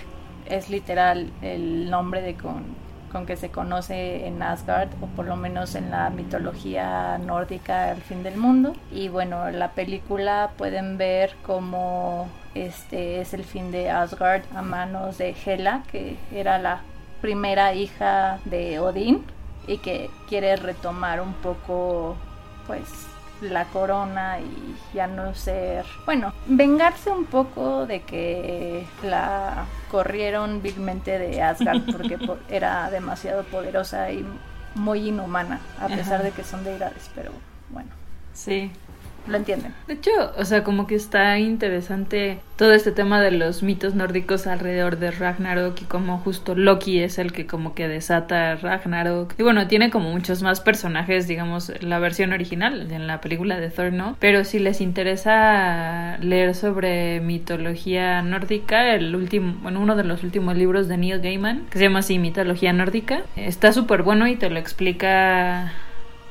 es 0.49 0.69
literal 0.69 1.31
el 1.41 1.89
nombre 1.89 2.21
de 2.21 2.35
con, 2.35 2.63
con 3.11 3.25
que 3.25 3.35
se 3.37 3.49
conoce 3.49 4.27
en 4.27 4.41
Asgard, 4.41 4.89
o 5.01 5.07
por 5.07 5.25
lo 5.25 5.35
menos 5.35 5.75
en 5.75 5.91
la 5.91 6.09
mitología 6.09 7.17
nórdica 7.17 7.91
el 7.91 8.01
fin 8.01 8.23
del 8.23 8.37
mundo. 8.37 8.73
Y 8.91 9.09
bueno, 9.09 9.49
la 9.51 9.71
película 9.71 10.51
pueden 10.57 10.97
ver 10.97 11.35
cómo 11.45 12.27
este 12.55 13.21
es 13.21 13.33
el 13.33 13.43
fin 13.43 13.71
de 13.71 13.89
Asgard 13.89 14.43
a 14.55 14.61
manos 14.61 15.17
de 15.17 15.35
Hela, 15.45 15.83
que 15.91 16.17
era 16.31 16.57
la 16.57 16.81
primera 17.21 17.73
hija 17.73 18.39
de 18.45 18.79
Odín 18.79 19.23
y 19.67 19.77
que 19.79 20.09
quiere 20.29 20.55
retomar 20.55 21.21
un 21.21 21.33
poco 21.33 22.15
pues 22.67 23.06
la 23.41 23.65
corona 23.65 24.39
y 24.39 24.75
ya 24.95 25.07
no 25.07 25.33
ser, 25.35 25.85
bueno, 26.05 26.33
vengarse 26.47 27.09
un 27.11 27.25
poco 27.25 27.85
de 27.85 28.01
que 28.01 28.85
la 29.03 29.65
corrieron 29.91 30.61
vilmente 30.61 31.17
de 31.19 31.41
Asgard 31.41 31.81
porque 31.91 32.17
po- 32.17 32.37
era 32.49 32.89
demasiado 32.89 33.43
poderosa 33.43 34.11
y 34.11 34.25
muy 34.75 35.09
inhumana, 35.09 35.59
a 35.79 35.87
pesar 35.87 36.15
Ajá. 36.15 36.23
de 36.23 36.31
que 36.31 36.43
son 36.43 36.63
deidades, 36.63 37.09
pero 37.15 37.31
bueno, 37.69 37.89
Sí. 38.33 38.71
Lo 39.27 39.37
entienden. 39.37 39.73
De 39.87 39.93
hecho, 39.95 40.11
o 40.37 40.45
sea, 40.45 40.63
como 40.63 40.87
que 40.87 40.95
está 40.95 41.39
interesante 41.39 42.39
todo 42.57 42.73
este 42.73 42.91
tema 42.91 43.21
de 43.21 43.31
los 43.31 43.61
mitos 43.61 43.93
nórdicos 43.93 44.47
alrededor 44.47 44.97
de 44.97 45.11
Ragnarok 45.11 45.79
y 45.81 45.85
como 45.85 46.17
justo 46.17 46.55
Loki 46.55 46.99
es 46.99 47.19
el 47.19 47.31
que 47.31 47.45
como 47.45 47.75
que 47.75 47.87
desata 47.87 48.55
Ragnarok. 48.55 49.35
Y 49.37 49.43
bueno, 49.43 49.67
tiene 49.67 49.91
como 49.91 50.11
muchos 50.11 50.41
más 50.41 50.59
personajes, 50.59 51.27
digamos, 51.27 51.71
la 51.81 51.99
versión 51.99 52.33
original 52.33 52.91
en 52.91 53.07
la 53.07 53.21
película 53.21 53.59
de 53.59 53.69
Thor, 53.69 53.93
¿no? 53.93 54.15
Pero 54.19 54.43
si 54.43 54.59
les 54.59 54.81
interesa 54.81 56.17
leer 56.19 56.55
sobre 56.55 57.19
mitología 57.21 58.21
nórdica, 58.21 58.95
el 58.95 59.15
último, 59.15 59.55
bueno, 59.61 59.79
uno 59.79 59.95
de 59.95 60.03
los 60.03 60.23
últimos 60.23 60.55
libros 60.55 60.87
de 60.87 60.97
Neil 60.97 61.21
Gaiman, 61.21 61.65
que 61.69 61.77
se 61.77 61.85
llama 61.85 61.99
así 61.99 62.17
Mitología 62.17 62.73
Nórdica, 62.73 63.21
está 63.35 63.71
súper 63.71 64.03
bueno 64.03 64.27
y 64.27 64.35
te 64.35 64.49
lo 64.49 64.57
explica 64.57 65.73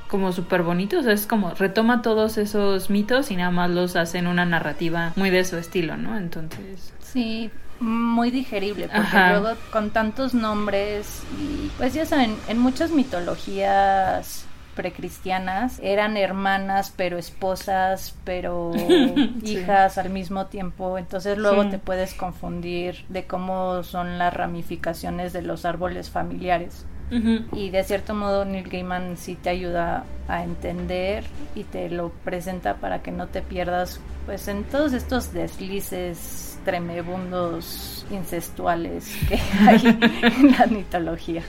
como 0.09 0.33
súper 0.33 0.63
bonito, 0.63 0.99
o 0.99 1.03
sea, 1.03 1.13
es 1.13 1.27
como 1.27 1.51
retoma 1.55 2.03
todos 2.03 2.39
esos 2.39 2.91
mitos 2.91 3.31
y 3.31 3.37
nada 3.37 3.51
más 3.51 3.71
los 3.71 3.97
hace 3.97 4.19
en 4.19 4.27
una 4.27 4.45
narrativa 4.45 5.13
muy 5.17 5.31
de 5.31 5.45
su 5.45 5.57
estilo, 5.57 5.97
¿no? 5.97 6.17
Entonces, 6.17 6.93
Sí, 7.03 7.51
muy 7.81 8.31
digerible, 8.31 8.89
porque 8.89 9.17
Ajá. 9.17 9.31
luego 9.41 9.57
con 9.73 9.91
tantos 9.91 10.33
nombres 10.35 11.23
y 11.41 11.69
pues 11.79 11.93
ya 11.95 12.07
saben, 12.07 12.37
en 12.49 12.59
muchas 12.59 12.91
mitologías 12.91 14.45
precristianas 14.75 15.79
eran 15.83 16.19
hermanas 16.19 16.93
pero 16.95 17.17
esposas 17.17 18.15
pero 18.25 18.75
hijas 19.43 19.97
al 19.97 20.11
mismo 20.11 20.47
tiempo 20.47 20.99
entonces 20.99 21.39
luego 21.39 21.63
Sí. 21.65 21.71
te 21.71 21.79
puedes 21.79 22.13
confundir 22.13 23.05
de 23.09 23.25
cómo 23.25 23.83
son 23.85 24.19
las 24.19 24.35
ramificaciones 24.35 25.33
de 25.33 25.41
los 25.41 25.65
árboles 25.65 26.11
familiares 26.11 26.85
y 27.11 27.71
de 27.71 27.85
cierto 27.85 28.15
modo 28.15 28.45
Neil 28.45 28.69
Gaiman 28.69 29.17
sí 29.17 29.37
te 29.37 29.51
ayuda 29.51 30.05
a 30.29 30.43
entender 30.43 31.25
y 31.55 31.63
te 31.65 31.89
lo 31.89 32.11
presenta 32.25 32.75
para 32.75 33.03
que 33.03 33.13
no 33.13 33.29
te 33.29 33.43
pierdas 33.43 34.01
pues 34.27 34.49
en 34.49 34.65
todos 34.65 34.93
estos 34.93 35.33
deslices 35.33 36.59
tremebundos 36.65 38.05
incestuales 38.11 39.17
que 39.29 39.37
hay 39.67 39.99
en 40.23 40.53
la 40.59 40.67
mitología. 40.67 41.43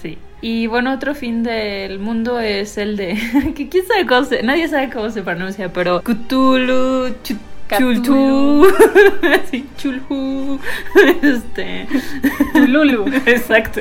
sí. 0.00 0.16
Y 0.42 0.68
bueno, 0.68 0.94
otro 0.94 1.14
fin 1.14 1.42
del 1.42 1.98
mundo 1.98 2.40
es 2.40 2.78
el 2.78 2.96
de 2.96 3.18
que 3.54 3.68
quién 3.68 3.86
sabe 3.86 4.06
cómo 4.06 4.24
se, 4.24 4.42
nadie 4.42 4.68
sabe 4.68 4.88
cómo 4.90 5.10
se 5.10 5.22
pronuncia, 5.22 5.70
pero 5.70 6.00
Cthulhu, 6.02 7.14
Chultu, 7.78 8.66
sí, 9.50 9.66
Chulhu, 9.76 10.58
este, 11.22 11.86
Tululu. 12.52 13.06
exacto, 13.26 13.80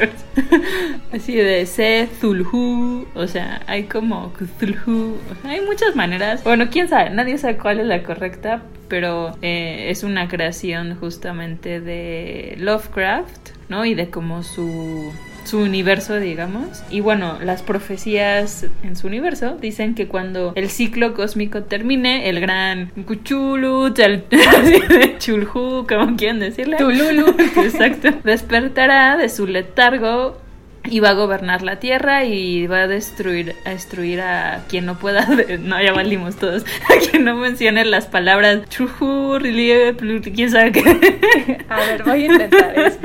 así 1.12 1.36
de 1.36 1.66
C, 1.66 2.08
Zulhu, 2.20 3.08
o 3.16 3.28
sea, 3.28 3.62
hay 3.68 3.84
como 3.84 4.32
o 4.32 5.42
sea, 5.42 5.52
hay 5.52 5.62
muchas 5.62 5.96
maneras, 5.96 6.44
bueno, 6.44 6.68
quién 6.72 6.88
sabe, 6.88 7.10
nadie 7.10 7.38
sabe 7.38 7.58
cuál 7.58 7.80
es 7.80 7.88
la 7.88 8.04
correcta, 8.04 8.62
pero 8.88 9.38
eh, 9.42 9.88
es 9.90 10.04
una 10.04 10.28
creación 10.28 10.96
justamente 10.96 11.82
de 11.82 12.56
Lovecraft, 12.60 13.50
¿no? 13.70 13.86
Y 13.86 13.94
de 13.94 14.10
como 14.10 14.44
su 14.44 15.12
su 15.44 15.60
universo, 15.60 16.20
digamos. 16.20 16.84
Y 16.90 17.02
bueno, 17.02 17.38
las 17.44 17.62
profecías 17.62 18.66
en 18.84 18.96
su 18.96 19.08
universo 19.08 19.58
dicen 19.60 19.96
que 19.96 20.08
cuando 20.08 20.54
el 20.56 20.70
ciclo 20.70 21.14
cósmico 21.14 21.64
termine, 21.64 22.30
el 22.30 22.40
gran 22.40 22.88
Cuchulu, 23.06 23.94
Chulhu, 25.20 25.86
como 25.88 26.16
quieran 26.16 26.40
decirle. 26.40 26.78
Tululu. 26.78 27.28
Exacto. 27.64 28.10
Despertará 28.24 29.18
de 29.18 29.30
su 29.30 29.48
letargo 29.48 30.38
y 30.86 31.00
va 31.00 31.10
a 31.10 31.14
gobernar 31.14 31.62
la 31.62 31.78
tierra 31.78 32.24
y 32.24 32.68
va 32.68 32.84
a 32.84 32.88
destruir 32.88 33.56
a 33.66 33.72
destruir 33.72 34.22
a 34.22 34.64
quien 34.70 34.86
no 34.86 34.98
pueda 34.98 35.28
no 35.60 35.82
ya 35.82 35.92
valimos 35.92 36.38
todos 36.38 36.64
a 36.90 37.00
quien 37.00 37.26
no 37.26 37.36
mencione 37.36 37.84
las 37.86 38.08
palabras 38.08 38.62
quién 38.70 40.52
sabe 40.52 40.72
qué 40.72 41.66
A 41.70 41.80
ver, 41.82 42.04
voy 42.04 42.24
a 42.24 42.26
intentar. 42.26 42.80
Es 42.80 42.98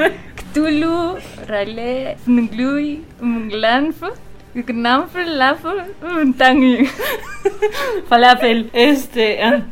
Cthulhu, 0.54 1.16
Rale, 1.46 2.16
Laf, 5.26 5.64
Tangi. 6.38 6.88
falafel 8.08 8.70
este 8.72 9.42
ah, 9.42 9.62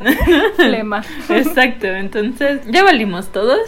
Flema. 0.56 1.02
exacto 1.30 1.86
entonces 1.86 2.60
ya 2.66 2.82
valimos 2.82 3.32
todos 3.32 3.60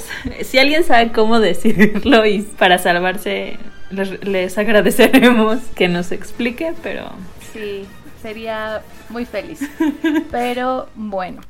si 0.42 0.58
alguien 0.58 0.84
sabe 0.84 1.12
cómo 1.12 1.40
decirlo 1.40 2.26
y 2.26 2.42
para 2.42 2.78
salvarse 2.78 3.58
les, 3.90 4.24
les 4.24 4.58
agradeceremos 4.58 5.60
que 5.74 5.88
nos 5.88 6.12
explique 6.12 6.74
pero 6.82 7.12
Sí, 7.54 7.86
sería 8.20 8.82
muy 9.10 9.24
feliz. 9.24 9.60
Pero 10.32 10.88
bueno. 10.96 11.40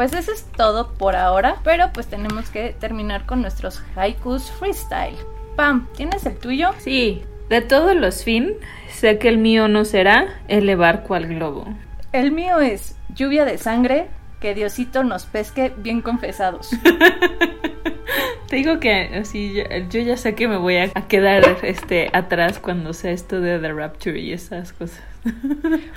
Pues 0.00 0.14
eso 0.14 0.32
es 0.32 0.44
todo 0.56 0.94
por 0.94 1.14
ahora, 1.14 1.56
pero 1.62 1.92
pues 1.92 2.06
tenemos 2.06 2.48
que 2.48 2.74
terminar 2.80 3.26
con 3.26 3.42
nuestros 3.42 3.82
haikus 3.94 4.50
freestyle. 4.50 5.14
Pam, 5.56 5.88
¿tienes 5.94 6.24
el 6.24 6.38
tuyo? 6.38 6.70
sí 6.78 7.22
de 7.50 7.60
todos 7.60 7.94
los 7.94 8.24
fin 8.24 8.54
sé 8.88 9.18
que 9.18 9.28
el 9.28 9.36
mío 9.36 9.68
no 9.68 9.84
será 9.84 10.40
elevar 10.48 11.02
cual 11.02 11.26
globo 11.26 11.66
El 12.12 12.32
mío 12.32 12.60
es 12.60 12.96
lluvia 13.14 13.44
de 13.44 13.58
sangre, 13.58 14.08
que 14.40 14.54
Diosito 14.54 15.04
nos 15.04 15.26
pesque 15.26 15.70
bien 15.76 16.00
confesados. 16.00 16.70
Te 18.50 18.56
digo 18.56 18.80
que 18.80 18.92
así 19.14 19.54
yo, 19.54 19.62
yo 19.90 20.00
ya 20.00 20.16
sé 20.16 20.34
que 20.34 20.48
me 20.48 20.56
voy 20.56 20.76
a, 20.76 20.90
a 20.94 21.06
quedar 21.06 21.58
este 21.62 22.10
atrás 22.12 22.58
cuando 22.58 22.92
sea 22.92 23.12
esto 23.12 23.40
de 23.40 23.60
The 23.60 23.72
Rapture 23.72 24.18
y 24.18 24.32
esas 24.32 24.72
cosas. 24.72 25.00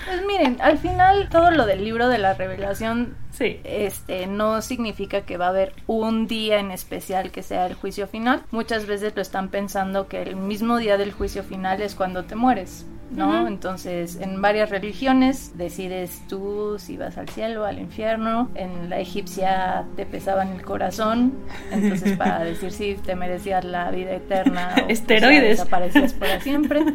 Pues 0.06 0.26
miren, 0.28 0.58
al 0.62 0.78
final 0.78 1.30
todo 1.30 1.50
lo 1.50 1.66
del 1.66 1.84
libro 1.84 2.10
de 2.10 2.18
la 2.20 2.34
revelación 2.36 3.16
Sí. 3.32 3.60
este 3.64 4.28
no 4.28 4.62
significa 4.62 5.22
que 5.22 5.38
va 5.38 5.48
a 5.48 5.50
haber 5.50 5.74
un 5.88 6.28
día 6.28 6.60
en 6.60 6.70
especial 6.70 7.32
que 7.32 7.42
sea 7.42 7.66
el 7.66 7.74
juicio 7.74 8.08
final. 8.08 8.44
Muchas 8.52 8.86
veces 8.86 9.14
lo 9.16 9.24
están 9.24 9.50
pensando 9.50 10.08
que 10.08 10.22
el 10.22 10.36
mismo 10.36 10.78
día 10.78 10.98
del 10.98 11.12
juicio 11.12 11.44
final 11.44 11.82
es 11.82 11.96
cuando 11.96 12.26
te 12.26 12.36
mueres. 12.36 12.86
¿No? 13.16 13.48
Entonces, 13.48 14.18
en 14.22 14.42
varias 14.42 14.70
religiones 14.70 15.58
decides 15.58 16.22
tú 16.28 16.76
si 16.80 16.98
vas 16.98 17.18
al 17.18 17.30
cielo, 17.30 17.66
al 17.66 17.80
infierno. 17.80 18.50
En 18.56 18.90
la 18.90 19.00
egipcia 19.00 19.86
te 19.96 20.06
pesaban 20.06 20.50
el 20.50 20.62
corazón, 20.64 21.34
entonces 21.72 22.18
para 22.18 22.44
decir 22.44 22.72
si 22.72 22.96
te 22.96 23.16
merecías 23.16 23.64
la 23.64 23.92
vida 23.92 24.14
eterna 24.14 24.76
o 24.86 24.90
Esteroides. 24.90 25.62
o 25.62 25.66
sea, 25.66 25.80
desaparecías 25.80 26.14
para 26.14 26.40
siempre. 26.40 26.84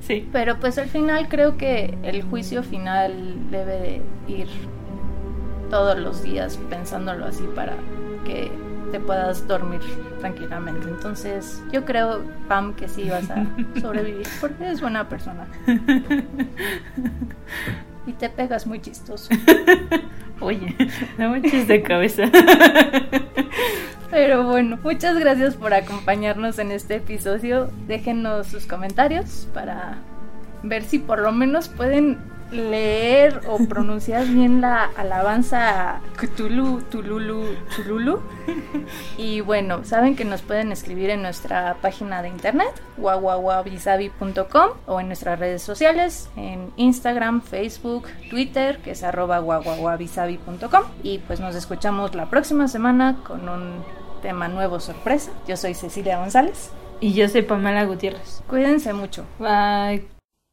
Sí. 0.00 0.28
Pero 0.32 0.58
pues 0.58 0.78
al 0.78 0.88
final 0.88 1.28
creo 1.28 1.56
que 1.56 1.96
el 2.02 2.22
juicio 2.22 2.62
final 2.62 3.50
debe 3.50 3.78
de 3.78 4.02
ir 4.26 4.48
todos 5.70 5.96
los 5.98 6.22
días 6.22 6.58
pensándolo 6.68 7.26
así 7.26 7.44
para 7.54 7.74
que 8.24 8.50
te 8.92 9.00
puedas 9.00 9.48
dormir 9.48 9.80
tranquilamente. 10.20 10.86
Entonces 10.86 11.60
yo 11.72 11.84
creo, 11.84 12.22
Pam, 12.46 12.74
que 12.74 12.86
sí 12.86 13.08
vas 13.08 13.28
a 13.30 13.44
sobrevivir 13.80 14.26
porque 14.40 14.62
eres 14.64 14.80
buena 14.80 15.08
persona. 15.08 15.48
Y 18.04 18.14
te 18.14 18.28
pegas 18.28 18.66
muy 18.66 18.80
chistoso. 18.80 19.32
Oye, 20.40 20.74
no 21.18 21.30
me 21.30 21.38
eches 21.38 21.68
de 21.68 21.84
cabeza. 21.84 22.24
Pero 24.10 24.42
bueno, 24.42 24.76
muchas 24.82 25.16
gracias 25.20 25.54
por 25.54 25.72
acompañarnos 25.72 26.58
en 26.58 26.72
este 26.72 26.96
episodio. 26.96 27.70
Déjenos 27.86 28.48
sus 28.48 28.66
comentarios 28.66 29.46
para 29.54 29.98
ver 30.64 30.82
si 30.82 30.98
por 30.98 31.20
lo 31.20 31.30
menos 31.30 31.68
pueden 31.68 32.18
leer 32.52 33.40
o 33.48 33.58
pronunciar 33.66 34.26
bien 34.26 34.60
la 34.60 34.84
alabanza 34.96 36.00
Cthulhu, 36.16 36.82
Tululu, 36.82 37.56
Chululu. 37.74 38.20
Y 39.16 39.40
bueno, 39.40 39.84
saben 39.84 40.16
que 40.16 40.24
nos 40.24 40.42
pueden 40.42 40.72
escribir 40.72 41.10
en 41.10 41.22
nuestra 41.22 41.76
página 41.80 42.22
de 42.22 42.28
internet, 42.28 42.72
guaguaguabisabi.com 42.96 44.70
o 44.86 45.00
en 45.00 45.06
nuestras 45.06 45.38
redes 45.38 45.62
sociales, 45.62 46.30
en 46.36 46.72
Instagram, 46.76 47.42
Facebook, 47.42 48.06
Twitter, 48.30 48.78
que 48.78 48.92
es 48.92 49.02
arroba 49.02 49.38
guaguaguabisabi.com. 49.38 50.82
Y 51.02 51.18
pues 51.18 51.40
nos 51.40 51.54
escuchamos 51.54 52.14
la 52.14 52.28
próxima 52.28 52.68
semana 52.68 53.18
con 53.24 53.48
un 53.48 53.82
tema 54.22 54.48
nuevo 54.48 54.80
sorpresa. 54.80 55.30
Yo 55.46 55.56
soy 55.56 55.74
Cecilia 55.74 56.18
González. 56.18 56.70
Y 57.00 57.14
yo 57.14 57.28
soy 57.28 57.42
Pamela 57.42 57.84
Gutiérrez. 57.84 58.42
Cuídense 58.46 58.92
mucho. 58.92 59.24
Bye. 59.40 60.08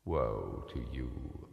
Woe 0.06 0.66
to 0.74 0.80
you, 0.92 1.08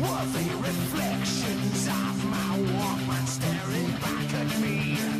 were 0.00 0.24
the 0.32 0.56
reflections 0.56 1.86
of 1.86 2.24
my 2.24 2.58
Walkman 2.72 3.26
staring 3.26 3.90
back 4.00 4.34
at 4.34 4.60
me. 4.60 5.19